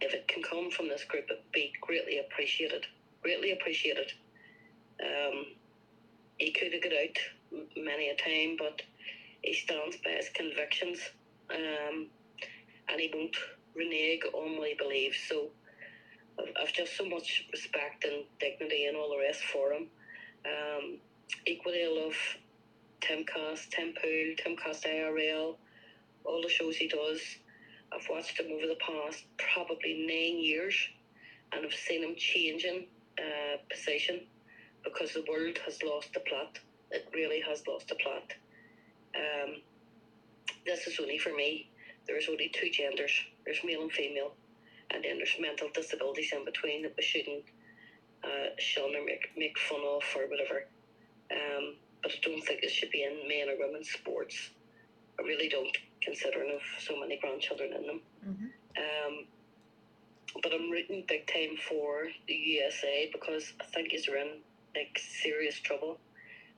if 0.00 0.12
it 0.14 0.26
can 0.26 0.42
come 0.42 0.70
from 0.70 0.88
this 0.88 1.04
group, 1.04 1.26
it'd 1.30 1.52
be 1.52 1.72
greatly 1.80 2.18
appreciated. 2.18 2.84
Greatly 3.22 3.52
appreciated. 3.52 4.10
Um, 5.00 5.46
he 6.38 6.50
could 6.52 6.72
have 6.72 6.82
got 6.82 6.92
out 6.92 7.16
many 7.76 8.10
a 8.10 8.16
time, 8.16 8.56
but 8.58 8.82
he 9.48 9.54
stands 9.54 9.96
by 10.04 10.10
his 10.10 10.28
convictions, 10.34 11.00
um, 11.50 12.08
and 12.88 13.00
he 13.00 13.10
won't 13.14 13.36
renege 13.74 14.20
on 14.34 14.58
what 14.58 14.68
he 14.68 14.74
believes. 14.74 15.16
So 15.28 15.48
I've 16.60 16.72
just 16.72 16.96
so 16.96 17.06
much 17.08 17.46
respect 17.52 18.04
and 18.04 18.24
dignity 18.38 18.86
and 18.86 18.96
all 18.96 19.10
the 19.10 19.18
rest 19.18 19.42
for 19.44 19.72
him. 19.72 19.86
Um, 20.44 20.98
equally, 21.46 21.84
I 21.84 21.88
love 21.88 22.16
Timcast, 23.00 23.70
Tim 23.70 23.94
Pool, 24.00 24.34
Timcast 24.36 24.86
IRL, 24.86 25.56
all 26.24 26.42
the 26.42 26.48
shows 26.48 26.76
he 26.76 26.88
does. 26.88 27.20
I've 27.92 28.06
watched 28.10 28.38
him 28.38 28.52
over 28.52 28.66
the 28.66 28.78
past 28.80 29.24
probably 29.38 30.04
nine 30.06 30.42
years, 30.44 30.76
and 31.52 31.64
I've 31.64 31.72
seen 31.72 32.04
him 32.04 32.14
changing 32.18 32.86
uh, 33.18 33.56
position 33.70 34.20
because 34.84 35.12
the 35.14 35.24
world 35.28 35.58
has 35.64 35.82
lost 35.82 36.12
the 36.12 36.20
plot. 36.20 36.58
It 36.90 37.08
really 37.14 37.40
has 37.40 37.62
lost 37.66 37.88
the 37.88 37.94
plot. 37.96 38.34
Um, 39.14 39.56
this 40.66 40.86
is 40.86 40.98
only 41.00 41.18
for 41.18 41.34
me. 41.34 41.70
There's 42.06 42.28
only 42.28 42.50
two 42.54 42.70
genders. 42.70 43.12
There's 43.44 43.58
male 43.64 43.82
and 43.82 43.92
female 43.92 44.32
and 44.90 45.04
then 45.04 45.18
there's 45.18 45.36
mental 45.40 45.68
disabilities 45.74 46.32
in 46.32 46.44
between 46.44 46.82
that 46.82 46.94
we 46.96 47.02
shouldn't 47.02 47.44
uh, 48.24 48.50
shun 48.58 48.94
or 48.96 49.04
make, 49.04 49.30
make 49.36 49.58
fun 49.58 49.80
of 49.80 50.02
or 50.16 50.28
whatever. 50.28 50.66
Um, 51.30 51.76
but 52.02 52.12
I 52.12 52.16
don't 52.22 52.40
think 52.42 52.62
it 52.62 52.70
should 52.70 52.90
be 52.90 53.04
in 53.04 53.28
men 53.28 53.48
or 53.48 53.66
women's 53.66 53.90
sports. 53.90 54.50
I 55.18 55.22
really 55.22 55.48
don't, 55.48 55.76
considering 56.00 56.54
of 56.54 56.62
so 56.82 56.98
many 56.98 57.18
grandchildren 57.18 57.72
in 57.74 57.86
them. 57.86 58.00
Mm-hmm. 58.26 58.46
Um, 58.78 59.26
but 60.42 60.52
I'm 60.54 60.70
rooting 60.70 61.04
big 61.08 61.26
time 61.26 61.56
for 61.68 62.06
the 62.26 62.34
USA 62.34 63.10
because 63.12 63.52
I 63.60 63.64
think 63.64 63.90
he's 63.90 64.08
in 64.08 64.40
like 64.74 64.98
serious 64.98 65.58
trouble. 65.60 65.98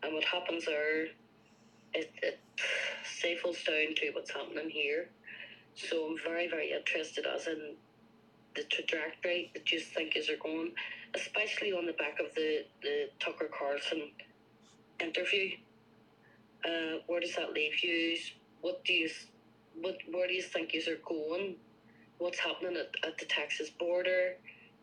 And 0.02 0.14
what 0.14 0.24
happens 0.24 0.66
there, 0.66 1.06
it, 1.94 2.12
it 2.22 2.40
falls 3.40 3.62
down 3.64 3.94
to 3.96 4.10
what's 4.12 4.30
happening 4.30 4.70
here. 4.70 5.08
So 5.74 6.06
I'm 6.06 6.16
very, 6.18 6.48
very 6.48 6.72
interested 6.72 7.26
as 7.26 7.46
in 7.46 7.74
the 8.54 8.62
trajectory 8.64 9.50
that 9.54 9.70
you 9.70 9.80
think 9.80 10.16
is 10.16 10.28
are 10.28 10.36
going, 10.36 10.72
especially 11.14 11.72
on 11.72 11.86
the 11.86 11.92
back 11.92 12.18
of 12.20 12.34
the, 12.34 12.64
the 12.82 13.08
Tucker 13.18 13.48
Carlson 13.56 14.10
interview. 15.00 15.50
Uh, 16.64 16.98
where 17.06 17.20
does 17.20 17.34
that 17.36 17.52
leave 17.52 17.82
you? 17.82 18.18
What 18.60 18.84
do 18.84 18.92
you, 18.92 19.08
what 19.80 19.96
where 20.10 20.26
do 20.26 20.34
you 20.34 20.42
think 20.42 20.74
you 20.74 20.82
are 20.88 21.08
going? 21.08 21.56
What's 22.18 22.38
happening 22.38 22.76
at, 22.76 22.90
at 23.06 23.16
the 23.18 23.24
Texas 23.24 23.70
border? 23.70 24.34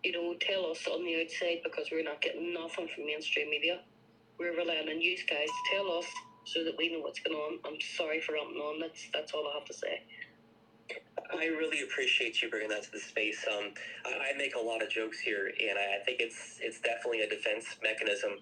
You 0.04 0.12
know, 0.14 0.34
tell 0.40 0.66
us 0.72 0.88
on 0.88 1.04
the 1.06 1.22
outside 1.22 1.60
because 1.64 1.90
we're 1.92 2.04
not 2.04 2.22
getting 2.22 2.54
nothing 2.54 2.88
from 2.88 3.06
mainstream 3.06 3.50
media. 3.50 3.82
We're 4.40 4.58
relying 4.58 4.90
on 4.90 5.02
you 5.02 5.18
guys 5.18 5.48
to 5.48 5.76
tell 5.76 5.92
us 5.92 6.06
so 6.48 6.64
that 6.64 6.76
we 6.80 6.94
know 6.94 7.02
what's 7.02 7.20
going 7.20 7.38
on. 7.38 7.60
I'm 7.66 7.80
sorry 7.98 8.22
for 8.22 8.34
rambling 8.34 8.60
on. 8.62 8.80
That's 8.82 9.10
that's 9.14 9.34
all 9.34 9.48
I 9.48 9.60
have 9.60 9.68
to 9.68 9.76
say. 9.76 10.04
I 11.34 11.48
really 11.48 11.82
appreciate 11.84 12.42
you 12.42 12.50
bringing 12.50 12.70
that 12.70 12.84
to 12.84 12.92
the 12.92 13.00
space. 13.00 13.46
Um, 13.52 13.74
I, 14.06 14.32
I 14.34 14.38
make 14.38 14.56
a 14.56 14.60
lot 14.60 14.82
of 14.84 14.90
jokes 14.90 15.20
here, 15.20 15.48
and 15.48 15.78
I, 15.78 16.02
I 16.02 16.06
think 16.06 16.22
it's 16.22 16.60
it's 16.62 16.80
definitely 16.82 17.22
a 17.22 17.30
defense 17.30 17.66
mechanism. 17.84 18.40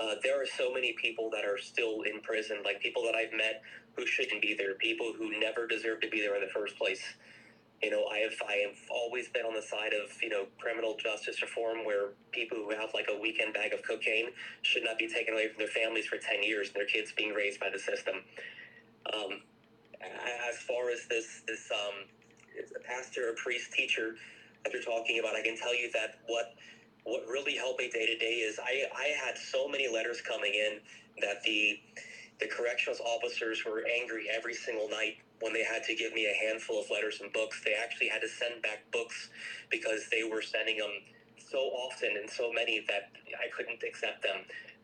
Uh, 0.00 0.14
there 0.22 0.40
are 0.42 0.46
so 0.46 0.72
many 0.72 0.94
people 1.00 1.30
that 1.30 1.44
are 1.44 1.58
still 1.58 2.02
in 2.02 2.20
prison, 2.22 2.58
like 2.64 2.80
people 2.80 3.02
that 3.04 3.14
I've 3.16 3.32
met 3.32 3.62
who 3.96 4.06
shouldn't 4.06 4.42
be 4.42 4.54
there, 4.58 4.74
people 4.76 5.12
who 5.16 5.38
never 5.40 5.66
deserve 5.66 6.00
to 6.02 6.08
be 6.08 6.20
there 6.20 6.36
in 6.36 6.42
the 6.42 6.52
first 6.54 6.78
place. 6.78 7.02
You 7.82 7.90
know, 7.90 8.04
I 8.12 8.18
have 8.18 8.34
I 8.46 8.54
have 8.68 8.76
always 8.90 9.28
been 9.28 9.46
on 9.46 9.54
the 9.54 9.62
side 9.62 9.92
of 9.94 10.10
you 10.22 10.28
know 10.28 10.46
criminal 10.58 10.96
justice 10.98 11.40
reform, 11.40 11.84
where 11.84 12.10
people 12.30 12.58
who 12.58 12.70
have 12.70 12.90
like 12.92 13.08
a 13.10 13.18
weekend 13.18 13.54
bag 13.54 13.72
of 13.72 13.82
cocaine 13.82 14.30
should 14.62 14.84
not 14.84 14.98
be 14.98 15.08
taken 15.08 15.32
away 15.34 15.48
from 15.48 15.58
their 15.58 15.68
families 15.68 16.06
for 16.06 16.18
ten 16.18 16.42
years, 16.42 16.68
and 16.68 16.76
their 16.76 16.86
kids 16.86 17.12
being 17.16 17.32
raised 17.32 17.58
by 17.58 17.70
the 17.70 17.78
system. 17.78 18.16
Um, 19.14 19.40
as 20.48 20.56
far 20.58 20.90
as 20.90 21.06
this 21.08 21.42
this 21.46 21.70
um, 21.72 22.06
pastor, 22.84 23.30
a 23.30 23.34
priest, 23.34 23.72
teacher 23.72 24.16
that 24.64 24.72
you're 24.72 24.82
talking 24.82 25.18
about, 25.18 25.34
I 25.34 25.42
can 25.42 25.56
tell 25.56 25.74
you 25.74 25.90
that 25.92 26.16
what 26.26 26.54
what 27.04 27.22
really 27.26 27.56
helped 27.56 27.80
me 27.80 27.88
day 27.90 28.06
to 28.06 28.16
day 28.18 28.44
is 28.44 28.58
I, 28.62 28.84
I 28.94 29.06
had 29.24 29.38
so 29.38 29.66
many 29.68 29.88
letters 29.88 30.20
coming 30.20 30.54
in 30.54 30.80
that 31.22 31.42
the 31.44 31.80
the 32.40 32.46
corrections 32.46 33.00
officers 33.00 33.64
were 33.64 33.84
angry 34.00 34.28
every 34.34 34.54
single 34.54 34.88
night 34.88 35.18
when 35.40 35.52
they 35.52 35.64
had 35.64 35.84
to 35.84 35.94
give 35.94 36.12
me 36.12 36.26
a 36.26 36.34
handful 36.48 36.80
of 36.80 36.90
letters 36.90 37.20
and 37.20 37.32
books. 37.32 37.62
They 37.64 37.74
actually 37.74 38.08
had 38.08 38.20
to 38.22 38.28
send 38.28 38.62
back 38.62 38.90
books 38.92 39.28
because 39.70 40.08
they 40.10 40.24
were 40.24 40.42
sending 40.42 40.78
them 40.78 40.90
so 41.38 41.58
often 41.58 42.16
and 42.20 42.28
so 42.28 42.52
many 42.52 42.84
that 42.88 43.10
I 43.34 43.48
couldn't 43.54 43.82
accept 43.82 44.22
them. 44.22 44.38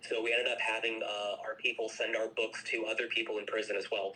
So 0.08 0.22
we 0.22 0.32
ended 0.32 0.52
up 0.52 0.60
having 0.60 1.00
uh, 1.02 1.42
our 1.44 1.54
people 1.56 1.88
send 1.88 2.16
our 2.16 2.28
books 2.28 2.62
to 2.70 2.86
other 2.86 3.06
people 3.08 3.38
in 3.38 3.46
prison 3.46 3.76
as 3.76 3.90
well. 3.90 4.12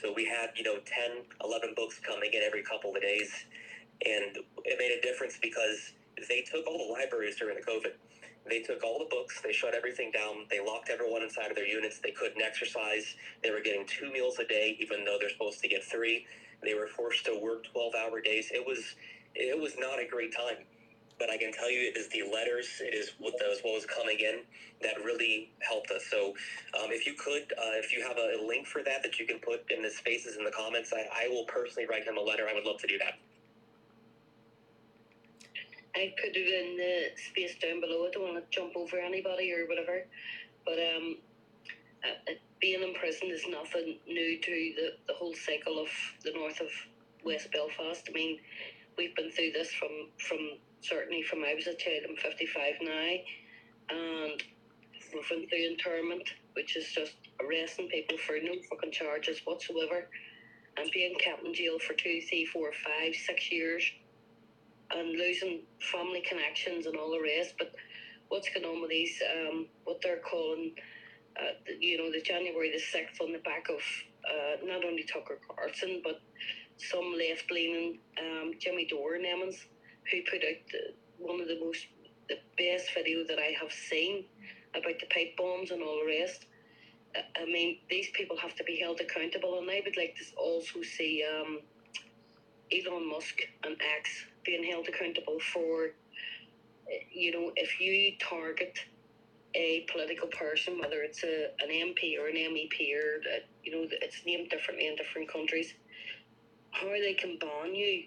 So 0.00 0.12
we 0.12 0.24
had, 0.24 0.50
you 0.56 0.64
know, 0.64 0.78
10, 0.84 1.24
11 1.44 1.74
books 1.76 2.00
coming 2.00 2.30
in 2.32 2.42
every 2.42 2.62
couple 2.62 2.94
of 2.94 3.02
days. 3.02 3.30
And 4.06 4.38
it 4.64 4.78
made 4.78 4.96
a 4.96 5.00
difference 5.02 5.38
because 5.40 5.92
they 6.28 6.42
took 6.42 6.66
all 6.66 6.78
the 6.78 6.92
libraries 6.92 7.36
during 7.36 7.56
the 7.56 7.62
COVID. 7.62 7.92
They 8.48 8.60
took 8.60 8.82
all 8.82 8.98
the 8.98 9.08
books, 9.10 9.40
they 9.42 9.52
shut 9.52 9.74
everything 9.74 10.10
down, 10.12 10.46
they 10.50 10.60
locked 10.60 10.90
everyone 10.90 11.22
inside 11.22 11.50
of 11.50 11.56
their 11.56 11.66
units. 11.66 12.00
They 12.00 12.10
couldn't 12.10 12.42
exercise. 12.42 13.14
They 13.42 13.50
were 13.50 13.60
getting 13.60 13.86
two 13.86 14.10
meals 14.12 14.38
a 14.38 14.46
day, 14.46 14.76
even 14.80 15.04
though 15.04 15.18
they're 15.20 15.30
supposed 15.30 15.60
to 15.60 15.68
get 15.68 15.84
three. 15.84 16.26
They 16.62 16.74
were 16.74 16.88
forced 16.88 17.26
to 17.26 17.38
work 17.40 17.64
12 17.72 17.94
hour 17.94 18.20
days. 18.20 18.50
It 18.52 18.66
was, 18.66 18.96
it 19.34 19.58
was 19.58 19.74
not 19.78 19.98
a 20.00 20.06
great 20.08 20.34
time 20.34 20.64
but 21.20 21.30
I 21.30 21.36
can 21.36 21.52
tell 21.52 21.70
you 21.70 21.80
it 21.82 21.96
is 21.98 22.08
the 22.08 22.22
letters, 22.32 22.66
it 22.80 22.94
is 22.94 23.12
what 23.18 23.34
those 23.38 23.60
what 23.62 23.74
was 23.74 23.86
coming 23.86 24.18
in 24.18 24.40
that 24.82 24.96
really 25.04 25.52
helped 25.60 25.90
us. 25.90 26.02
So 26.10 26.34
um, 26.82 26.90
if 26.90 27.06
you 27.06 27.14
could, 27.14 27.42
uh, 27.58 27.76
if 27.76 27.92
you 27.92 28.02
have 28.02 28.16
a 28.16 28.42
link 28.44 28.66
for 28.66 28.82
that 28.82 29.02
that 29.02 29.20
you 29.20 29.26
can 29.26 29.38
put 29.38 29.70
in 29.70 29.82
the 29.82 29.90
spaces 29.90 30.38
in 30.38 30.44
the 30.44 30.50
comments, 30.50 30.92
I, 30.94 31.26
I 31.26 31.28
will 31.28 31.44
personally 31.44 31.86
write 31.88 32.04
him 32.04 32.16
a 32.16 32.22
letter. 32.22 32.48
I 32.50 32.54
would 32.54 32.64
love 32.64 32.80
to 32.80 32.86
do 32.86 32.98
that. 32.98 33.29
I 35.96 36.14
put 36.20 36.36
it 36.36 36.48
in 36.48 36.76
the 36.76 37.10
space 37.16 37.56
down 37.58 37.80
below. 37.80 38.06
I 38.06 38.10
don't 38.12 38.22
want 38.22 38.38
to 38.38 38.50
jump 38.50 38.72
over 38.76 38.98
anybody 38.98 39.52
or 39.52 39.66
whatever, 39.66 40.06
but 40.64 40.78
um, 40.78 41.18
uh, 42.04 42.30
uh, 42.30 42.34
being 42.60 42.82
in 42.82 42.94
prison 42.94 43.28
is 43.30 43.44
nothing 43.48 43.98
new 44.06 44.40
to 44.40 44.72
the, 44.76 44.88
the 45.08 45.14
whole 45.14 45.34
cycle 45.34 45.80
of 45.80 45.88
the 46.24 46.32
north 46.32 46.60
of 46.60 46.68
West 47.24 47.48
Belfast. 47.52 48.06
I 48.08 48.12
mean, 48.12 48.38
we've 48.96 49.14
been 49.16 49.30
through 49.30 49.52
this 49.52 49.72
from 49.72 49.90
from 50.18 50.38
certainly 50.82 51.22
from 51.22 51.44
I 51.44 51.54
was 51.54 51.66
a 51.66 51.74
child, 51.76 52.04
I'm 52.08 52.16
55 52.16 52.74
now, 52.82 53.14
and 53.90 54.42
we've 55.12 55.28
been 55.28 55.48
through 55.48 55.66
internment, 55.70 56.28
which 56.54 56.76
is 56.76 56.86
just 56.92 57.16
arresting 57.42 57.88
people 57.88 58.16
for 58.18 58.36
no 58.42 58.52
fucking 58.70 58.92
charges 58.92 59.40
whatsoever, 59.44 60.08
and 60.76 60.90
being 60.92 61.14
kept 61.18 61.44
in 61.44 61.52
jail 61.52 61.78
for 61.78 61.94
two, 61.94 62.20
three, 62.28 62.46
four, 62.46 62.70
five, 62.72 63.14
six 63.26 63.50
years, 63.50 63.84
and 64.92 65.12
losing 65.18 65.62
family 65.92 66.22
connections 66.28 66.86
and 66.86 66.96
all 66.96 67.10
the 67.10 67.20
rest. 67.22 67.54
But 67.58 67.72
what's 68.28 68.48
going 68.50 68.66
on 68.66 68.80
with 68.82 68.90
these, 68.90 69.20
um, 69.34 69.66
what 69.84 69.98
they're 70.02 70.20
calling, 70.20 70.72
uh, 71.40 71.54
you 71.80 71.98
know, 71.98 72.10
the 72.12 72.22
January 72.22 72.70
the 72.70 72.80
6th 72.98 73.20
on 73.20 73.32
the 73.32 73.38
back 73.40 73.66
of 73.70 73.80
uh, 74.28 74.56
not 74.64 74.84
only 74.84 75.04
Tucker 75.12 75.38
Carlson, 75.48 76.00
but 76.04 76.20
some 76.78 77.14
left 77.18 77.50
leaning 77.50 77.98
um, 78.20 78.52
Jimmy 78.60 78.86
Dore 78.88 79.16
Emmons 79.16 79.56
who 80.10 80.18
put 80.30 80.42
out 80.44 80.60
the, 80.72 80.80
one 81.18 81.40
of 81.40 81.48
the 81.48 81.58
most 81.60 81.86
the 82.28 82.36
best 82.58 82.90
video 82.94 83.24
that 83.28 83.38
I 83.38 83.54
have 83.60 83.72
seen 83.72 84.24
about 84.74 84.94
the 85.00 85.06
pipe 85.12 85.36
bombs 85.36 85.70
and 85.72 85.82
all 85.82 86.00
the 86.00 86.06
rest. 86.20 86.46
I- 87.16 87.42
I 87.42 87.44
mean, 87.46 87.80
these 87.90 88.10
people 88.12 88.36
have 88.38 88.54
to 88.56 88.64
be 88.64 88.78
held 88.80 89.00
accountable, 89.00 89.58
and 89.58 89.70
I 89.70 89.82
would 89.84 89.96
like 89.96 90.16
to 90.16 90.24
also 90.36 90.82
see 90.82 91.24
um, 91.24 91.60
Elon 92.72 93.08
Musk 93.08 93.40
and 93.64 93.76
X 93.98 94.26
being 94.44 94.64
held 94.64 94.88
accountable 94.88 95.38
for, 95.52 95.90
you 97.12 97.32
know, 97.32 97.52
if 97.56 97.80
you 97.80 98.12
target 98.20 98.78
a 99.54 99.86
political 99.92 100.28
person, 100.28 100.78
whether 100.78 101.02
it's 101.02 101.24
a, 101.24 101.48
an 101.60 101.68
MP 101.68 102.18
or 102.18 102.28
an 102.28 102.36
MEP 102.36 102.94
or, 102.94 103.20
uh, 103.34 103.40
you 103.64 103.72
know, 103.72 103.88
it's 104.00 104.22
named 104.24 104.48
differently 104.50 104.86
in 104.86 104.96
different 104.96 105.30
countries, 105.30 105.74
how 106.70 106.86
they 106.86 107.14
can 107.14 107.38
ban 107.38 107.74
you 107.74 108.04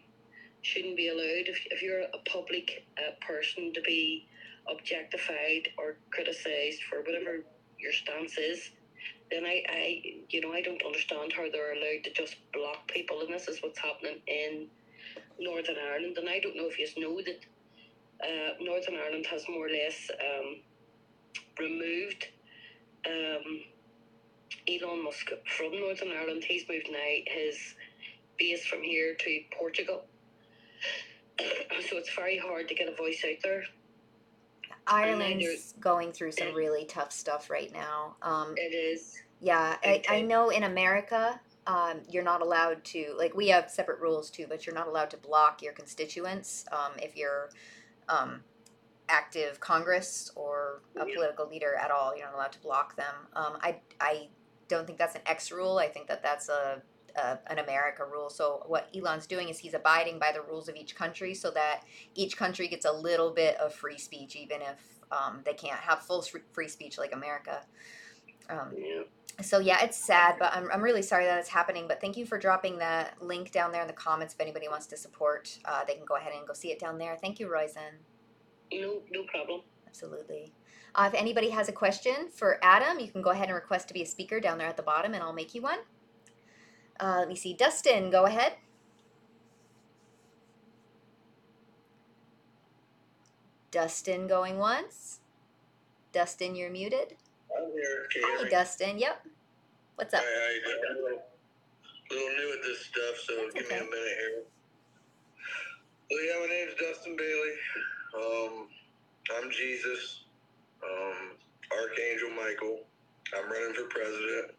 shouldn't 0.62 0.96
be 0.96 1.10
allowed. 1.10 1.48
If, 1.48 1.60
if 1.72 1.82
you're 1.82 2.02
a 2.02 2.18
public 2.26 2.86
uh, 2.98 3.12
person 3.26 3.74
to 3.74 3.82
be 3.82 4.28
objectified 4.70 5.70
or 5.78 5.98
criticized 6.12 6.82
for 6.90 7.02
whatever 7.02 7.44
your 7.78 7.92
stance 7.92 8.38
is, 8.38 8.72
then 9.34 9.46
I, 9.46 9.64
I, 9.68 10.02
you 10.30 10.42
know, 10.42 10.54
I 10.54 10.62
don't 10.62 10.82
understand 10.86 11.34
how 11.36 11.50
they're 11.52 11.74
allowed 11.74 12.04
to 12.04 12.14
just 12.14 12.36
block 12.54 12.88
people. 12.88 13.22
And 13.22 13.34
this 13.34 13.48
is 13.48 13.62
what's 13.62 13.80
happening 13.80 14.22
in 14.28 14.68
Northern 15.40 15.76
Ireland. 15.92 16.18
And 16.18 16.30
I 16.30 16.40
don't 16.40 16.56
know 16.56 16.70
if 16.70 16.78
you 16.78 16.88
know 16.98 17.20
that 17.26 17.40
uh, 18.22 18.54
Northern 18.62 18.96
Ireland 18.96 19.26
has 19.32 19.44
more 19.50 19.66
or 19.66 19.70
less 19.70 20.12
um, 20.12 20.58
removed 21.60 22.28
um, 23.08 23.62
Elon 24.70 25.04
Musk 25.04 25.30
from 25.58 25.72
Northern 25.72 26.12
Ireland. 26.12 26.44
He's 26.48 26.68
moved 26.70 26.90
now 26.92 27.00
his 27.28 27.58
base 28.38 28.66
from 28.66 28.84
here 28.84 29.16
to 29.16 29.40
Portugal. 29.58 30.06
so 31.40 31.98
it's 31.98 32.14
very 32.14 32.38
hard 32.38 32.68
to 32.70 32.76
get 32.76 32.88
a 32.88 32.96
voice 32.96 33.24
out 33.26 33.38
there. 33.44 33.64
Ireland's 34.86 35.74
going 35.80 36.12
through 36.12 36.34
some 36.34 36.54
really 36.54 36.86
tough 36.86 37.12
stuff 37.12 37.50
right 37.50 37.72
now. 37.72 38.16
Um, 38.22 38.54
It 38.58 38.74
is. 38.74 39.23
Yeah, 39.44 39.78
I, 39.84 40.04
I 40.10 40.22
know 40.22 40.50
in 40.50 40.64
America, 40.64 41.40
um, 41.68 42.02
you're 42.10 42.24
not 42.24 42.42
allowed 42.42 42.84
to 42.86 43.14
like 43.18 43.36
we 43.36 43.50
have 43.50 43.70
separate 43.70 44.00
rules 44.00 44.32
too, 44.32 44.46
but 44.50 44.66
you're 44.66 44.76
not 44.76 44.88
allowed 44.88 45.12
to 45.12 45.18
block 45.18 45.62
your 45.62 45.74
constituents 45.74 46.66
um, 46.72 46.94
if 46.98 47.18
you're 47.18 47.50
um, 48.10 48.42
active 49.10 49.60
Congress 49.60 50.32
or 50.36 50.82
a 50.96 51.06
Yeah. 51.08 51.16
political 51.16 51.48
leader 51.48 51.76
at 51.76 51.92
all. 51.92 52.16
You're 52.16 52.28
not 52.28 52.36
allowed 52.36 52.54
to 52.54 52.60
block 52.62 52.96
them. 52.96 53.16
Um, 53.36 53.58
I 53.62 53.82
I 54.00 54.30
don't 54.70 54.86
think 54.88 55.00
that's 55.00 55.16
an 55.16 55.22
X 55.26 55.52
rule. 55.52 55.78
I 55.78 55.90
think 55.90 56.08
that 56.08 56.24
that's 56.24 56.50
a, 56.50 56.82
a 57.18 57.40
an 57.48 57.60
America 57.60 58.06
rule. 58.06 58.30
So 58.30 58.64
what 58.68 58.90
Elon's 58.96 59.28
doing 59.28 59.50
is 59.50 59.60
he's 59.60 59.74
abiding 59.74 60.20
by 60.20 60.32
the 60.32 60.42
rules 60.42 60.70
of 60.70 60.76
each 60.76 60.96
country, 60.96 61.34
so 61.34 61.52
that 61.52 61.84
each 62.16 62.38
country 62.38 62.68
gets 62.70 62.86
a 62.86 62.92
little 62.94 63.32
bit 63.32 63.58
of 63.58 63.74
free 63.76 63.98
speech, 63.98 64.36
even 64.36 64.62
if 64.62 64.80
um, 65.12 65.42
they 65.46 65.54
can't 65.54 65.80
have 65.82 66.02
full 66.02 66.24
free 66.54 66.70
speech 66.70 66.98
like 66.98 67.14
America. 67.14 67.62
Um, 68.50 68.74
Yeah. 68.78 69.04
So 69.42 69.60
yeah, 69.60 69.84
it's 69.84 69.98
sad, 69.98 70.36
but 70.40 70.54
I'm, 70.54 70.70
I'm 70.72 70.82
really 70.82 71.02
sorry 71.02 71.26
that 71.26 71.40
it's 71.40 71.50
happening. 71.50 71.86
But 71.88 72.00
thank 72.00 72.18
you 72.18 72.26
for 72.26 72.38
dropping 72.38 72.78
that 72.80 73.22
link 73.22 73.52
down 73.52 73.72
there 73.72 73.82
in 73.82 73.88
the 73.88 73.94
comments. 73.94 74.34
If 74.34 74.40
anybody 74.40 74.68
wants 74.68 74.86
to 74.88 74.98
support, 74.98 75.58
uh, 75.66 75.84
they 75.86 75.96
can 75.96 76.06
go 76.06 76.16
ahead 76.16 76.34
and 76.38 76.48
go 76.48 76.54
see 76.54 76.72
it 76.72 76.80
down 76.80 76.98
there. 76.98 77.18
Thank 77.20 77.40
you, 77.40 77.48
Roizen. 77.48 77.98
No, 78.72 79.02
no 79.12 79.24
problem. 79.28 79.62
Absolutely. 79.88 80.54
Uh, 80.96 81.10
if 81.12 81.20
anybody 81.20 81.50
has 81.50 81.70
a 81.70 81.72
question 81.72 82.30
for 82.34 82.60
Adam, 82.64 83.00
you 83.00 83.12
can 83.12 83.22
go 83.22 83.32
ahead 83.32 83.48
and 83.48 83.56
request 83.56 83.88
to 83.88 83.94
be 83.94 84.04
a 84.04 84.06
speaker 84.06 84.40
down 84.40 84.58
there 84.58 84.68
at 84.68 84.78
the 84.78 84.84
bottom, 84.84 85.14
and 85.14 85.24
I'll 85.24 85.34
make 85.34 85.56
you 85.56 85.62
one. 85.62 85.80
Uh, 87.00 87.18
let 87.20 87.28
me 87.28 87.36
see. 87.36 87.54
Dustin, 87.54 88.12
go 88.12 88.26
ahead. 88.26 88.54
Dustin 93.72 94.28
going 94.28 94.60
once. 94.60 95.20
Dustin, 96.12 96.56
you're 96.56 96.70
muted. 96.70 97.16
I'm 97.58 97.72
here. 97.72 98.08
Can 98.12 98.22
you 98.22 98.28
hear 98.28 98.38
Hi, 98.38 98.44
me? 98.46 98.50
Dustin. 98.50 98.98
Yep. 99.00 99.26
What's 99.96 100.14
up? 100.14 100.22
Hi, 100.24 100.28
how 100.28 100.54
you 100.54 100.62
doing? 100.64 100.82
I'm 100.90 100.98
a 100.98 101.02
little, 101.04 101.24
little 102.12 102.34
new 102.38 102.50
at 102.54 102.62
this 102.64 102.80
stuff, 102.86 103.16
so 103.26 103.34
That's 103.38 103.54
give 103.54 103.70
me 103.70 103.78
a 103.78 103.86
minute 103.86 104.18
here. 104.20 104.44
So 106.10 106.16
yeah, 106.20 106.38
my 106.42 106.50
name's 106.50 106.76
Dustin 106.80 107.16
Bailey. 107.18 107.56
Um, 108.18 108.68
I'm 109.38 109.52
Jesus. 109.52 110.26
Um, 110.84 111.38
Archangel 111.72 112.32
Michael. 112.36 112.80
I'm 113.38 113.50
running 113.52 113.74
for 113.74 113.86
president. 113.90 114.54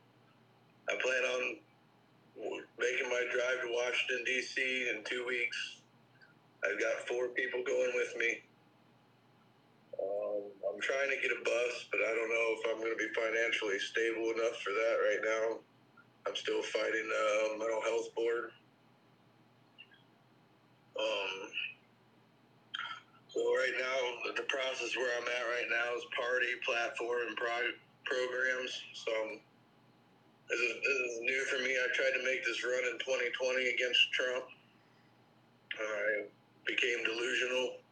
I 0.89 0.95
plan 1.03 1.25
on 1.25 1.43
making 2.79 3.09
my 3.11 3.23
drive 3.33 3.63
to 3.63 3.71
Washington 3.71 4.25
D.C. 4.27 4.91
in 4.95 5.05
two 5.05 5.25
weeks. 5.27 5.81
I've 6.65 6.81
got 6.81 7.07
four 7.07 7.29
people 7.29 7.63
going 7.67 7.93
with 7.95 8.15
me. 8.19 8.43
Um, 10.05 10.53
I'm 10.69 10.81
trying 10.81 11.09
to 11.09 11.19
get 11.23 11.33
a 11.33 11.41
bus, 11.45 11.75
but 11.91 12.01
I 12.05 12.13
don't 12.13 12.29
know 12.29 12.49
if 12.61 12.63
I'm 12.69 12.81
going 12.85 12.93
to 12.93 13.01
be 13.01 13.09
financially 13.17 13.81
stable 13.81 14.37
enough 14.37 14.61
for 14.61 14.73
that 14.77 14.97
right 15.01 15.23
now. 15.25 15.47
I'm 16.27 16.37
still 16.37 16.63
fighting 16.63 17.09
the 17.09 17.59
mental 17.59 17.81
health 17.83 18.13
board. 18.17 18.53
Um, 21.01 21.33
so 23.29 23.41
right 23.57 23.77
now, 23.79 23.99
the- 24.33 24.43
process 24.49 24.97
where 24.97 25.11
I'm 25.19 25.29
at 25.29 25.47
right 25.51 25.69
now 25.71 25.97
is 25.97 26.05
party, 26.17 26.49
platform, 26.65 27.27
and 27.29 27.37
pro- 27.37 27.79
programs. 28.05 28.73
So 28.95 29.13
this 30.49 30.61
is, 30.61 30.75
this 30.85 30.99
is 31.11 31.21
new 31.23 31.45
for 31.47 31.59
me. 31.63 31.75
I 31.75 31.89
tried 31.95 32.15
to 32.19 32.25
make 32.25 32.45
this 32.45 32.63
run 32.65 32.85
in 32.93 32.99
2020 33.01 33.69
against 33.69 34.13
Trump. 34.13 34.45
I 35.81 36.27
became 36.67 37.05
delusional 37.05 37.84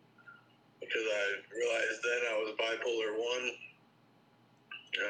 because 0.82 1.06
I 1.06 1.24
realized 1.54 2.02
then 2.02 2.22
I 2.30 2.34
was 2.42 2.54
bipolar 2.58 3.12
one. 3.14 3.50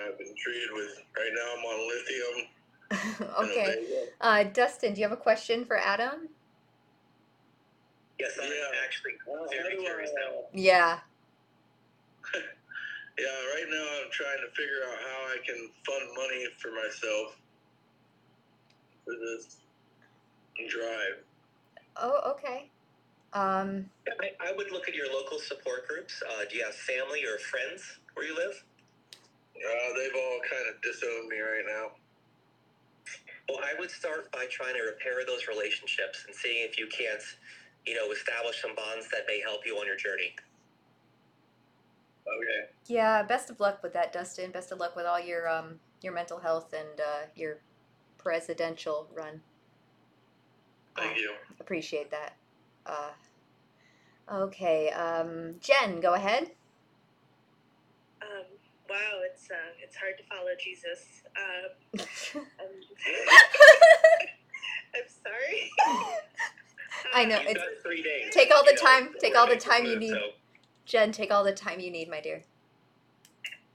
I've 0.07 0.18
been 0.18 0.35
treated 0.39 0.68
with 0.73 1.03
right 1.16 1.33
now. 1.35 1.49
I'm 1.57 1.64
on 1.64 1.81
lithium. 1.91 3.29
okay. 3.51 4.05
Uh, 4.20 4.45
Dustin, 4.45 4.95
do 4.95 5.01
you 5.01 5.09
have 5.09 5.16
a 5.16 5.20
question 5.20 5.64
for 5.64 5.77
Adam? 5.77 6.29
Yes, 8.20 8.39
I'm 8.41 8.49
Yeah. 8.49 8.79
actually 8.85 9.12
Well, 9.27 9.49
very 9.51 9.77
do 9.77 9.83
curious 9.83 10.11
now. 10.14 10.39
uh, 10.39 10.43
Yeah. 10.53 11.01
Yeah, 13.18 13.27
right 13.55 13.66
now 13.68 13.87
I'm 14.03 14.11
trying 14.11 14.39
to 14.39 14.49
figure 14.57 14.81
out 14.89 14.97
how 14.99 15.35
I 15.35 15.37
can 15.45 15.70
fund 15.85 16.09
money 16.16 16.47
for 16.59 16.73
myself 16.73 17.37
for 19.05 19.12
this 19.20 19.59
drive. 20.70 21.23
Oh, 21.99 22.31
okay. 22.33 22.72
Um, 23.35 23.89
I, 24.20 24.51
I 24.51 24.53
would 24.57 24.70
look 24.70 24.89
at 24.89 24.95
your 24.95 25.07
local 25.12 25.39
support 25.39 25.89
groups. 25.89 26.22
Uh, 26.22 26.45
do 26.51 26.57
you 26.57 26.64
have 26.64 26.74
family 26.74 27.24
or 27.24 27.39
friends 27.39 27.99
where 28.14 28.26
you 28.26 28.37
live? 28.37 28.62
Uh, 29.57 29.89
they've 29.97 30.14
all 30.14 30.39
kind 30.51 30.64
of 30.68 30.80
disowned 30.83 31.28
me 31.28 31.39
right 31.39 31.64
now. 31.66 31.93
Well, 33.49 33.61
I 33.64 33.78
would 33.78 33.91
start 33.91 34.30
by 34.33 34.47
trying 34.51 34.74
to 34.74 34.83
repair 34.83 35.24
those 35.26 35.49
relationships 35.49 36.24
and 36.26 36.35
seeing 36.35 36.66
if 36.68 36.78
you 36.78 36.89
can't, 36.89 37.22
you 37.87 37.95
know, 37.95 38.11
establish 38.12 38.61
some 38.61 38.74
bonds 38.74 39.09
that 39.11 39.22
may 39.26 39.41
help 39.41 39.61
you 39.66 39.76
on 39.76 39.87
your 39.87 39.97
journey. 39.97 40.35
Okay. 42.26 42.70
yeah. 42.87 43.22
Best 43.22 43.51
of 43.51 43.61
luck 43.61 43.83
with 43.83 43.93
that, 43.95 44.12
Dustin. 44.12 44.53
Best 44.53 44.72
of 44.72 44.78
luck 44.78 44.95
with 44.95 45.07
all 45.07 45.20
your 45.20 45.49
um 45.49 45.80
your 46.03 46.12
mental 46.12 46.39
health 46.39 46.72
and 46.72 47.01
uh, 47.01 47.26
your 47.35 47.59
presidential 48.18 49.09
run. 49.14 49.41
Thank 50.97 51.18
you. 51.18 51.33
Appreciate 51.61 52.11
that. 52.11 52.37
Uh, 52.87 53.11
okay. 54.30 54.91
Um, 54.91 55.57
Jen, 55.61 56.01
go 56.01 56.14
ahead. 56.14 56.51
Um, 58.22 58.45
wow, 58.89 59.20
it's 59.30 59.51
uh, 59.51 59.55
it's 59.83 59.97
hard 59.97 60.14
to 60.18 60.24
follow 60.24 60.51
Jesus. 60.62 61.22
Um, 61.37 61.70
I'm, 62.61 62.66
I'm 64.95 65.09
sorry. 65.22 65.70
I 67.14 67.24
know, 67.24 67.39
Um, 67.39 67.47
it's- 67.49 67.66
three 67.83 68.03
days. 68.03 68.33
Take 68.33 68.51
all 68.55 68.64
the 68.64 68.70
you 68.70 68.76
know, 68.76 68.83
time- 68.83 69.14
take 69.20 69.37
all 69.37 69.47
the 69.49 69.57
time 69.57 69.85
you 69.85 69.99
need. 69.99 70.12
move, 70.12 70.33
Jen, 70.87 71.12
take 71.12 71.30
all 71.33 71.45
the 71.45 71.53
time 71.55 71.80
you 71.80 71.91
need, 71.91 72.09
my 72.09 72.20
dear. 72.20 72.43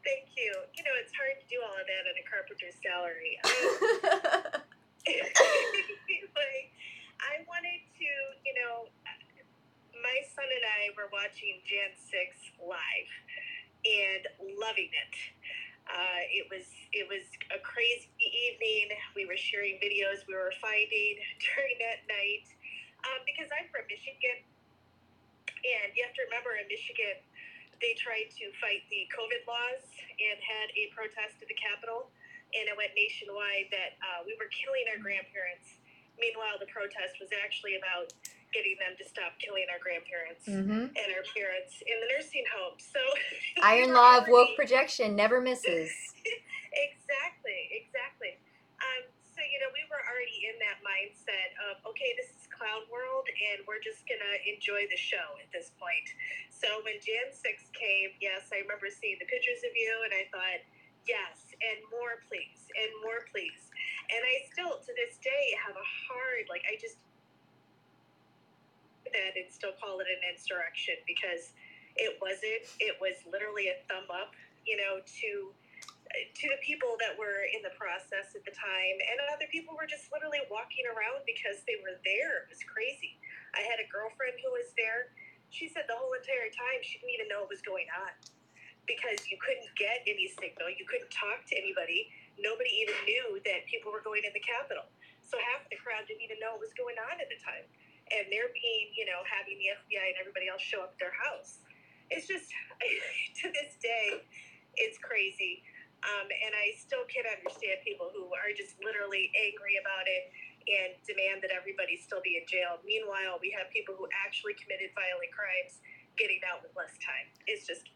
Thank 0.03 0.29
you. 0.37 0.53
You 0.73 0.83
know, 0.83 0.91
it's 1.03 1.11
hard 1.15 1.35
to 1.41 1.45
do 1.49 1.59
all 1.61 1.75
of 1.75 1.85
that 1.85 2.07
on 2.07 2.15
a 2.15 2.23
carpenter's 2.29 2.75
salary. 2.83 3.39
Um, 5.07 5.15
anyway, 6.11 6.67
I 7.23 7.39
wanted 7.47 7.79
to, 7.95 8.09
you 8.43 8.53
know, 8.59 8.91
my 10.03 10.19
son 10.37 10.53
and 10.53 10.69
I 10.69 10.93
were 10.93 11.09
watching 11.09 11.57
Jan 11.65 11.97
6 11.97 12.13
live 12.61 13.11
and 13.81 14.53
loving 14.53 14.93
it. 14.93 15.15
Uh, 15.89 16.21
it 16.29 16.45
was 16.53 16.69
it 16.93 17.09
was 17.09 17.25
a 17.49 17.57
crazy 17.65 18.13
evening. 18.21 18.93
We 19.17 19.25
were 19.25 19.39
sharing 19.39 19.81
videos 19.81 20.29
we 20.29 20.37
were 20.37 20.53
finding 20.61 21.17
during 21.49 21.81
that 21.81 22.05
night 22.05 22.45
um, 23.09 23.25
because 23.25 23.49
I'm 23.49 23.65
from 23.73 23.89
Michigan, 23.89 24.45
and 25.49 25.89
you 25.97 26.05
have 26.05 26.13
to 26.13 26.23
remember 26.29 26.53
in 26.53 26.69
Michigan 26.69 27.17
they 27.81 27.97
tried 27.97 28.29
to 28.37 28.53
fight 28.61 28.85
the 28.93 29.09
COVID 29.09 29.41
laws 29.49 29.89
and 30.21 30.37
had 30.37 30.69
a 30.77 30.93
protest 30.93 31.41
at 31.41 31.49
the 31.49 31.57
Capitol, 31.57 32.13
and 32.53 32.69
it 32.69 32.77
went 32.77 32.93
nationwide 32.93 33.73
that 33.73 33.97
uh, 34.05 34.21
we 34.21 34.37
were 34.37 34.53
killing 34.53 34.85
our 34.93 35.01
grandparents. 35.01 35.81
Meanwhile, 36.21 36.61
the 36.61 36.69
protest 36.69 37.17
was 37.17 37.33
actually 37.33 37.77
about 37.81 38.13
getting 38.53 38.75
them 38.79 38.95
to 38.97 39.05
stop 39.07 39.35
killing 39.43 39.67
our 39.71 39.79
grandparents 39.81 40.45
Mm-hmm. 40.47 40.91
and 40.95 41.07
our 41.15 41.25
parents 41.35 41.83
in 41.83 41.95
the 41.99 42.07
nursing 42.15 42.45
home. 42.53 42.79
So 42.79 42.99
Iron 43.63 43.91
law 43.93 44.17
of 44.23 44.27
woke 44.31 44.55
projection 44.55 45.15
never 45.15 45.41
misses. 45.41 45.91
exactly, 46.73 47.59
exactly. 47.75 48.39
Um, 48.79 49.09
so 49.23 49.39
you 49.45 49.59
know, 49.61 49.69
we 49.75 49.83
were 49.91 50.01
already 50.07 50.49
in 50.49 50.55
that 50.63 50.81
mindset 50.81 51.53
of 51.69 51.83
okay, 51.93 52.13
this 52.17 52.33
is 52.33 52.49
clown 52.49 52.87
world, 52.89 53.27
and 53.53 53.61
we're 53.69 53.81
just 53.83 54.05
gonna 54.09 54.35
enjoy 54.49 54.89
the 54.89 54.97
show 54.97 55.37
at 55.43 55.49
this 55.53 55.73
point. 55.77 56.07
So 56.49 56.81
when 56.87 56.97
Jan 57.03 57.29
six 57.33 57.69
came, 57.77 58.13
yes, 58.17 58.49
I 58.49 58.65
remember 58.65 58.89
seeing 58.89 59.17
the 59.21 59.29
pictures 59.29 59.61
of 59.61 59.73
you, 59.77 59.91
and 60.09 60.13
I 60.15 60.25
thought, 60.33 60.61
yes, 61.05 61.53
and 61.61 61.77
more, 61.93 62.17
please, 62.25 62.65
and 62.73 62.89
more, 63.05 63.29
please. 63.29 63.69
And 64.09 64.21
I 64.25 64.41
still, 64.49 64.79
to 64.81 64.91
this 64.97 65.21
day, 65.21 65.53
have 65.61 65.77
a 65.77 65.87
hard 66.09 66.49
like 66.49 66.65
I 66.65 66.79
just 66.81 66.97
that 69.13 69.37
and 69.39 69.47
still 69.51 69.75
call 69.77 69.99
it 69.99 70.07
an 70.09 70.21
insurrection 70.27 70.99
because 71.07 71.53
it 71.97 72.17
wasn't. 72.21 72.63
It 72.79 72.95
was 73.01 73.17
literally 73.25 73.73
a 73.73 73.77
thumb 73.89 74.07
up, 74.13 74.37
you 74.65 74.77
know, 74.77 75.01
to 75.01 75.31
to 76.07 76.45
the 76.47 76.59
people 76.63 76.95
that 77.03 77.19
were 77.19 77.43
in 77.51 77.59
the 77.67 77.73
process 77.75 78.31
at 78.31 78.43
the 78.47 78.55
time, 78.55 78.95
and 79.11 79.19
other 79.27 79.49
people 79.51 79.75
were 79.75 79.89
just 79.89 80.07
literally 80.07 80.39
walking 80.47 80.87
around 80.87 81.27
because 81.27 81.59
they 81.67 81.75
were 81.83 81.99
there. 82.07 82.47
It 82.47 82.55
was 82.55 82.63
crazy. 82.63 83.19
I 83.51 83.61
had 83.67 83.83
a 83.83 83.87
girlfriend 83.91 84.39
who 84.39 84.55
was 84.55 84.71
there. 84.79 85.11
She 85.51 85.67
said 85.67 85.87
the 85.87 85.99
whole 85.99 86.11
entire 86.15 86.47
time 86.51 86.79
she 86.83 86.99
didn't 86.99 87.11
even 87.11 87.27
know 87.27 87.43
what 87.43 87.51
was 87.51 87.63
going 87.63 87.91
on 87.91 88.11
because 88.87 89.19
you 89.27 89.35
couldn't 89.43 89.67
get 89.75 90.03
any 90.07 90.31
signal. 90.31 90.71
You 90.71 90.87
couldn't 90.87 91.11
talk 91.11 91.43
to 91.51 91.55
anybody. 91.59 92.07
Nobody 92.39 92.71
even 92.87 92.95
knew 93.03 93.27
that 93.43 93.67
people 93.67 93.91
were 93.91 94.03
going 94.03 94.23
in 94.23 94.31
the 94.31 94.43
Capitol. 94.43 94.87
So 95.27 95.35
half 95.51 95.67
the 95.67 95.75
crowd 95.75 96.07
didn't 96.07 96.23
even 96.23 96.39
know 96.39 96.55
what 96.55 96.63
was 96.63 96.75
going 96.75 96.95
on 96.95 97.19
at 97.19 97.27
the 97.27 97.39
time. 97.43 97.67
And 98.13 98.31
they're 98.31 98.51
being, 98.55 98.93
you 98.95 99.03
know, 99.03 99.23
having 99.27 99.59
the 99.59 99.75
FBI 99.75 100.15
and 100.15 100.17
everybody 100.19 100.47
else 100.47 100.63
show 100.63 100.83
up 100.83 100.95
at 100.95 100.99
their 100.99 101.15
house. 101.15 101.59
It's 102.07 102.27
just, 102.27 102.47
to 103.43 103.45
this 103.51 103.75
day, 103.83 104.23
it's 104.79 104.97
crazy. 105.01 105.63
Um, 106.05 106.29
and 106.29 106.53
I 106.53 106.77
still 106.77 107.03
can't 107.09 107.25
understand 107.25 107.81
people 107.81 108.13
who 108.13 108.29
are 108.37 108.53
just 108.53 108.77
literally 108.79 109.33
angry 109.33 109.81
about 109.81 110.05
it 110.05 110.29
and 110.67 110.93
demand 111.07 111.41
that 111.41 111.49
everybody 111.49 111.97
still 111.97 112.21
be 112.21 112.37
in 112.37 112.45
jail. 112.45 112.77
Meanwhile, 112.85 113.41
we 113.41 113.49
have 113.55 113.71
people 113.73 113.97
who 113.97 114.05
actually 114.13 114.53
committed 114.59 114.93
violent 114.93 115.31
crimes 115.33 115.81
getting 116.19 116.43
out 116.45 116.61
with 116.61 116.75
less 116.75 116.93
time. 117.01 117.27
It's 117.49 117.65
just, 117.65 117.89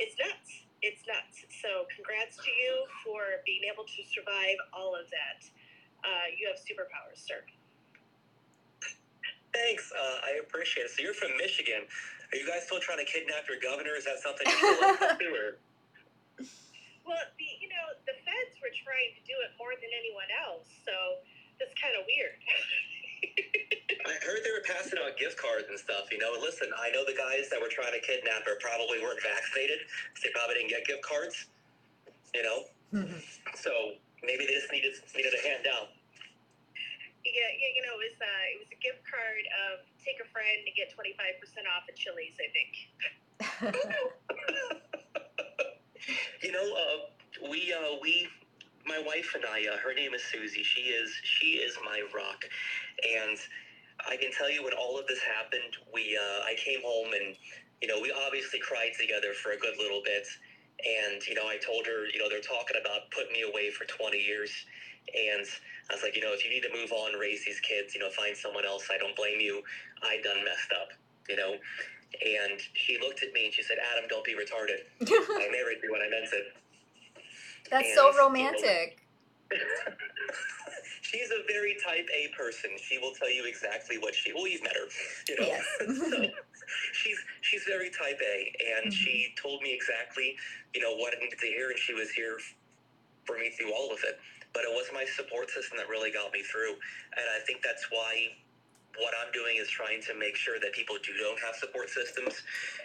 it's 0.00 0.16
nuts. 0.16 0.50
It's 0.80 1.02
nuts. 1.06 1.46
So, 1.62 1.86
congrats 1.94 2.40
to 2.40 2.50
you 2.50 2.72
for 3.06 3.42
being 3.46 3.62
able 3.68 3.86
to 3.86 4.00
survive 4.10 4.58
all 4.74 4.96
of 4.96 5.06
that. 5.12 5.40
Uh, 6.02 6.26
you 6.34 6.50
have 6.50 6.58
superpowers, 6.58 7.22
sir. 7.22 7.46
Thanks. 9.52 9.92
Uh, 9.92 10.26
I 10.26 10.40
appreciate 10.40 10.84
it. 10.84 10.92
So 10.96 11.02
you're 11.02 11.14
from 11.14 11.36
Michigan. 11.36 11.84
Are 12.32 12.36
you 12.36 12.48
guys 12.48 12.64
still 12.64 12.80
trying 12.80 13.04
to 13.04 13.08
kidnap 13.08 13.44
your 13.48 13.60
governor? 13.60 13.92
Is 13.96 14.04
that 14.08 14.18
something 14.24 14.48
you're 14.48 14.58
still 14.58 14.84
up 14.88 15.18
to? 15.20 15.28
Or? 15.28 15.48
Well, 17.02 17.18
the, 17.34 17.48
you 17.58 17.66
know, 17.66 17.86
the 18.06 18.14
feds 18.22 18.54
were 18.62 18.70
trying 18.70 19.10
to 19.18 19.22
do 19.26 19.34
it 19.42 19.50
more 19.58 19.74
than 19.74 19.90
anyone 19.90 20.30
else, 20.46 20.70
so 20.86 21.18
that's 21.58 21.74
kind 21.74 21.98
of 21.98 22.06
weird. 22.06 22.38
I 24.06 24.14
heard 24.22 24.42
they 24.42 24.54
were 24.54 24.62
passing 24.62 24.98
out 25.02 25.18
gift 25.18 25.34
cards 25.34 25.66
and 25.70 25.78
stuff. 25.78 26.10
You 26.10 26.18
know, 26.18 26.34
listen, 26.38 26.70
I 26.74 26.90
know 26.94 27.02
the 27.02 27.18
guys 27.18 27.50
that 27.50 27.58
were 27.58 27.70
trying 27.70 27.94
to 27.94 28.02
kidnap 28.02 28.46
her 28.46 28.58
probably 28.58 28.98
weren't 29.02 29.22
vaccinated. 29.22 29.82
So 30.14 30.30
they 30.30 30.32
probably 30.34 30.62
didn't 30.62 30.70
get 30.70 30.86
gift 30.86 31.02
cards. 31.02 31.46
You 32.34 32.42
know, 32.42 32.58
so 33.54 33.98
maybe 34.22 34.46
they 34.46 34.54
just 34.54 34.70
needed 34.70 34.94
needed 35.14 35.34
a 35.34 35.42
handout. 35.42 35.94
Yeah, 37.24 37.50
yeah, 37.54 37.70
you 37.74 37.82
know, 37.86 37.94
it 37.98 38.10
was 38.10 38.18
uh, 38.18 38.44
it 38.54 38.58
was 38.58 38.70
a 38.74 38.80
gift 38.82 39.02
card 39.06 39.44
of 39.70 39.84
take 40.02 40.18
a 40.18 40.28
friend 40.30 40.66
and 40.66 40.74
get 40.74 40.90
twenty 40.94 41.14
five 41.14 41.38
percent 41.38 41.66
off 41.70 41.86
at 41.88 41.96
Chili's, 41.96 42.36
I 42.38 42.48
think. 42.50 42.72
You 46.42 46.50
know, 46.50 46.74
uh, 46.74 47.48
we 47.48 47.72
uh, 47.72 47.96
we 48.00 48.26
my 48.84 48.98
wife 49.06 49.32
and 49.34 49.44
I. 49.44 49.64
Uh, 49.72 49.76
her 49.78 49.94
name 49.94 50.14
is 50.14 50.22
Susie. 50.24 50.64
She 50.64 50.90
is 50.90 51.10
she 51.22 51.62
is 51.62 51.78
my 51.84 52.02
rock, 52.14 52.44
and 53.08 53.38
I 54.08 54.16
can 54.16 54.32
tell 54.32 54.50
you 54.50 54.64
when 54.64 54.72
all 54.72 54.98
of 54.98 55.06
this 55.06 55.20
happened, 55.20 55.76
we 55.94 56.18
uh, 56.18 56.42
I 56.44 56.56
came 56.58 56.80
home 56.82 57.12
and 57.14 57.36
you 57.80 57.86
know 57.88 58.00
we 58.00 58.10
obviously 58.10 58.58
cried 58.58 58.90
together 58.98 59.32
for 59.34 59.52
a 59.52 59.56
good 59.58 59.78
little 59.78 60.02
bit, 60.04 60.26
and 60.84 61.24
you 61.26 61.34
know 61.34 61.46
I 61.46 61.58
told 61.58 61.86
her 61.86 62.06
you 62.12 62.18
know 62.18 62.28
they're 62.28 62.40
talking 62.40 62.76
about 62.80 63.10
putting 63.14 63.32
me 63.32 63.42
away 63.42 63.70
for 63.70 63.84
twenty 63.84 64.18
years, 64.18 64.50
and 65.14 65.46
I 65.90 65.94
was 65.94 66.02
like 66.02 66.16
you 66.16 66.22
know 66.22 66.32
if 66.32 66.44
you 66.44 66.50
need 66.50 66.62
to 66.62 66.72
move 66.72 66.92
on, 66.92 67.18
raise 67.18 67.44
these 67.44 67.60
kids, 67.60 67.94
you 67.94 68.00
know 68.00 68.10
find 68.10 68.36
someone 68.36 68.64
else. 68.64 68.88
I 68.92 68.98
don't 68.98 69.16
blame 69.16 69.40
you. 69.40 69.62
I 70.02 70.18
done 70.22 70.44
messed 70.44 70.72
up, 70.80 70.88
you 71.28 71.36
know. 71.36 71.54
And 72.24 72.60
she 72.74 72.98
looked 73.00 73.22
at 73.22 73.32
me 73.32 73.46
and 73.46 73.54
she 73.54 73.62
said, 73.62 73.78
"Adam, 73.92 74.08
don't 74.08 74.24
be 74.24 74.34
retarded. 74.34 74.84
I 75.00 75.48
married 75.50 75.78
you 75.82 75.90
when 75.92 76.02
I 76.02 76.08
meant 76.08 76.28
it." 76.32 76.44
That's 77.70 77.86
And, 77.88 77.94
so 77.94 78.06
you 78.10 78.12
know, 78.12 78.18
romantic. 78.24 78.98
She's 81.02 81.30
a 81.30 81.42
very 81.50 81.76
type 81.84 82.06
A 82.14 82.28
person. 82.36 82.70
She 82.80 82.98
will 82.98 83.12
tell 83.12 83.30
you 83.30 83.44
exactly 83.46 83.98
what 83.98 84.14
she. 84.14 84.32
Well, 84.32 84.46
you've 84.46 84.62
met 84.62 84.74
her, 84.76 84.88
you 85.28 85.36
know. 85.40 85.46
Yes. 85.46 85.64
so 86.10 86.26
she's 86.92 87.18
she's 87.42 87.64
very 87.64 87.90
type 87.90 88.18
A, 88.22 88.52
and 88.76 88.92
Mhm. 88.92 88.96
she 88.96 89.34
told 89.40 89.62
me 89.62 89.72
exactly, 89.74 90.36
you 90.74 90.80
know, 90.80 90.94
what 90.96 91.14
I 91.16 91.20
needed 91.20 91.38
to 91.40 91.46
hear, 91.46 91.70
and 91.70 91.78
she 91.78 91.92
was 91.94 92.10
here 92.10 92.38
for 93.26 93.38
me 93.38 93.50
through 93.50 93.72
all 93.74 93.92
of 93.92 93.98
it. 94.04 94.18
But 94.52 94.64
it 94.64 94.70
was 94.70 94.86
my 94.92 95.04
support 95.04 95.50
system 95.50 95.78
that 95.78 95.88
really 95.88 96.10
got 96.10 96.32
me 96.32 96.42
through, 96.42 96.76
and 97.16 97.26
I 97.34 97.40
think 97.46 97.62
that's 97.62 97.86
why 97.90 98.36
what 98.98 99.14
I'm 99.16 99.32
doing 99.32 99.56
is 99.56 99.68
trying 99.68 100.02
to 100.02 100.14
make 100.14 100.36
sure 100.36 100.60
that 100.60 100.72
people 100.72 100.96
who 100.96 101.16
don't 101.16 101.40
have 101.40 101.56
support 101.56 101.88
systems, 101.88 102.42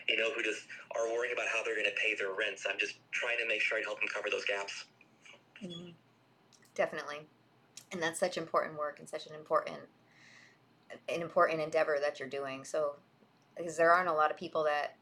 you 0.07 0.15
know, 0.15 0.31
who 0.31 0.41
just 0.41 0.63
are 0.95 1.11
worrying 1.11 1.33
about 1.33 1.47
how 1.47 1.63
they're 1.63 1.75
going 1.75 1.89
to 1.89 1.99
pay 2.01 2.15
their 2.15 2.31
rents. 2.31 2.65
I'm 2.69 2.79
just 2.79 2.95
trying 3.11 3.37
to 3.39 3.47
make 3.47 3.61
sure 3.61 3.77
I 3.77 3.81
help 3.81 3.99
them 3.99 4.07
cover 4.07 4.29
those 4.29 4.45
gaps. 4.45 4.85
Mhm. 5.61 5.93
Definitely. 6.75 7.27
And 7.91 8.01
that's 8.01 8.19
such 8.19 8.37
important 8.37 8.77
work 8.77 8.99
and 8.99 9.09
such 9.09 9.27
an 9.27 9.33
important 9.33 9.89
an 11.09 11.21
important 11.21 11.59
endeavor 11.59 11.97
that 11.99 12.19
you're 12.19 12.29
doing. 12.29 12.63
So 12.63 12.95
because 13.57 13.75
there 13.75 13.91
aren't 13.91 14.07
a 14.07 14.13
lot 14.13 14.31
of 14.31 14.37
people 14.37 14.63
that 14.63 14.95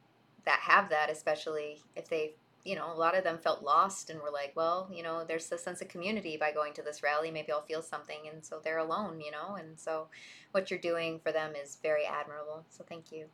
that 0.46 0.60
have 0.62 0.90
that, 0.90 1.10
especially 1.10 1.84
if 1.96 2.08
they 2.08 2.36
you 2.66 2.76
know, 2.76 2.92
a 2.92 2.98
lot 2.98 3.16
of 3.16 3.24
them 3.24 3.38
felt 3.38 3.64
lost 3.64 4.10
and 4.10 4.20
were 4.20 4.32
like, 4.32 4.52
well, 4.56 4.90
you 4.92 5.04
know, 5.04 5.24
there's 5.24 5.52
a 5.52 5.58
sense 5.58 5.82
of 5.82 5.88
community 5.88 6.36
by 6.36 6.52
going 6.52 6.74
to 6.74 6.82
this 6.82 7.04
rally. 7.04 7.30
Maybe 7.30 7.52
I'll 7.52 7.62
feel 7.62 7.84
something. 7.84 8.28
And 8.32 8.44
so 8.44 8.60
they're 8.62 8.80
alone, 8.80 9.22
you 9.22 9.32
know? 9.32 9.56
And 9.56 9.80
so 9.80 10.08
what 10.52 10.72
you're 10.72 10.80
doing 10.80 11.20
for 11.24 11.32
them 11.32 11.54
is 11.56 11.78
very 11.84 12.06
admirable. 12.06 12.66
So 12.70 12.84
thank 12.90 13.12
you. 13.12 13.26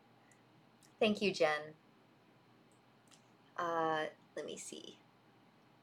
Thank 1.00 1.22
you, 1.22 1.32
Jen. 1.32 1.74
Uh, 3.58 4.04
let 4.36 4.46
me 4.46 4.58
see. 4.58 4.98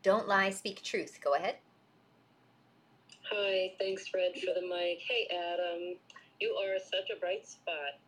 Don't 0.02 0.28
lie, 0.28 0.50
speak 0.50 0.82
truth. 0.82 1.18
Go 1.24 1.34
ahead. 1.34 1.56
Hi, 3.32 3.72
thanks, 3.78 4.06
Fred, 4.08 4.32
for 4.34 4.54
the 4.54 4.66
mic. 4.66 5.00
Hey, 5.00 5.26
Adam, 5.30 5.96
you 6.40 6.50
are 6.50 6.78
such 6.78 7.10
a 7.14 7.18
bright 7.18 7.48
spot. 7.48 7.98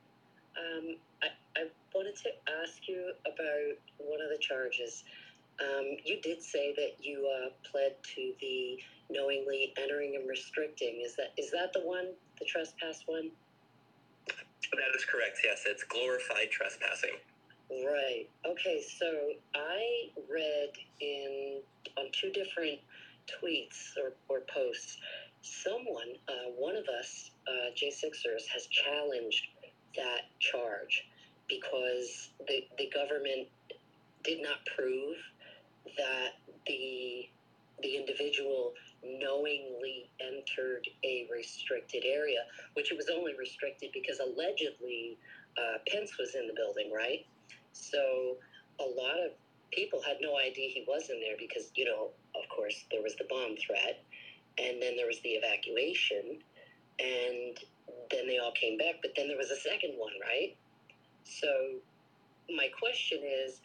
Um, 0.56 0.96
I, 1.22 1.60
I 1.60 1.64
wanted 1.94 2.16
to 2.16 2.30
ask 2.62 2.86
you 2.88 3.12
about 3.26 3.76
one 3.98 4.20
of 4.20 4.30
the 4.30 4.38
charges. 4.38 5.04
Um, 5.60 5.96
you 6.04 6.20
did 6.22 6.42
say 6.42 6.74
that 6.76 7.04
you 7.04 7.28
uh, 7.28 7.50
pled 7.70 7.94
to 8.14 8.32
the 8.40 8.78
knowingly 9.10 9.74
entering 9.76 10.16
and 10.16 10.28
restricting. 10.28 11.02
Is 11.04 11.16
that 11.16 11.32
is 11.36 11.50
that 11.50 11.72
the 11.72 11.80
one, 11.80 12.08
the 12.38 12.46
trespass 12.46 13.02
one? 13.06 13.30
That 14.72 14.94
is 14.96 15.04
correct. 15.04 15.38
Yes, 15.44 15.64
it's 15.66 15.82
glorified 15.84 16.50
trespassing. 16.50 17.16
Right. 17.70 18.28
Okay. 18.46 18.82
So 18.82 19.06
I 19.54 20.10
read 20.30 20.70
in 21.00 21.60
on 21.98 22.06
two 22.12 22.30
different 22.30 22.78
tweets 23.28 23.96
or, 23.96 24.12
or 24.28 24.42
posts. 24.52 24.98
Someone, 25.42 26.08
uh, 26.28 26.50
one 26.56 26.76
of 26.76 26.84
us, 26.88 27.30
uh, 27.48 27.70
J6ers, 27.74 28.46
has 28.52 28.66
challenged 28.66 29.46
that 29.96 30.22
charge 30.38 31.06
because 31.48 32.30
the 32.46 32.64
the 32.78 32.90
government 32.94 33.48
did 34.22 34.42
not 34.42 34.58
prove 34.76 35.16
that 35.96 36.30
the 36.66 37.28
the 37.82 37.96
individual 37.96 38.74
knowingly 39.02 40.10
entered 40.20 40.86
a 41.02 41.26
restricted 41.32 42.04
area, 42.04 42.40
which 42.74 42.92
it 42.92 42.96
was 42.96 43.08
only 43.08 43.32
restricted 43.38 43.90
because 43.94 44.20
allegedly 44.20 45.16
uh, 45.56 45.78
Pence 45.88 46.18
was 46.18 46.34
in 46.34 46.46
the 46.46 46.52
building, 46.52 46.92
right? 46.94 47.24
So 47.72 48.36
a 48.78 48.84
lot 48.84 49.16
of 49.24 49.32
people 49.72 50.02
had 50.02 50.16
no 50.20 50.36
idea 50.36 50.68
he 50.68 50.84
was 50.86 51.08
in 51.10 51.20
there 51.20 51.36
because, 51.38 51.70
you 51.74 51.84
know, 51.84 52.10
of 52.36 52.48
course, 52.54 52.84
there 52.90 53.02
was 53.02 53.16
the 53.16 53.24
bomb 53.28 53.56
threat, 53.56 54.02
and 54.58 54.80
then 54.82 54.96
there 54.96 55.06
was 55.06 55.20
the 55.22 55.30
evacuation, 55.30 56.38
and 56.98 57.56
then 58.10 58.26
they 58.26 58.38
all 58.38 58.52
came 58.52 58.76
back. 58.76 58.96
But 59.02 59.12
then 59.16 59.28
there 59.28 59.38
was 59.38 59.50
a 59.50 59.56
second 59.56 59.94
one, 59.96 60.12
right? 60.20 60.56
So 61.24 61.80
my 62.54 62.68
question 62.78 63.20
is 63.22 63.60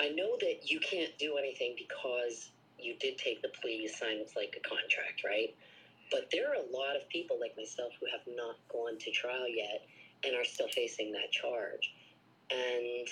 I 0.00 0.08
know 0.10 0.36
that 0.40 0.70
you 0.70 0.80
can't 0.80 1.16
do 1.18 1.36
anything 1.36 1.74
because 1.76 2.50
you 2.78 2.94
did 3.00 3.18
take 3.18 3.42
the 3.42 3.48
plea, 3.60 3.80
you 3.82 3.88
signed 3.88 4.20
it's 4.20 4.36
like 4.36 4.54
a 4.56 4.68
contract, 4.68 5.24
right? 5.24 5.54
But 6.10 6.28
there 6.30 6.48
are 6.50 6.54
a 6.54 6.72
lot 6.72 6.96
of 6.96 7.08
people 7.08 7.38
like 7.40 7.56
myself 7.56 7.92
who 8.00 8.06
have 8.10 8.22
not 8.36 8.56
gone 8.72 8.98
to 8.98 9.10
trial 9.10 9.48
yet, 9.48 9.82
and 10.24 10.34
are 10.34 10.44
still 10.44 10.68
facing 10.68 11.12
that 11.12 11.30
charge. 11.30 11.92
And 12.50 13.08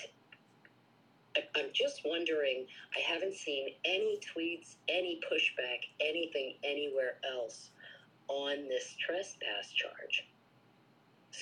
I'm 1.55 1.69
just 1.73 2.01
wondering, 2.03 2.65
I 2.95 2.99
haven't 2.99 3.35
seen 3.35 3.69
any 3.85 4.19
tweets, 4.19 4.75
any 4.89 5.19
pushback, 5.31 5.85
anything 6.01 6.55
anywhere 6.63 7.17
else 7.29 7.69
on 8.27 8.67
this 8.67 8.95
trespass 8.99 9.71
charge. 9.71 10.25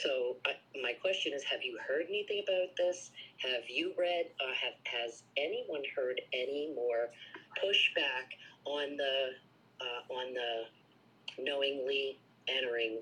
So 0.04 0.36
I, 0.46 0.52
my 0.82 0.92
question 0.94 1.32
is, 1.34 1.44
have 1.44 1.64
you 1.64 1.80
heard 1.88 2.06
anything 2.10 2.44
about 2.44 2.76
this? 2.76 3.12
Have 3.38 3.64
you 3.70 3.94
read? 3.98 4.26
Uh, 4.44 4.52
have 4.52 4.76
has 4.84 5.24
anyone 5.38 5.84
heard 5.96 6.20
any 6.34 6.74
more 6.76 7.08
pushback 7.56 8.36
on 8.66 8.98
the 8.98 9.32
uh, 9.80 10.14
on 10.14 10.34
the 10.34 11.44
knowingly 11.44 12.20
entering 12.48 13.00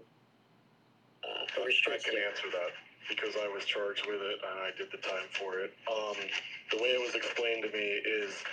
uh, 1.24 1.62
I 1.62 1.66
restricted? 1.66 2.14
can 2.14 2.22
answer 2.30 2.50
that 2.52 2.72
because 3.10 3.36
I 3.42 3.48
was 3.48 3.66
charged 3.66 4.06
with 4.06 4.22
it 4.22 4.40
and 4.46 4.60
I 4.60 4.70
did 4.78 4.92
the 4.92 5.02
time 5.02 5.28
for 5.32 5.60
it. 5.60 5.74
Um, 5.90 6.16
the 6.72 6.78
way 6.78 6.90
it 6.90 7.02
was 7.02 7.16
explained 7.16 7.64
to 7.64 7.72
me 7.76 8.02
is 8.06 8.44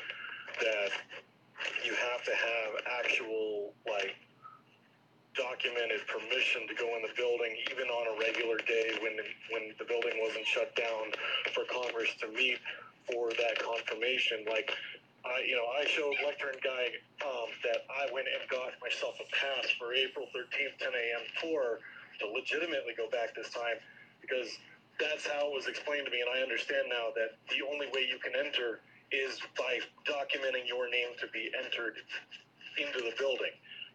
that 0.61 0.91
you 1.85 1.93
have 1.93 2.25
to 2.25 2.33
have 2.33 2.71
actual 3.05 3.75
like 3.87 4.17
documented 5.41 6.05
permission 6.05 6.69
to 6.69 6.75
go 6.77 6.93
in 6.97 7.03
the 7.03 7.15
building 7.17 7.57
even 7.73 7.89
on 7.89 8.05
a 8.13 8.15
regular 8.21 8.61
day 8.69 8.93
when 9.01 9.17
when 9.49 9.73
the 9.81 9.87
building 9.89 10.13
wasn't 10.21 10.45
shut 10.45 10.69
down 10.77 11.09
for 11.57 11.65
Congress 11.65 12.13
to 12.21 12.29
meet 12.37 12.61
for 13.09 13.33
that 13.41 13.57
confirmation 13.57 14.45
like 14.45 14.69
I, 15.25 15.45
you 15.45 15.53
know, 15.53 15.69
I 15.69 15.85
showed 15.85 16.17
lectern 16.25 16.57
guy 16.65 16.97
um, 17.21 17.53
that 17.65 17.85
I 17.93 18.09
went 18.09 18.25
and 18.33 18.41
got 18.49 18.73
myself 18.81 19.21
a 19.21 19.29
pass 19.29 19.69
for 19.77 19.93
April 19.93 20.25
13th, 20.33 20.81
10 20.81 20.89
a.m. 20.89 21.25
tour 21.45 21.81
to 22.21 22.25
legitimately 22.33 22.97
go 22.97 23.05
back 23.13 23.37
this 23.37 23.51
time 23.53 23.77
because 24.25 24.49
that's 25.01 25.27
how 25.27 25.49
it 25.49 25.53
was 25.53 25.67
explained 25.67 26.05
to 26.05 26.13
me, 26.13 26.21
and 26.21 26.29
I 26.29 26.41
understand 26.41 26.89
now 26.89 27.13
that 27.17 27.37
the 27.49 27.65
only 27.65 27.89
way 27.93 28.05
you 28.09 28.21
can 28.21 28.33
enter 28.37 28.81
is 29.13 29.41
by 29.57 29.81
documenting 30.05 30.69
your 30.69 30.89
name 30.89 31.17
to 31.21 31.27
be 31.33 31.51
entered 31.57 31.97
into 32.77 33.01
the 33.01 33.13
building. 33.19 33.53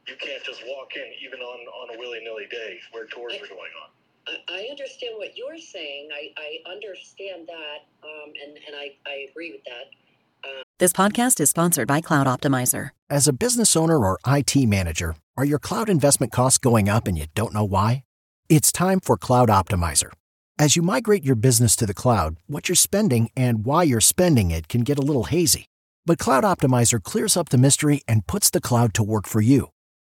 You 0.07 0.15
can't 0.19 0.43
just 0.43 0.63
walk 0.67 0.95
in 0.95 1.11
even 1.25 1.39
on, 1.39 1.59
on 1.67 1.95
a 1.95 1.99
willy 1.99 2.19
nilly 2.23 2.47
day 2.49 2.79
where 2.91 3.05
tours 3.05 3.33
are 3.33 3.47
going 3.47 3.71
on. 3.83 3.89
I, 4.27 4.53
I 4.53 4.67
understand 4.69 5.15
what 5.17 5.37
you're 5.37 5.57
saying. 5.57 6.09
I, 6.13 6.31
I 6.37 6.71
understand 6.71 7.47
that, 7.47 7.85
um, 8.03 8.33
and 8.43 8.57
and 8.67 8.75
I, 8.75 8.95
I 9.07 9.27
agree 9.29 9.51
with 9.51 9.63
that. 9.65 9.91
This 10.77 10.93
podcast 10.93 11.39
is 11.39 11.49
sponsored 11.49 11.87
by 11.87 12.01
Cloud 12.01 12.27
Optimizer. 12.27 12.89
As 13.09 13.27
a 13.27 13.33
business 13.33 13.75
owner 13.75 13.97
or 14.05 14.19
IT 14.27 14.55
manager, 14.67 15.15
are 15.37 15.45
your 15.45 15.59
cloud 15.59 15.89
investment 15.89 16.31
costs 16.31 16.57
going 16.57 16.89
up 16.89 17.07
and 17.07 17.17
you 17.17 17.27
don't 17.33 17.53
know 17.53 17.63
why? 17.63 18.03
It's 18.49 18.71
time 18.71 18.99
for 18.99 19.17
Cloud 19.17 19.49
Optimizer. 19.49 20.11
As 20.59 20.75
you 20.75 20.81
migrate 20.81 21.23
your 21.25 21.35
business 21.35 21.75
to 21.77 21.85
the 21.85 21.93
cloud, 21.93 22.37
what 22.47 22.69
you're 22.69 22.75
spending 22.75 23.29
and 23.35 23.65
why 23.65 23.83
you're 23.83 24.01
spending 24.01 24.51
it 24.51 24.67
can 24.67 24.81
get 24.81 24.99
a 24.99 25.01
little 25.01 25.25
hazy. 25.25 25.65
But 26.05 26.19
Cloud 26.19 26.43
Optimizer 26.43 27.01
clears 27.01 27.35
up 27.35 27.49
the 27.49 27.57
mystery 27.57 28.01
and 28.07 28.27
puts 28.27 28.49
the 28.49 28.61
cloud 28.61 28.93
to 28.95 29.03
work 29.03 29.27
for 29.27 29.41
you. 29.41 29.69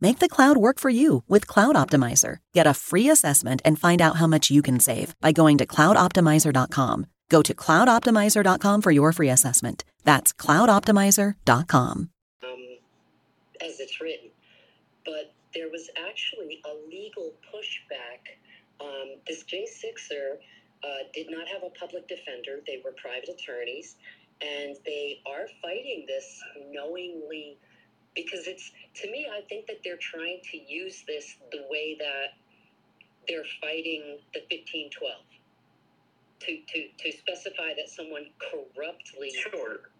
Make 0.00 0.20
the 0.20 0.28
cloud 0.28 0.56
work 0.56 0.78
for 0.78 0.90
you 0.90 1.24
with 1.28 1.46
Cloud 1.48 1.74
Optimizer. 1.74 2.38
Get 2.54 2.66
a 2.68 2.74
free 2.74 3.08
assessment 3.08 3.60
and 3.64 3.78
find 3.78 4.00
out 4.00 4.16
how 4.16 4.26
much 4.28 4.50
you 4.50 4.62
can 4.62 4.78
save 4.78 5.14
by 5.20 5.32
going 5.32 5.58
to 5.58 5.66
cloudoptimizer.com. 5.66 7.06
Go 7.28 7.42
to 7.42 7.54
cloudoptimizer.com 7.54 8.82
for 8.82 8.90
your 8.90 9.12
free 9.12 9.28
assessment. 9.28 9.84
That's 10.04 10.32
cloudoptimizer.com. 10.32 12.10
um, 12.44 12.78
as 13.60 13.80
it's 13.80 14.00
written. 14.00 14.30
But 15.04 15.34
there 15.52 15.68
was 15.68 15.90
actually 16.08 16.60
a 16.64 16.74
legal 16.88 17.32
pushback. 17.52 18.38
Um, 18.80 19.16
this 19.26 19.42
J6er 19.44 20.36
uh, 20.84 20.88
did 21.12 21.28
not 21.28 21.48
have 21.48 21.62
a 21.64 21.70
public 21.70 22.06
defender, 22.06 22.60
they 22.66 22.80
were 22.84 22.92
private 22.92 23.28
attorneys, 23.28 23.96
and 24.40 24.76
they 24.86 25.20
are 25.26 25.48
fighting 25.60 26.04
this 26.06 26.40
knowingly 26.70 27.58
because 28.14 28.46
it's, 28.46 28.72
to 29.02 29.10
me, 29.10 29.26
I 29.30 29.42
think 29.48 29.66
that 29.66 29.78
they're 29.84 30.00
trying 30.00 30.40
to 30.52 30.56
use 30.58 31.04
this 31.06 31.36
the 31.52 31.64
way 31.70 31.96
that 31.98 32.34
they're 33.28 33.46
fighting 33.60 34.18
the 34.34 34.40
1512. 34.50 35.14
To, 36.40 36.46
to, 36.54 36.78
to 37.02 37.18
specify 37.18 37.74
that 37.76 37.88
someone 37.90 38.26
corruptly 38.38 39.30
Sure. 39.50 39.90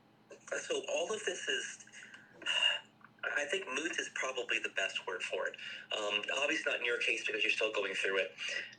So 0.57 0.81
all 0.95 1.13
of 1.13 1.21
this 1.27 1.49
is, 1.49 1.79
I 3.37 3.45
think 3.47 3.65
moot 3.75 3.93
is 3.99 4.11
probably 4.15 4.59
the 4.63 4.71
best 4.77 5.07
word 5.07 5.23
for 5.23 5.49
it. 5.49 5.55
Um, 5.99 6.23
obviously 6.43 6.73
not 6.73 6.81
in 6.81 6.87
your 6.87 6.99
case 6.99 7.25
because 7.27 7.43
you're 7.43 7.53
still 7.53 7.73
going 7.73 7.95
through 7.95 8.19
it. 8.19 8.31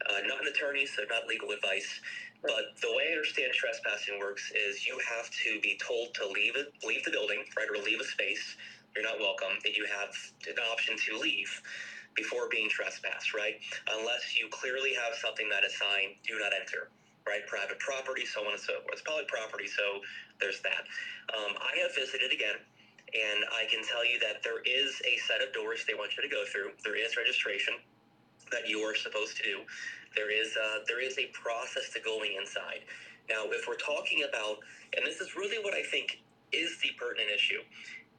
Uh, 0.09 0.21
not 0.27 0.41
an 0.41 0.47
attorney, 0.47 0.85
so 0.85 1.03
not 1.09 1.27
legal 1.27 1.51
advice. 1.51 2.01
But 2.41 2.79
the 2.81 2.89
way 2.95 3.11
I 3.11 3.13
understand 3.13 3.53
trespassing 3.53 4.19
works 4.19 4.51
is 4.55 4.87
you 4.87 4.97
have 5.09 5.29
to 5.43 5.59
be 5.61 5.77
told 5.81 6.13
to 6.15 6.27
leave 6.27 6.55
it, 6.55 6.73
leave 6.87 7.03
the 7.03 7.11
building, 7.11 7.43
right, 7.57 7.67
or 7.69 7.83
leave 7.83 7.99
a 7.99 8.05
space. 8.05 8.55
You're 8.99 9.07
not 9.07 9.23
welcome, 9.23 9.55
and 9.63 9.71
you 9.71 9.87
have 9.87 10.11
an 10.51 10.59
option 10.67 10.99
to 11.07 11.17
leave 11.17 11.47
before 12.19 12.51
being 12.51 12.67
trespassed, 12.67 13.33
right? 13.33 13.55
Unless 13.87 14.35
you 14.35 14.51
clearly 14.51 14.91
have 14.91 15.15
something 15.15 15.47
that 15.47 15.63
is 15.63 15.71
signed, 15.79 16.19
do 16.27 16.35
not 16.35 16.51
enter 16.51 16.91
right? 17.27 17.45
Private 17.47 17.79
property, 17.79 18.25
so 18.25 18.41
on 18.41 18.53
and 18.53 18.61
so 18.61 18.81
forth. 18.81 18.99
It's 18.99 19.01
public 19.05 19.29
property, 19.29 19.67
so 19.67 20.01
there's 20.41 20.59
that. 20.65 20.83
Um, 21.37 21.53
I 21.61 21.77
have 21.85 21.93
visited 21.95 22.33
again, 22.33 22.57
and 23.13 23.45
I 23.53 23.69
can 23.69 23.85
tell 23.85 24.03
you 24.03 24.19
that 24.19 24.41
there 24.43 24.59
is 24.65 24.99
a 25.05 25.15
set 25.29 25.45
of 25.45 25.53
doors 25.53 25.85
they 25.87 25.93
want 25.93 26.17
you 26.17 26.23
to 26.25 26.31
go 26.31 26.43
through. 26.51 26.73
There 26.83 26.97
is 26.97 27.15
registration 27.15 27.75
that 28.51 28.67
you 28.67 28.81
are 28.81 28.95
supposed 28.95 29.37
to 29.37 29.43
do. 29.43 29.61
There 30.15 30.31
is 30.33 30.57
uh, 30.57 30.81
there 30.87 31.01
is 31.01 31.17
a 31.19 31.29
process 31.33 31.93
to 31.93 32.01
going 32.01 32.33
inside. 32.33 32.81
Now, 33.29 33.45
if 33.53 33.69
we're 33.69 33.77
talking 33.77 34.25
about, 34.27 34.57
and 34.97 35.05
this 35.05 35.21
is 35.21 35.35
really 35.37 35.61
what 35.63 35.75
I 35.75 35.83
think 35.83 36.19
is 36.51 36.79
the 36.81 36.89
pertinent 36.97 37.29
issue. 37.29 37.61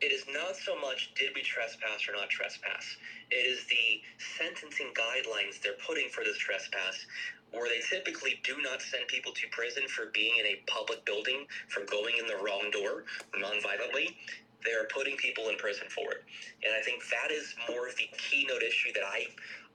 It 0.00 0.12
is 0.12 0.24
not 0.28 0.56
so 0.56 0.76
much 0.78 1.12
did 1.14 1.32
we 1.34 1.42
trespass 1.42 2.08
or 2.08 2.12
not 2.12 2.30
trespass. 2.30 2.84
It 3.30 3.46
is 3.46 3.64
the 3.66 4.00
sentencing 4.38 4.92
guidelines 4.94 5.60
they're 5.62 5.74
putting 5.86 6.08
for 6.10 6.24
this 6.24 6.38
trespass 6.38 7.06
where 7.52 7.68
they 7.68 7.80
typically 7.90 8.40
do 8.44 8.60
not 8.62 8.82
send 8.82 9.08
people 9.08 9.32
to 9.32 9.48
prison 9.50 9.88
for 9.88 10.06
being 10.14 10.36
in 10.38 10.46
a 10.46 10.56
public 10.66 11.04
building 11.04 11.46
for 11.68 11.84
going 11.86 12.18
in 12.18 12.26
the 12.26 12.36
wrong 12.36 12.70
door 12.72 13.04
non-violently 13.36 14.16
they 14.64 14.72
are 14.72 14.86
putting 14.92 15.16
people 15.16 15.48
in 15.48 15.56
prison 15.56 15.86
for 15.90 16.12
it 16.12 16.22
and 16.64 16.74
i 16.74 16.80
think 16.82 17.02
that 17.10 17.30
is 17.32 17.54
more 17.68 17.88
of 17.88 17.96
the 17.96 18.08
keynote 18.18 18.62
issue 18.62 18.92
that 18.94 19.04
i 19.04 19.26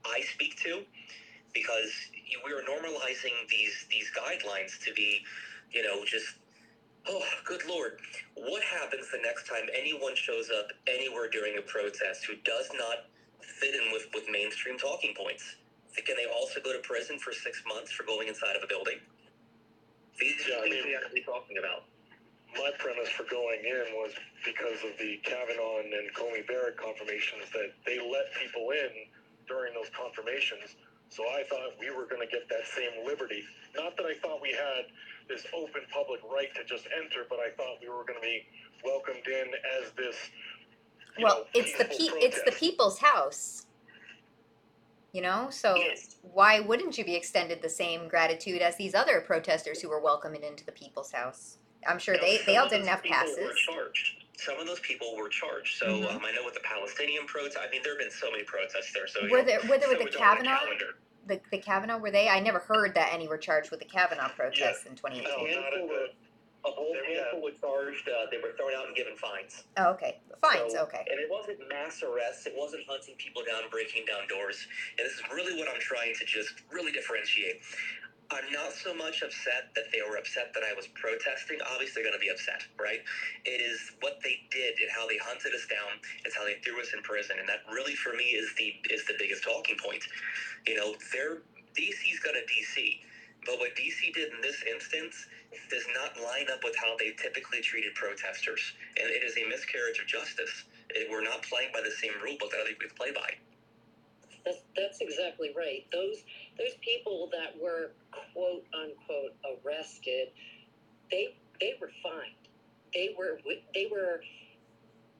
i 0.06 0.20
speak 0.34 0.56
to 0.56 0.82
because 1.54 1.90
we 2.44 2.52
are 2.52 2.62
normalizing 2.62 3.48
these 3.50 3.86
these 3.90 4.10
guidelines 4.16 4.78
to 4.84 4.92
be 4.94 5.20
you 5.72 5.82
know 5.82 6.04
just 6.04 6.36
oh 7.08 7.24
good 7.44 7.62
lord 7.68 7.98
what 8.34 8.62
happens 8.62 9.06
the 9.12 9.18
next 9.22 9.46
time 9.46 9.66
anyone 9.78 10.14
shows 10.14 10.50
up 10.50 10.66
anywhere 10.86 11.28
during 11.30 11.58
a 11.58 11.62
protest 11.62 12.24
who 12.26 12.34
does 12.44 12.68
not 12.74 13.06
fit 13.42 13.74
in 13.74 13.92
with 13.92 14.06
with 14.14 14.24
mainstream 14.30 14.76
talking 14.78 15.14
points 15.14 15.56
can 16.04 16.16
they 16.16 16.26
also 16.26 16.60
go 16.60 16.72
to 16.72 16.80
prison 16.80 17.18
for 17.18 17.32
six 17.32 17.62
months 17.66 17.90
for 17.92 18.04
going 18.04 18.28
inside 18.28 18.54
of 18.56 18.62
a 18.62 18.66
building? 18.66 19.00
These 20.20 20.46
Yeah, 20.48 20.56
are 20.56 20.58
I 20.58 20.62
things 20.62 20.74
mean- 20.76 20.86
we 20.86 20.92
have 20.92 21.04
to 21.08 21.14
be 21.14 21.22
talking 21.22 21.58
about. 21.58 21.84
My 22.56 22.70
premise 22.78 23.08
for 23.10 23.24
going 23.24 23.64
in 23.64 23.94
was 23.94 24.12
because 24.44 24.82
of 24.84 24.96
the 24.98 25.18
Kavanaugh 25.24 25.78
and 25.80 26.14
Coney 26.14 26.42
Barrett 26.42 26.76
confirmations 26.76 27.50
that 27.52 27.72
they 27.86 27.98
let 27.98 28.32
people 28.40 28.70
in 28.70 28.90
during 29.48 29.74
those 29.74 29.90
confirmations. 29.90 30.76
So 31.10 31.24
I 31.28 31.44
thought 31.44 31.78
we 31.80 31.90
were 31.90 32.06
going 32.06 32.22
to 32.22 32.32
get 32.32 32.48
that 32.50 32.66
same 32.66 33.04
liberty. 33.06 33.44
Not 33.76 33.96
that 33.98 34.06
I 34.06 34.14
thought 34.22 34.40
we 34.42 34.52
had 34.52 34.86
this 35.28 35.44
open 35.54 35.82
public 35.92 36.20
right 36.32 36.48
to 36.54 36.64
just 36.64 36.86
enter, 36.96 37.26
but 37.28 37.38
I 37.38 37.50
thought 37.56 37.78
we 37.82 37.88
were 37.88 38.04
going 38.04 38.18
to 38.18 38.22
be 38.22 38.42
welcomed 38.84 39.26
in 39.26 39.48
as 39.82 39.92
this. 39.96 40.16
Well, 41.20 41.38
know, 41.38 41.44
it's 41.54 41.76
the 41.78 41.84
pe- 41.84 42.18
it's 42.20 42.42
the 42.42 42.52
people's 42.52 42.98
house. 42.98 43.66
You 45.12 45.22
know, 45.22 45.48
so 45.50 45.76
Yes. 45.76 46.16
why 46.20 46.60
wouldn't 46.60 46.98
you 46.98 47.04
be 47.04 47.14
extended 47.14 47.62
the 47.62 47.70
same 47.70 48.06
gratitude 48.06 48.60
as 48.60 48.76
these 48.76 48.94
other 48.94 49.22
protesters 49.22 49.80
who 49.80 49.88
were 49.88 50.00
welcomed 50.00 50.36
into 50.44 50.64
the 50.64 50.72
people's 50.72 51.10
house? 51.10 51.56
I'm 51.86 51.98
sure 51.98 52.16
Now, 52.16 52.20
they, 52.20 52.38
they 52.44 52.56
all 52.56 52.68
didn't 52.68 52.88
have 52.88 53.02
passes. 53.02 53.38
Were. 53.38 53.90
Some 54.36 54.58
of 54.58 54.66
those 54.66 54.80
people 54.80 55.16
were 55.16 55.30
charged. 55.30 55.78
So 55.78 55.86
Mhm. 55.86 56.16
um, 56.16 56.24
I 56.24 56.32
know 56.32 56.44
with 56.44 56.52
the 56.52 56.60
Palestinian 56.60 57.24
protests, 57.24 57.56
I 57.56 57.70
mean, 57.70 57.82
there 57.82 57.92
have 57.92 57.98
been 57.98 58.10
so 58.10 58.30
many 58.30 58.44
protests 58.44 58.92
there. 58.92 59.06
So 59.06 59.20
you 59.22 59.30
Were 59.30 59.38
know, 59.38 59.44
there 59.44 59.60
were 59.62 59.78
there 59.78 59.88
so 59.88 59.88
with 59.90 59.98
the 59.98 60.04
it's 60.04 60.12
the 60.16 60.18
Kavanaugh? 60.18 60.60
Calendar. 61.26 61.42
The 61.50 61.56
the 61.56 61.62
Kavanaugh 61.62 61.98
were 61.98 62.10
they? 62.10 62.28
I 62.28 62.40
never 62.40 62.58
heard 62.60 62.94
that 62.94 63.12
any 63.12 63.28
were 63.28 63.38
charged 63.38 63.70
with 63.70 63.80
the 63.80 63.86
Kavanaugh 63.86 64.28
protests 64.28 64.84
in 64.86 64.92
A 64.92 64.96
2018. 64.96 65.46
handful 65.48 65.88
were, 65.88 66.06
a 66.64 66.70
whole 66.70 66.94
handful 67.08 67.42
were 67.42 67.50
charged. 67.60 68.08
Uh, 68.08 68.26
they 68.30 68.38
were 68.38 68.52
thrown 68.56 68.72
out 68.76 68.86
and 68.86 68.96
given 68.96 69.16
fines. 69.16 69.64
Oh, 69.76 69.90
okay. 69.90 70.18
Fines. 70.40 70.72
So- 70.72 70.82
okay. 70.82 71.04
And 71.10 71.20
it 71.20 71.28
wasn't 71.30 71.58
mass 71.68 72.02
arrests. 72.02 72.46
It 72.46 72.54
wasn't 72.56 72.82
hunting 72.88 73.14
people 73.18 73.42
down, 73.46 73.68
breaking 73.70 74.04
down 74.06 74.26
doors. 74.28 74.66
And 74.98 75.06
this 75.06 75.14
is 75.14 75.22
really 75.32 75.58
what 75.58 75.68
I'm 75.72 75.80
trying 75.80 76.14
to 76.18 76.24
just 76.24 76.62
really 76.72 76.92
differentiate. 76.92 77.62
I'm 78.30 78.50
not 78.50 78.72
so 78.72 78.94
much 78.94 79.22
upset 79.22 79.70
that 79.76 79.86
they 79.92 80.02
were 80.02 80.16
upset 80.16 80.50
that 80.54 80.64
I 80.64 80.74
was 80.74 80.88
protesting. 80.98 81.58
Obviously, 81.62 82.02
they're 82.02 82.10
going 82.10 82.18
to 82.18 82.24
be 82.24 82.30
upset, 82.32 82.62
right? 82.78 82.98
It 83.44 83.60
is 83.62 83.92
what 84.00 84.18
they 84.24 84.42
did 84.50 84.74
and 84.82 84.90
how 84.90 85.06
they 85.06 85.18
hunted 85.18 85.54
us 85.54 85.66
down. 85.70 86.00
It's 86.24 86.34
how 86.34 86.44
they 86.44 86.58
threw 86.64 86.80
us 86.80 86.90
in 86.94 87.02
prison, 87.02 87.38
and 87.38 87.48
that 87.48 87.62
really, 87.70 87.94
for 87.94 88.14
me, 88.14 88.34
is 88.34 88.50
the 88.58 88.74
is 88.90 89.06
the 89.06 89.14
biggest 89.18 89.44
talking 89.44 89.76
point. 89.78 90.02
You 90.66 90.76
know, 90.76 90.94
they're 91.12 91.42
DC's 91.78 92.18
got 92.18 92.34
a 92.34 92.42
DC, 92.50 92.98
but 93.46 93.58
what 93.60 93.76
DC 93.76 94.12
did 94.14 94.32
in 94.32 94.40
this 94.42 94.62
instance 94.66 95.14
does 95.70 95.86
not 95.94 96.18
line 96.18 96.46
up 96.50 96.64
with 96.64 96.74
how 96.76 96.96
they 96.98 97.12
typically 97.22 97.60
treated 97.60 97.94
protesters, 97.94 98.74
and 98.98 99.08
it 99.10 99.22
is 99.22 99.36
a 99.38 99.46
miscarriage 99.48 100.00
of 100.00 100.06
justice. 100.06 100.64
It, 100.90 101.06
we're 101.10 101.22
not 101.22 101.42
playing 101.42 101.70
by 101.72 101.82
the 101.82 101.92
same 101.92 102.12
rule 102.22 102.36
book 102.40 102.50
that 102.50 102.60
other 102.60 102.74
people 102.74 102.96
play 102.98 103.12
by. 103.14 103.30
That's 104.46 104.62
that's 104.76 105.00
exactly 105.00 105.50
right. 105.56 105.84
Those 105.92 106.22
those 106.56 106.78
people 106.80 107.28
that 107.32 107.60
were 107.60 107.90
quote 108.32 108.62
unquote 108.72 109.34
arrested, 109.42 110.30
they 111.10 111.34
they 111.60 111.74
were 111.80 111.90
fined. 112.00 112.46
They 112.94 113.10
were 113.18 113.40
they 113.74 113.88
were 113.90 114.22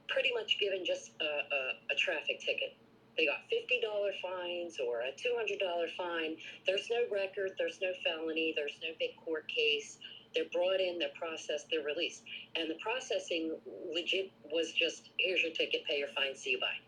pretty 0.09 0.31
much 0.33 0.59
given 0.61 0.87
just 0.87 1.11
a, 1.21 1.25
a, 1.25 1.61
a 1.93 1.97
traffic 1.99 2.39
ticket. 2.39 2.77
They 3.19 3.27
got 3.27 3.43
fifty 3.51 3.81
dollar 3.83 4.13
fines 4.23 4.79
or 4.79 5.01
a 5.01 5.11
two 5.17 5.35
hundred 5.35 5.59
dollar 5.59 5.89
fine. 5.99 6.37
There's 6.65 6.87
no 6.89 7.03
record. 7.11 7.51
There's 7.59 7.81
no 7.83 7.91
felony. 8.05 8.55
There's 8.55 8.79
no 8.81 8.95
big 9.01 9.17
court 9.25 9.49
case. 9.49 9.99
They're 10.35 10.53
brought 10.53 10.81
in. 10.81 11.01
They're 11.01 11.17
processed. 11.19 11.67
They're 11.71 11.83
released. 11.83 12.23
And 12.55 12.71
the 12.71 12.79
processing 12.79 13.57
legit 13.93 14.31
was 14.53 14.71
just 14.73 15.11
here's 15.19 15.43
your 15.43 15.53
ticket. 15.53 15.83
Pay 15.89 15.99
your 15.99 16.09
fine. 16.15 16.37
See 16.37 16.51
you 16.51 16.61
bye. 16.61 16.86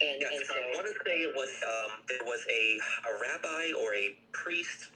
And, 0.00 0.16
Yes, 0.20 0.32
and 0.34 0.42
so 0.46 0.54
I 0.54 0.74
want 0.74 0.86
to 0.90 0.96
say 1.06 1.22
it 1.22 1.34
was 1.36 1.50
um, 1.62 2.02
there 2.08 2.24
was 2.24 2.42
a 2.50 2.62
a 3.06 3.12
rabbi 3.20 3.72
or 3.78 3.94
a 3.94 4.16
priest 4.32 4.90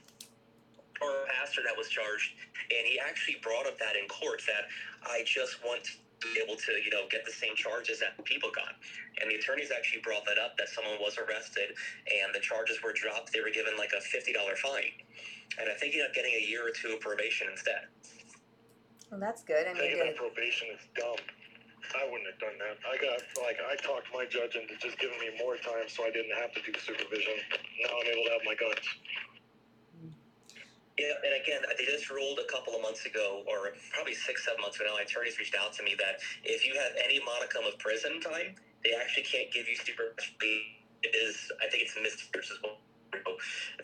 or 1.01 1.23
a 1.23 1.25
pastor 1.39 1.61
that 1.63 1.75
was 1.77 1.87
charged, 1.87 2.35
and 2.71 2.83
he 2.87 2.99
actually 2.99 3.37
brought 3.41 3.67
up 3.67 3.79
that 3.79 3.95
in 3.95 4.07
court 4.09 4.41
that 4.47 4.67
I 5.07 5.23
just 5.25 5.63
want 5.63 5.83
to 5.85 5.91
be 6.19 6.35
able 6.43 6.59
to 6.59 6.71
you 6.83 6.91
know 6.91 7.07
get 7.09 7.23
the 7.23 7.31
same 7.31 7.55
charges 7.55 7.99
that 8.03 8.19
people 8.25 8.51
got, 8.51 8.75
and 9.21 9.31
the 9.31 9.35
attorneys 9.39 9.71
actually 9.71 10.01
brought 10.01 10.25
that 10.27 10.35
up 10.37 10.57
that 10.57 10.67
someone 10.67 10.99
was 10.99 11.15
arrested 11.17 11.71
and 12.09 12.35
the 12.35 12.41
charges 12.43 12.81
were 12.83 12.91
dropped. 12.91 13.31
They 13.31 13.39
were 13.39 13.53
given 13.55 13.77
like 13.79 13.91
a 13.95 14.01
fifty 14.01 14.33
dollar 14.33 14.57
fine, 14.59 14.91
and 15.61 15.69
I 15.71 15.75
think 15.79 15.93
he 15.95 16.01
ended 16.03 16.11
up 16.11 16.15
getting 16.15 16.33
a 16.35 16.43
year 16.43 16.67
or 16.67 16.71
two 16.75 16.95
of 16.95 16.99
probation 16.99 17.47
instead. 17.51 17.87
Well, 19.11 19.19
that's 19.19 19.43
good. 19.43 19.65
I 19.65 19.73
mean, 19.73 19.81
Taking 19.81 19.97
good. 20.03 20.07
that 20.11 20.17
probation 20.17 20.67
is 20.75 20.83
dumb. 20.93 21.17
I 21.95 22.03
wouldn't 22.09 22.29
have 22.29 22.39
done 22.39 22.57
that. 22.59 22.77
I 22.85 22.95
got 22.97 23.19
like 23.43 23.57
I 23.59 23.75
talked 23.79 24.07
my 24.13 24.25
judge 24.25 24.55
into 24.55 24.75
just 24.77 24.99
giving 24.99 25.19
me 25.19 25.31
more 25.39 25.55
time 25.57 25.87
so 25.87 26.05
I 26.05 26.11
didn't 26.11 26.35
have 26.37 26.53
to 26.53 26.61
do 26.61 26.71
supervision. 26.79 27.39
Now 27.83 27.95
I'm 27.99 28.07
able 28.07 28.25
to 28.25 28.31
have 28.35 28.45
my 28.45 28.55
guns. 28.55 28.85
Yeah, 30.99 31.15
and 31.23 31.41
again, 31.41 31.61
they 31.77 31.85
just 31.85 32.09
ruled 32.09 32.39
a 32.39 32.51
couple 32.51 32.75
of 32.75 32.81
months 32.81 33.05
ago, 33.05 33.43
or 33.47 33.71
probably 33.93 34.13
six, 34.13 34.43
seven 34.43 34.59
months 34.59 34.75
ago 34.75 34.91
now, 34.91 35.01
attorneys 35.01 35.39
reached 35.39 35.55
out 35.55 35.71
to 35.79 35.83
me 35.83 35.95
that 35.97 36.19
if 36.43 36.67
you 36.67 36.75
have 36.75 36.91
any 37.01 37.23
modicum 37.23 37.63
of 37.63 37.79
prison 37.79 38.19
time, 38.19 38.55
they 38.83 38.91
actually 38.91 39.23
can't 39.23 39.49
give 39.51 39.67
you 39.67 39.77
super. 39.77 40.11
It 40.41 41.15
is, 41.15 41.49
I 41.63 41.69
think 41.71 41.83
it's 41.87 41.95
misdemeanors 41.95 42.51
as 42.51 42.59
well. 42.61 42.83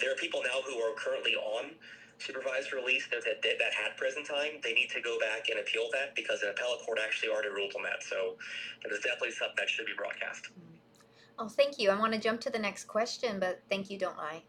There 0.02 0.12
are 0.12 0.16
people 0.16 0.44
now 0.44 0.60
who 0.68 0.76
are 0.84 0.94
currently 0.96 1.36
on 1.36 1.72
supervised 2.18 2.74
release 2.74 3.08
that, 3.12 3.24
that, 3.26 3.42
that 3.44 3.74
had 3.74 3.98
prison 3.98 4.24
time. 4.24 4.62
They 4.64 4.74
need 4.74 4.90
to 4.92 5.02
go 5.02 5.20
back 5.20 5.50
and 5.50 5.60
appeal 5.60 5.90
that 5.94 6.16
because 6.16 6.42
an 6.42 6.50
appellate 6.50 6.82
court 6.86 7.00
actually 7.04 7.30
already 7.30 7.50
ruled 7.50 7.74
on 7.76 7.84
that. 7.84 8.04
So 8.04 8.36
that 8.84 8.92
is 8.92 9.00
definitely 9.00 9.32
something 9.32 9.56
that 9.58 9.70
should 9.70 9.86
be 9.86 9.94
broadcast. 9.98 10.50
Oh, 11.38 11.50
thank 11.50 11.80
you. 11.80 11.90
I 11.90 12.00
want 12.00 12.14
to 12.14 12.20
jump 12.20 12.40
to 12.42 12.50
the 12.50 12.60
next 12.60 12.86
question, 12.86 13.40
but 13.40 13.62
thank 13.70 13.90
you, 13.90 14.00
don't 14.00 14.18
I? 14.18 14.44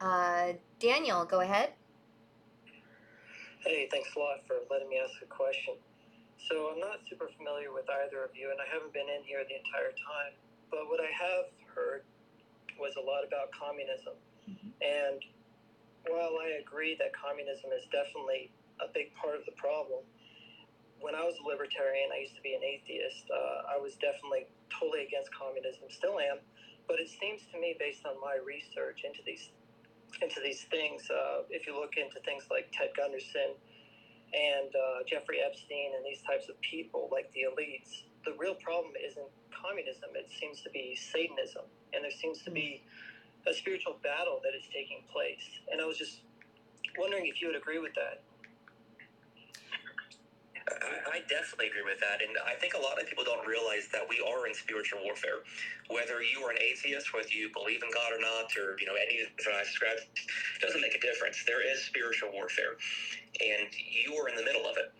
Uh, 0.00 0.52
Daniel, 0.80 1.24
go 1.24 1.40
ahead. 1.40 1.70
Hey, 3.64 3.88
thanks 3.90 4.10
a 4.16 4.18
lot 4.18 4.46
for 4.46 4.56
letting 4.70 4.88
me 4.88 4.98
ask 5.02 5.22
a 5.22 5.26
question. 5.26 5.74
So 6.50 6.70
I'm 6.72 6.80
not 6.80 7.02
super 7.10 7.28
familiar 7.36 7.72
with 7.72 7.84
either 7.90 8.24
of 8.24 8.30
you, 8.34 8.50
and 8.50 8.58
I 8.58 8.66
haven't 8.72 8.92
been 8.94 9.06
in 9.10 9.22
here 9.26 9.42
the 9.46 9.58
entire 9.58 9.92
time. 9.94 10.34
But 10.70 10.88
what 10.88 11.00
I 11.00 11.10
have 11.10 11.50
heard 11.66 12.02
was 12.78 12.94
a 12.96 13.02
lot 13.02 13.26
about 13.26 13.50
communism. 13.52 14.14
And 14.80 15.20
while 16.10 16.36
I 16.40 16.60
agree 16.60 16.96
that 16.98 17.12
communism 17.14 17.70
is 17.72 17.84
definitely 17.92 18.50
a 18.80 18.88
big 18.92 19.14
part 19.14 19.36
of 19.36 19.44
the 19.44 19.56
problem, 19.56 20.04
when 21.00 21.14
I 21.14 21.22
was 21.22 21.34
a 21.38 21.46
libertarian, 21.46 22.10
I 22.10 22.18
used 22.18 22.34
to 22.34 22.42
be 22.42 22.54
an 22.54 22.64
atheist. 22.64 23.30
Uh, 23.30 23.74
I 23.74 23.78
was 23.78 23.94
definitely 24.02 24.50
totally 24.68 25.06
against 25.06 25.30
communism, 25.30 25.86
still 25.90 26.18
am. 26.18 26.42
But 26.90 26.98
it 26.98 27.08
seems 27.08 27.42
to 27.52 27.60
me, 27.60 27.76
based 27.78 28.06
on 28.06 28.18
my 28.20 28.40
research 28.40 29.04
into 29.04 29.20
these 29.24 29.50
into 30.22 30.40
these 30.40 30.64
things, 30.72 31.04
uh, 31.10 31.44
if 31.50 31.66
you 31.66 31.76
look 31.76 32.00
into 32.00 32.18
things 32.24 32.48
like 32.50 32.72
Ted 32.72 32.88
Gunderson 32.96 33.52
and 34.32 34.72
uh, 34.72 35.04
Jeffrey 35.06 35.38
Epstein 35.44 35.92
and 35.94 36.02
these 36.02 36.22
types 36.24 36.48
of 36.48 36.58
people, 36.62 37.12
like 37.12 37.30
the 37.32 37.44
elites, 37.44 38.08
the 38.24 38.32
real 38.40 38.54
problem 38.56 38.96
isn't 38.96 39.28
communism. 39.52 40.16
It 40.16 40.32
seems 40.32 40.62
to 40.62 40.70
be 40.70 40.96
Satanism, 40.96 41.68
and 41.92 42.02
there 42.02 42.10
seems 42.10 42.42
to 42.44 42.50
be 42.50 42.82
a 43.46 43.54
spiritual 43.54 43.96
battle 44.02 44.40
that 44.42 44.56
is 44.56 44.64
taking 44.72 45.02
place. 45.12 45.44
And 45.70 45.80
I 45.80 45.86
was 45.86 45.98
just 45.98 46.22
wondering 46.98 47.26
if 47.26 47.40
you 47.40 47.48
would 47.48 47.56
agree 47.56 47.78
with 47.78 47.94
that. 47.94 48.22
I, 51.12 51.20
definitely 51.28 51.68
agree 51.68 51.84
with 51.84 52.00
that, 52.00 52.20
and 52.20 52.36
I 52.44 52.54
think 52.60 52.74
a 52.74 52.80
lot 52.80 53.00
of 53.00 53.08
people 53.08 53.24
don't 53.24 53.46
realize 53.46 53.88
that 53.92 54.04
we 54.08 54.20
are 54.20 54.46
in 54.46 54.54
spiritual 54.54 55.00
warfare. 55.04 55.44
Whether 55.88 56.22
you 56.22 56.40
are 56.44 56.50
an 56.50 56.60
atheist, 56.60 57.12
whether 57.12 57.28
you 57.28 57.50
believe 57.52 57.82
in 57.82 57.90
God 57.92 58.12
or 58.12 58.20
not, 58.20 58.52
or 58.56 58.76
you 58.80 58.86
know 58.86 58.96
any 58.96 59.24
the 59.24 59.50
I 59.50 59.64
subscribe, 59.64 59.96
it 59.96 60.60
doesn't 60.60 60.80
make 60.80 60.94
a 60.94 61.00
difference. 61.00 61.42
There 61.46 61.64
is 61.64 61.82
spiritual 61.84 62.32
warfare, 62.32 62.76
and 63.40 63.68
you 63.72 64.14
are 64.16 64.28
in 64.28 64.36
the 64.36 64.44
middle 64.44 64.66
of 64.66 64.76
it. 64.76 64.92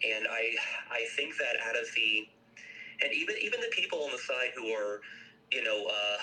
And 0.00 0.26
I, 0.28 0.56
I 0.90 1.04
think 1.16 1.36
that 1.36 1.60
out 1.68 1.76
of 1.76 1.84
the, 1.94 2.28
and 3.04 3.12
even 3.12 3.36
even 3.42 3.60
the 3.60 3.72
people 3.72 4.00
on 4.04 4.12
the 4.12 4.22
side 4.24 4.52
who 4.56 4.72
are, 4.72 5.00
you 5.52 5.64
know, 5.64 5.86
uh, 5.86 6.16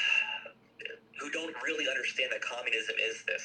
who 1.20 1.30
don't 1.30 1.54
really 1.64 1.88
understand 1.90 2.32
that 2.32 2.42
communism 2.42 2.96
is 3.02 3.24
this, 3.28 3.44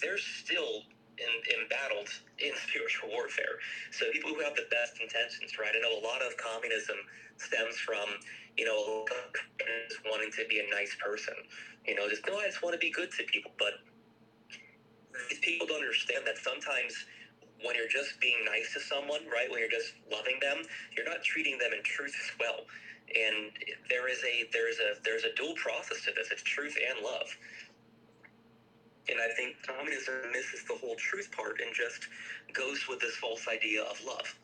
they're 0.00 0.18
still 0.18 0.82
in, 1.18 1.60
embattled 1.60 2.08
in 2.38 2.52
spiritual 2.68 3.10
warfare. 3.10 3.58
So 3.90 4.10
people 4.12 4.30
who 4.34 4.40
have 4.40 4.56
the 4.56 4.66
best 4.70 5.00
intentions, 5.00 5.58
right? 5.58 5.72
I 5.74 5.80
know 5.80 5.98
a 5.98 6.04
lot 6.04 6.22
of 6.22 6.36
communism 6.36 6.96
stems 7.36 7.76
from, 7.76 8.08
you 8.56 8.64
know, 8.64 9.04
wanting 10.06 10.30
to 10.32 10.44
be 10.48 10.60
a 10.60 10.68
nice 10.70 10.96
person. 10.98 11.34
You 11.86 11.94
know, 11.94 12.08
just 12.08 12.26
no, 12.26 12.38
I 12.38 12.46
just 12.46 12.62
want 12.62 12.74
to 12.74 12.78
be 12.78 12.90
good 12.90 13.10
to 13.18 13.24
people. 13.24 13.52
But 13.58 13.74
these 15.28 15.38
people 15.40 15.66
don't 15.66 15.80
understand 15.80 16.26
that 16.26 16.38
sometimes 16.38 16.94
when 17.62 17.76
you're 17.76 17.88
just 17.88 18.18
being 18.20 18.44
nice 18.44 18.72
to 18.74 18.80
someone, 18.80 19.20
right? 19.30 19.50
When 19.50 19.60
you're 19.60 19.70
just 19.70 19.94
loving 20.10 20.38
them, 20.40 20.62
you're 20.96 21.06
not 21.06 21.22
treating 21.22 21.58
them 21.58 21.70
in 21.72 21.82
truth 21.82 22.14
as 22.18 22.30
well. 22.38 22.66
And 23.14 23.52
there 23.88 24.08
is 24.08 24.18
a 24.24 24.48
there's 24.52 24.76
a 24.78 25.00
there's 25.04 25.24
a 25.24 25.34
dual 25.34 25.54
process 25.54 26.04
to 26.04 26.12
this. 26.16 26.30
It's 26.30 26.42
truth 26.42 26.76
and 26.76 27.04
love. 27.04 27.36
And 29.08 29.18
I 29.20 29.34
think 29.34 29.56
communism 29.66 30.14
misses 30.32 30.64
the 30.68 30.74
whole 30.74 30.94
truth 30.94 31.30
part 31.32 31.60
and 31.60 31.74
just 31.74 32.08
goes 32.52 32.86
with 32.88 33.00
this 33.00 33.16
false 33.16 33.48
idea 33.48 33.82
of 33.82 34.00
love. 34.06 34.36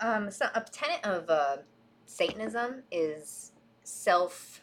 Um, 0.00 0.30
so 0.30 0.46
a 0.54 0.60
tenet 0.60 1.04
of 1.04 1.30
uh, 1.30 1.56
Satanism 2.04 2.82
is 2.92 3.52
self 3.84 4.60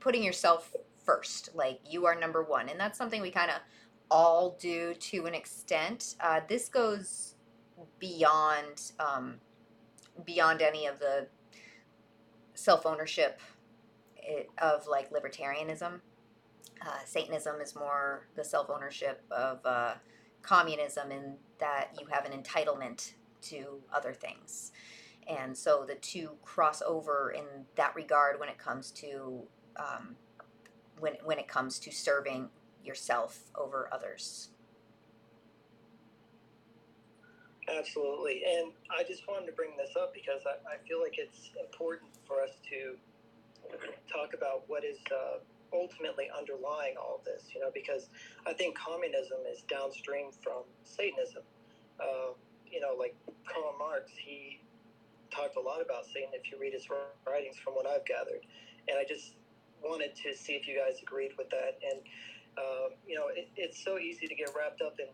putting 0.00 0.24
yourself 0.24 0.74
first, 1.04 1.50
like 1.54 1.80
you 1.88 2.06
are 2.06 2.14
number 2.14 2.42
one, 2.42 2.68
and 2.68 2.78
that's 2.78 2.98
something 2.98 3.22
we 3.22 3.30
kind 3.30 3.50
of 3.50 3.58
all 4.10 4.56
do 4.60 4.94
to 4.94 5.26
an 5.26 5.34
extent. 5.34 6.16
Uh, 6.20 6.40
this 6.48 6.68
goes 6.68 7.36
beyond 7.98 8.92
um, 8.98 9.36
beyond 10.24 10.62
any 10.62 10.86
of 10.86 10.98
the 10.98 11.28
self 12.54 12.86
ownership 12.86 13.40
of 14.58 14.86
like 14.86 15.10
libertarianism. 15.10 16.00
Uh, 16.80 16.98
Satanism 17.04 17.60
is 17.60 17.74
more 17.74 18.26
the 18.34 18.44
self 18.44 18.70
ownership 18.70 19.22
of 19.30 19.64
uh, 19.64 19.94
communism, 20.42 21.10
in 21.10 21.36
that 21.58 21.90
you 21.98 22.06
have 22.10 22.24
an 22.24 22.32
entitlement 22.32 23.12
to 23.42 23.80
other 23.92 24.12
things. 24.12 24.72
And 25.28 25.56
so 25.56 25.84
the 25.86 25.94
two 25.94 26.30
cross 26.42 26.82
over 26.82 27.30
in 27.30 27.44
that 27.76 27.94
regard 27.94 28.40
when 28.40 28.48
it 28.48 28.58
comes 28.58 28.90
to 28.92 29.42
um, 29.76 30.16
when 30.98 31.14
when 31.24 31.38
it 31.38 31.48
comes 31.48 31.78
to 31.80 31.92
serving 31.92 32.48
yourself 32.84 33.50
over 33.54 33.88
others. 33.92 34.48
Absolutely. 37.72 38.42
And 38.44 38.72
I 38.90 39.02
just 39.02 39.26
wanted 39.26 39.46
to 39.46 39.52
bring 39.52 39.76
this 39.76 39.96
up 39.96 40.12
because 40.12 40.42
I, 40.44 40.60
I 40.68 40.76
feel 40.86 41.00
like 41.00 41.16
it's 41.16 41.50
important 41.56 42.10
for 42.26 42.42
us 42.42 42.52
to 42.68 42.96
talk 44.12 44.34
about 44.34 44.64
what 44.68 44.84
is 44.84 44.98
uh, 45.10 45.40
ultimately 45.72 46.28
underlying 46.36 46.96
all 47.00 47.22
this. 47.24 47.48
You 47.54 47.60
know, 47.60 47.70
because 47.72 48.08
I 48.46 48.52
think 48.52 48.76
communism 48.76 49.40
is 49.50 49.62
downstream 49.62 50.30
from 50.42 50.68
Satanism. 50.84 51.42
Uh, 52.00 52.36
you 52.66 52.80
know, 52.80 52.94
like 52.98 53.16
Karl 53.48 53.74
Marx, 53.78 54.10
he 54.16 54.60
talked 55.30 55.56
a 55.56 55.60
lot 55.60 55.80
about 55.80 56.04
Satan 56.04 56.30
if 56.34 56.50
you 56.50 56.58
read 56.60 56.74
his 56.74 56.88
writings, 57.26 57.56
from 57.56 57.74
what 57.74 57.86
I've 57.86 58.04
gathered. 58.04 58.44
And 58.88 58.98
I 58.98 59.04
just 59.08 59.34
wanted 59.82 60.14
to 60.16 60.36
see 60.36 60.52
if 60.52 60.68
you 60.68 60.76
guys 60.76 61.00
agreed 61.00 61.32
with 61.38 61.48
that. 61.50 61.80
And 61.80 62.00
um, 62.58 62.92
you 63.06 63.16
know, 63.16 63.28
it, 63.32 63.48
it's 63.56 63.82
so 63.82 63.98
easy 63.98 64.26
to 64.26 64.34
get 64.34 64.50
wrapped 64.56 64.82
up 64.82 65.00
in 65.00 65.06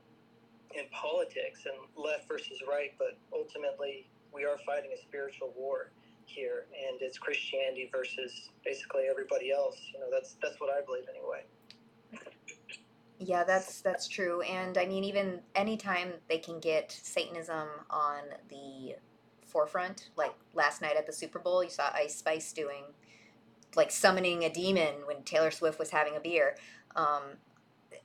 in 0.75 0.85
politics 0.93 1.65
and 1.65 1.77
left 1.97 2.29
versus 2.29 2.63
right, 2.69 2.93
but 2.99 3.19
ultimately 3.33 4.09
we 4.33 4.45
are 4.45 4.59
fighting 4.67 4.91
a 4.97 5.01
spiritual 5.01 5.53
war 5.57 5.91
here, 6.27 6.67
and 6.89 7.01
it's 7.01 7.19
Christianity 7.19 7.89
versus 7.91 8.51
basically 8.65 9.05
everybody 9.11 9.51
else. 9.51 9.77
You 9.93 10.01
know, 10.01 10.07
that's 10.11 10.37
that's 10.43 10.61
what 10.61 10.71
I 10.71 10.85
believe 10.85 11.05
anyway. 11.09 11.45
Yeah, 13.19 13.45
that's 13.45 13.81
that's 13.81 14.07
true. 14.07 14.43
And 14.43 14.79
I 14.79 14.87
mean 14.87 15.05
even 15.05 15.41
anytime 15.55 16.13
they 16.29 16.39
can 16.39 16.61
get 16.61 16.93
Satanism 16.93 17.69
on 17.91 18.23
the 18.49 18.97
forefront, 19.47 20.11
like 20.17 20.35
last 20.55 20.83
night 20.83 20.97
at 20.97 21.07
the 21.07 21.13
Super 21.13 21.39
Bowl, 21.39 21.65
you 21.65 21.71
saw 21.71 21.91
Ice 21.95 22.17
Spice 22.17 22.53
doing 22.53 22.85
like 23.75 23.91
summoning 23.91 24.45
a 24.45 24.51
demon 24.51 24.95
when 25.07 25.23
Taylor 25.23 25.51
Swift 25.51 25.79
was 25.79 25.91
having 25.91 26.17
a 26.17 26.21
beer. 26.21 26.57
Um, 26.97 27.39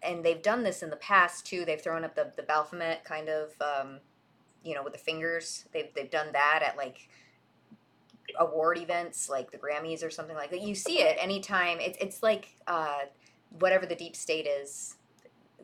and 0.02 0.24
they've 0.24 0.42
done 0.42 0.64
this 0.64 0.84
in 0.84 0.90
the 0.90 0.96
past 0.98 1.46
too. 1.46 1.66
They've 1.66 1.82
thrown 1.82 2.04
up 2.04 2.16
the 2.16 2.32
the 2.36 2.44
Baphomet 2.44 3.04
kind 3.04 3.30
of 3.30 3.52
um, 3.62 4.00
you 4.64 4.74
know, 4.74 4.84
with 4.84 4.94
the 4.94 5.00
fingers. 5.00 5.66
They've 5.74 5.94
they've 5.96 6.10
done 6.10 6.32
that 6.34 6.64
at 6.66 6.78
like 6.78 7.10
award 8.40 8.78
events 8.78 9.30
like 9.30 9.52
the 9.52 9.58
Grammys 9.58 10.04
or 10.04 10.10
something 10.10 10.36
like 10.36 10.50
that. 10.52 10.62
You 10.62 10.76
see 10.76 11.00
it 11.02 11.18
anytime. 11.20 11.80
It's 11.80 11.98
it's 12.00 12.24
like 12.24 12.56
uh, 12.68 13.00
whatever 13.60 13.86
the 13.86 13.96
deep 13.96 14.16
state 14.16 14.48
is 14.48 14.96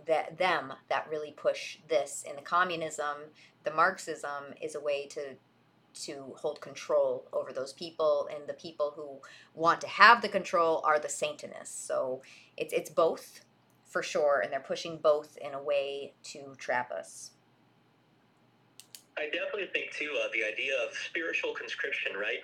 that 0.05 0.37
them 0.37 0.73
that 0.89 1.07
really 1.09 1.31
push 1.31 1.77
this 1.87 2.25
and 2.27 2.37
the 2.37 2.41
communism, 2.41 3.17
the 3.63 3.71
Marxism 3.71 4.53
is 4.61 4.75
a 4.75 4.79
way 4.79 5.07
to 5.07 5.35
to 5.91 6.33
hold 6.37 6.61
control 6.61 7.27
over 7.33 7.51
those 7.51 7.73
people 7.73 8.29
and 8.33 8.47
the 8.47 8.53
people 8.53 8.93
who 8.95 9.19
want 9.59 9.81
to 9.81 9.87
have 9.87 10.21
the 10.21 10.29
control 10.29 10.81
are 10.85 10.99
the 10.99 11.09
satanists. 11.09 11.87
So 11.87 12.21
it's 12.57 12.73
it's 12.73 12.89
both 12.89 13.41
for 13.89 14.03
sure 14.03 14.39
and 14.41 14.53
they're 14.53 14.59
pushing 14.59 14.97
both 14.97 15.37
in 15.37 15.53
a 15.53 15.61
way 15.61 16.13
to 16.23 16.55
trap 16.57 16.91
us. 16.91 17.31
I 19.17 19.25
definitely 19.25 19.67
think 19.73 19.91
too 19.91 20.15
uh, 20.23 20.29
the 20.31 20.45
idea 20.45 20.71
of 20.87 20.95
spiritual 20.95 21.53
conscription, 21.53 22.13
right, 22.15 22.39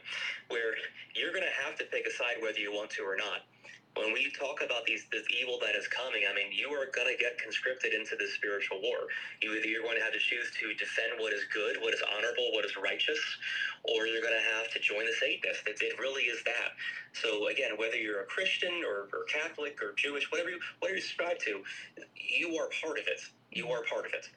where 0.50 0.76
you're 1.16 1.32
going 1.32 1.46
to 1.46 1.66
have 1.66 1.78
to 1.78 1.86
pick 1.86 2.06
a 2.06 2.12
side 2.12 2.42
whether 2.42 2.60
you 2.60 2.74
want 2.74 2.90
to 2.92 3.04
or 3.04 3.16
not. 3.16 3.48
When 3.96 4.12
we 4.12 4.30
talk 4.32 4.60
about 4.60 4.86
these 4.86 5.08
this 5.12 5.24
evil 5.32 5.58
that 5.64 5.76
is 5.76 5.88
coming, 5.88 6.24
I 6.30 6.36
mean, 6.36 6.52
you 6.52 6.68
are 6.76 6.92
going 6.92 7.08
to 7.08 7.16
get 7.16 7.40
conscripted 7.40 7.94
into 7.94 8.16
this 8.20 8.36
spiritual 8.36 8.82
war. 8.82 9.08
You 9.42 9.56
either 9.56 9.68
you're 9.68 9.84
going 9.84 9.96
to 9.96 10.04
have 10.04 10.12
to 10.12 10.20
choose 10.20 10.52
to 10.60 10.74
defend 10.76 11.16
what 11.18 11.32
is 11.32 11.48
good, 11.54 11.80
what 11.80 11.94
is 11.94 12.04
honorable, 12.04 12.52
what 12.52 12.66
is 12.66 12.76
righteous, 12.76 13.20
or 13.88 14.06
you're 14.06 14.22
going 14.22 14.36
to 14.36 14.48
have 14.60 14.68
to 14.76 14.80
join 14.80 15.06
the 15.06 15.16
Satanists. 15.16 15.64
It, 15.66 15.80
it 15.80 16.00
really 16.00 16.24
is 16.24 16.44
that. 16.44 16.76
So 17.14 17.48
again, 17.48 17.80
whether 17.80 17.96
you're 17.96 18.22
a 18.22 18.28
Christian 18.28 18.84
or, 18.84 19.08
or 19.16 19.24
Catholic 19.32 19.80
or 19.82 19.94
Jewish, 19.96 20.30
whatever 20.32 20.50
you 20.50 20.60
whatever 20.80 20.98
you 20.98 21.02
subscribe 21.02 21.40
to, 21.48 21.64
you 22.20 22.58
are 22.58 22.68
part 22.84 23.00
of 23.00 23.08
it. 23.08 23.22
You 23.52 23.72
are 23.72 23.84
part 23.88 24.06
of 24.06 24.14
it. 24.14 24.28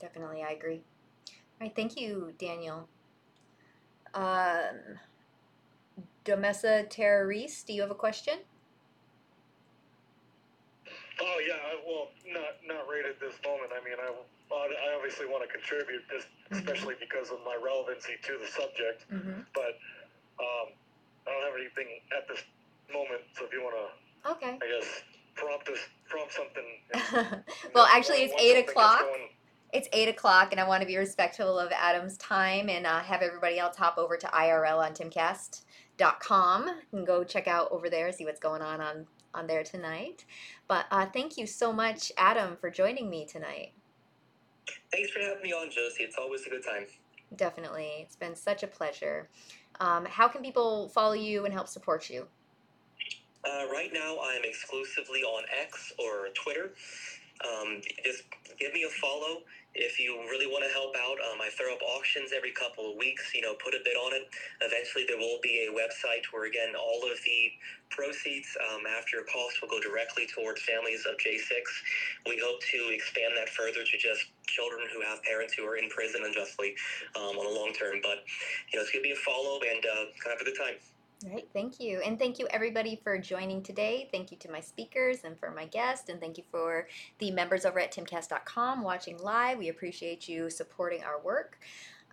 Definitely, 0.00 0.42
I 0.42 0.52
agree. 0.52 0.80
All 1.60 1.68
right, 1.68 1.76
thank 1.76 2.00
you, 2.00 2.32
Daniel. 2.38 2.88
Um, 4.14 4.96
Domessa 6.24 6.88
Terroriste, 6.88 7.66
do 7.66 7.72
you 7.74 7.82
have 7.82 7.90
a 7.90 7.94
question? 7.94 8.38
Oh 11.20 11.38
yeah, 11.46 11.54
I- 11.54 11.82
well, 11.86 12.08
not 12.26 12.56
not 12.66 12.88
right 12.88 13.04
at 13.04 13.20
this 13.20 13.34
moment. 13.44 13.72
I 13.76 13.84
mean, 13.84 13.96
I 14.00 14.08
I 14.52 14.94
obviously 14.96 15.26
want 15.26 15.46
to 15.46 15.50
contribute, 15.52 16.02
just 16.10 16.26
especially 16.50 16.94
because 16.98 17.30
of 17.30 17.38
my 17.44 17.56
relevancy 17.62 18.16
to 18.24 18.38
the 18.38 18.46
subject. 18.46 19.06
Mm-hmm. 19.12 19.40
But 19.54 19.78
um, 20.40 20.74
I 21.26 21.30
don't 21.30 21.44
have 21.44 21.58
anything 21.60 22.00
at 22.16 22.26
this 22.28 22.42
moment. 22.92 23.22
So 23.36 23.44
if 23.44 23.52
you 23.52 23.62
want 23.62 23.76
to, 23.76 24.30
Okay. 24.32 24.58
I 24.60 24.66
guess 24.80 25.02
prompt 25.34 25.68
us, 25.68 25.78
prompt 26.08 26.32
something. 26.32 27.42
well, 27.74 27.86
actually, 27.86 28.18
it's 28.18 28.34
eight 28.40 28.58
o'clock. 28.68 29.04
It's 29.72 29.88
eight 29.92 30.08
o'clock, 30.08 30.50
and 30.50 30.60
I 30.60 30.66
want 30.66 30.80
to 30.82 30.86
be 30.86 30.96
respectful 30.96 31.58
of 31.58 31.70
Adam's 31.72 32.16
time 32.18 32.68
and 32.68 32.86
uh, 32.86 32.98
have 33.00 33.22
everybody 33.22 33.58
else 33.58 33.76
hop 33.76 33.98
over 33.98 34.16
to 34.16 34.26
IRL 34.26 34.78
on 34.78 34.92
timcast.com 34.94 36.70
and 36.92 37.06
go 37.06 37.22
check 37.22 37.46
out 37.46 37.68
over 37.70 37.88
there, 37.88 38.10
see 38.10 38.24
what's 38.24 38.40
going 38.40 38.62
on 38.62 38.80
on, 38.80 39.06
on 39.34 39.46
there 39.46 39.64
tonight. 39.64 40.24
But 40.68 40.86
uh, 40.90 41.06
thank 41.06 41.36
you 41.36 41.46
so 41.46 41.72
much, 41.72 42.12
Adam, 42.16 42.56
for 42.56 42.70
joining 42.70 43.08
me 43.08 43.26
tonight. 43.26 43.72
Thanks 44.92 45.10
for 45.10 45.20
having 45.20 45.42
me 45.42 45.52
on, 45.52 45.70
Josie. 45.70 46.02
It's 46.02 46.16
always 46.16 46.46
a 46.46 46.50
good 46.50 46.64
time. 46.64 46.86
Definitely. 47.36 47.90
It's 48.00 48.16
been 48.16 48.34
such 48.34 48.62
a 48.62 48.66
pleasure. 48.66 49.28
Um, 49.78 50.04
how 50.04 50.28
can 50.28 50.42
people 50.42 50.88
follow 50.88 51.12
you 51.14 51.44
and 51.44 51.54
help 51.54 51.68
support 51.68 52.10
you? 52.10 52.26
Uh, 53.44 53.66
right 53.72 53.90
now, 53.92 54.18
I'm 54.22 54.42
exclusively 54.44 55.20
on 55.20 55.44
X 55.62 55.92
or 55.98 56.28
Twitter. 56.34 56.72
Um, 57.42 57.80
just 58.04 58.24
give 58.58 58.74
me 58.74 58.84
a 58.84 58.90
follow 59.00 59.38
if 59.74 60.00
you 60.00 60.18
really 60.28 60.46
want 60.46 60.64
to 60.66 60.72
help 60.72 60.94
out. 60.96 61.18
Um, 61.30 61.38
I 61.40 61.48
throw 61.54 61.72
up 61.72 61.82
auctions 61.82 62.32
every 62.34 62.50
couple 62.52 62.90
of 62.90 62.96
weeks. 62.96 63.30
You 63.34 63.42
know, 63.42 63.54
put 63.62 63.74
a 63.74 63.80
bid 63.84 63.94
on 63.94 64.12
it. 64.14 64.26
Eventually, 64.60 65.04
there 65.06 65.18
will 65.18 65.38
be 65.42 65.68
a 65.68 65.70
website 65.70 66.26
where, 66.32 66.46
again, 66.46 66.74
all 66.74 67.02
of 67.06 67.18
the 67.24 67.40
proceeds 67.90 68.48
um, 68.70 68.82
after 68.86 69.22
costs 69.30 69.60
will 69.62 69.68
go 69.68 69.80
directly 69.80 70.26
towards 70.26 70.62
families 70.62 71.06
of 71.06 71.16
J6. 71.18 71.62
We 72.26 72.40
hope 72.42 72.60
to 72.74 72.90
expand 72.90 73.34
that 73.36 73.48
further 73.48 73.82
to 73.82 73.96
just 73.98 74.26
children 74.46 74.86
who 74.92 75.00
have 75.02 75.22
parents 75.22 75.54
who 75.54 75.64
are 75.66 75.76
in 75.76 75.88
prison 75.88 76.22
unjustly 76.24 76.74
um, 77.14 77.38
on 77.38 77.44
the 77.46 77.54
long 77.54 77.72
term. 77.72 78.02
But 78.02 78.26
you 78.72 78.78
know, 78.78 78.82
it's 78.82 78.90
gonna 78.90 79.06
be 79.06 79.14
a 79.14 79.22
follow 79.22 79.60
and 79.62 79.82
uh, 79.86 80.10
kind 80.18 80.34
of 80.34 80.38
have 80.38 80.42
a 80.42 80.44
good 80.44 80.58
time. 80.58 80.74
All 81.22 81.34
right, 81.34 81.46
thank 81.52 81.78
you. 81.78 82.00
And 82.00 82.18
thank 82.18 82.38
you 82.38 82.48
everybody 82.48 82.98
for 83.04 83.18
joining 83.18 83.62
today. 83.62 84.08
Thank 84.10 84.30
you 84.30 84.38
to 84.38 84.50
my 84.50 84.60
speakers 84.60 85.18
and 85.22 85.38
for 85.38 85.50
my 85.50 85.66
guest. 85.66 86.08
And 86.08 86.18
thank 86.18 86.38
you 86.38 86.44
for 86.50 86.88
the 87.18 87.30
members 87.30 87.66
over 87.66 87.78
at 87.78 87.92
timcast.com 87.92 88.82
watching 88.82 89.18
live. 89.18 89.58
We 89.58 89.68
appreciate 89.68 90.30
you 90.30 90.48
supporting 90.48 91.04
our 91.04 91.20
work. 91.20 91.58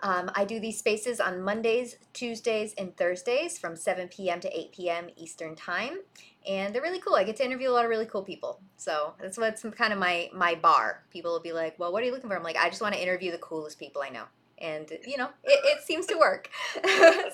Um, 0.04 0.30
I 0.36 0.44
do 0.44 0.60
these 0.60 0.78
spaces 0.78 1.22
on 1.22 1.42
Mondays, 1.42 1.96
Tuesdays, 2.12 2.74
and 2.78 2.96
Thursdays 2.98 3.58
from 3.58 3.78
7 3.78 4.10
p.m. 4.10 4.42
to 4.42 4.60
8 4.60 4.74
p.m. 4.74 5.08
Eastern 5.16 5.56
Time. 5.56 6.00
And 6.46 6.76
they're 6.76 6.82
really 6.82 7.00
cool. 7.00 7.16
I 7.16 7.24
get 7.24 7.38
to 7.38 7.46
interview 7.46 7.70
a 7.70 7.72
lot 7.72 7.86
of 7.86 7.90
really 7.90 8.06
cool 8.06 8.24
people. 8.24 8.60
So 8.76 9.14
that's 9.22 9.38
what's 9.38 9.64
kind 9.78 9.94
of 9.94 10.00
my, 10.00 10.30
my 10.34 10.56
bar. 10.56 11.06
People 11.12 11.32
will 11.32 11.40
be 11.40 11.54
like, 11.54 11.80
well, 11.80 11.94
what 11.94 12.04
are 12.04 12.06
you 12.06 12.12
looking 12.12 12.30
for? 12.30 12.36
I'm 12.36 12.44
like, 12.44 12.58
I 12.58 12.70
just 12.70 12.82
want 12.82 12.94
to 12.94 13.02
interview 13.02 13.32
the 13.32 13.38
coolest 13.38 13.80
people 13.80 14.02
I 14.02 14.10
know 14.10 14.26
and 14.60 14.92
you 15.06 15.18
know 15.18 15.30
it, 15.44 15.60
it 15.80 15.84
seems 15.84 16.06
to 16.08 16.16
work. 16.18 16.50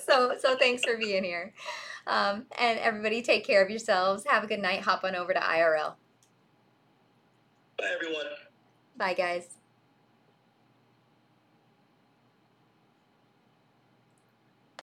So 0.06 0.34
so 0.38 0.56
thanks 0.56 0.84
for 0.84 0.96
being 0.98 1.24
here. 1.24 1.52
Um, 2.06 2.46
and 2.58 2.78
everybody 2.78 3.22
take 3.22 3.46
care 3.46 3.62
of 3.64 3.70
yourselves. 3.70 4.24
Have 4.26 4.44
a 4.44 4.46
good 4.46 4.60
night. 4.60 4.82
Hop 4.82 5.04
on 5.04 5.14
over 5.14 5.32
to 5.32 5.40
irl 5.40 5.94
Bye, 7.78 7.90
everyone. 7.94 8.26
bye 8.96 9.14
guys 9.14 9.53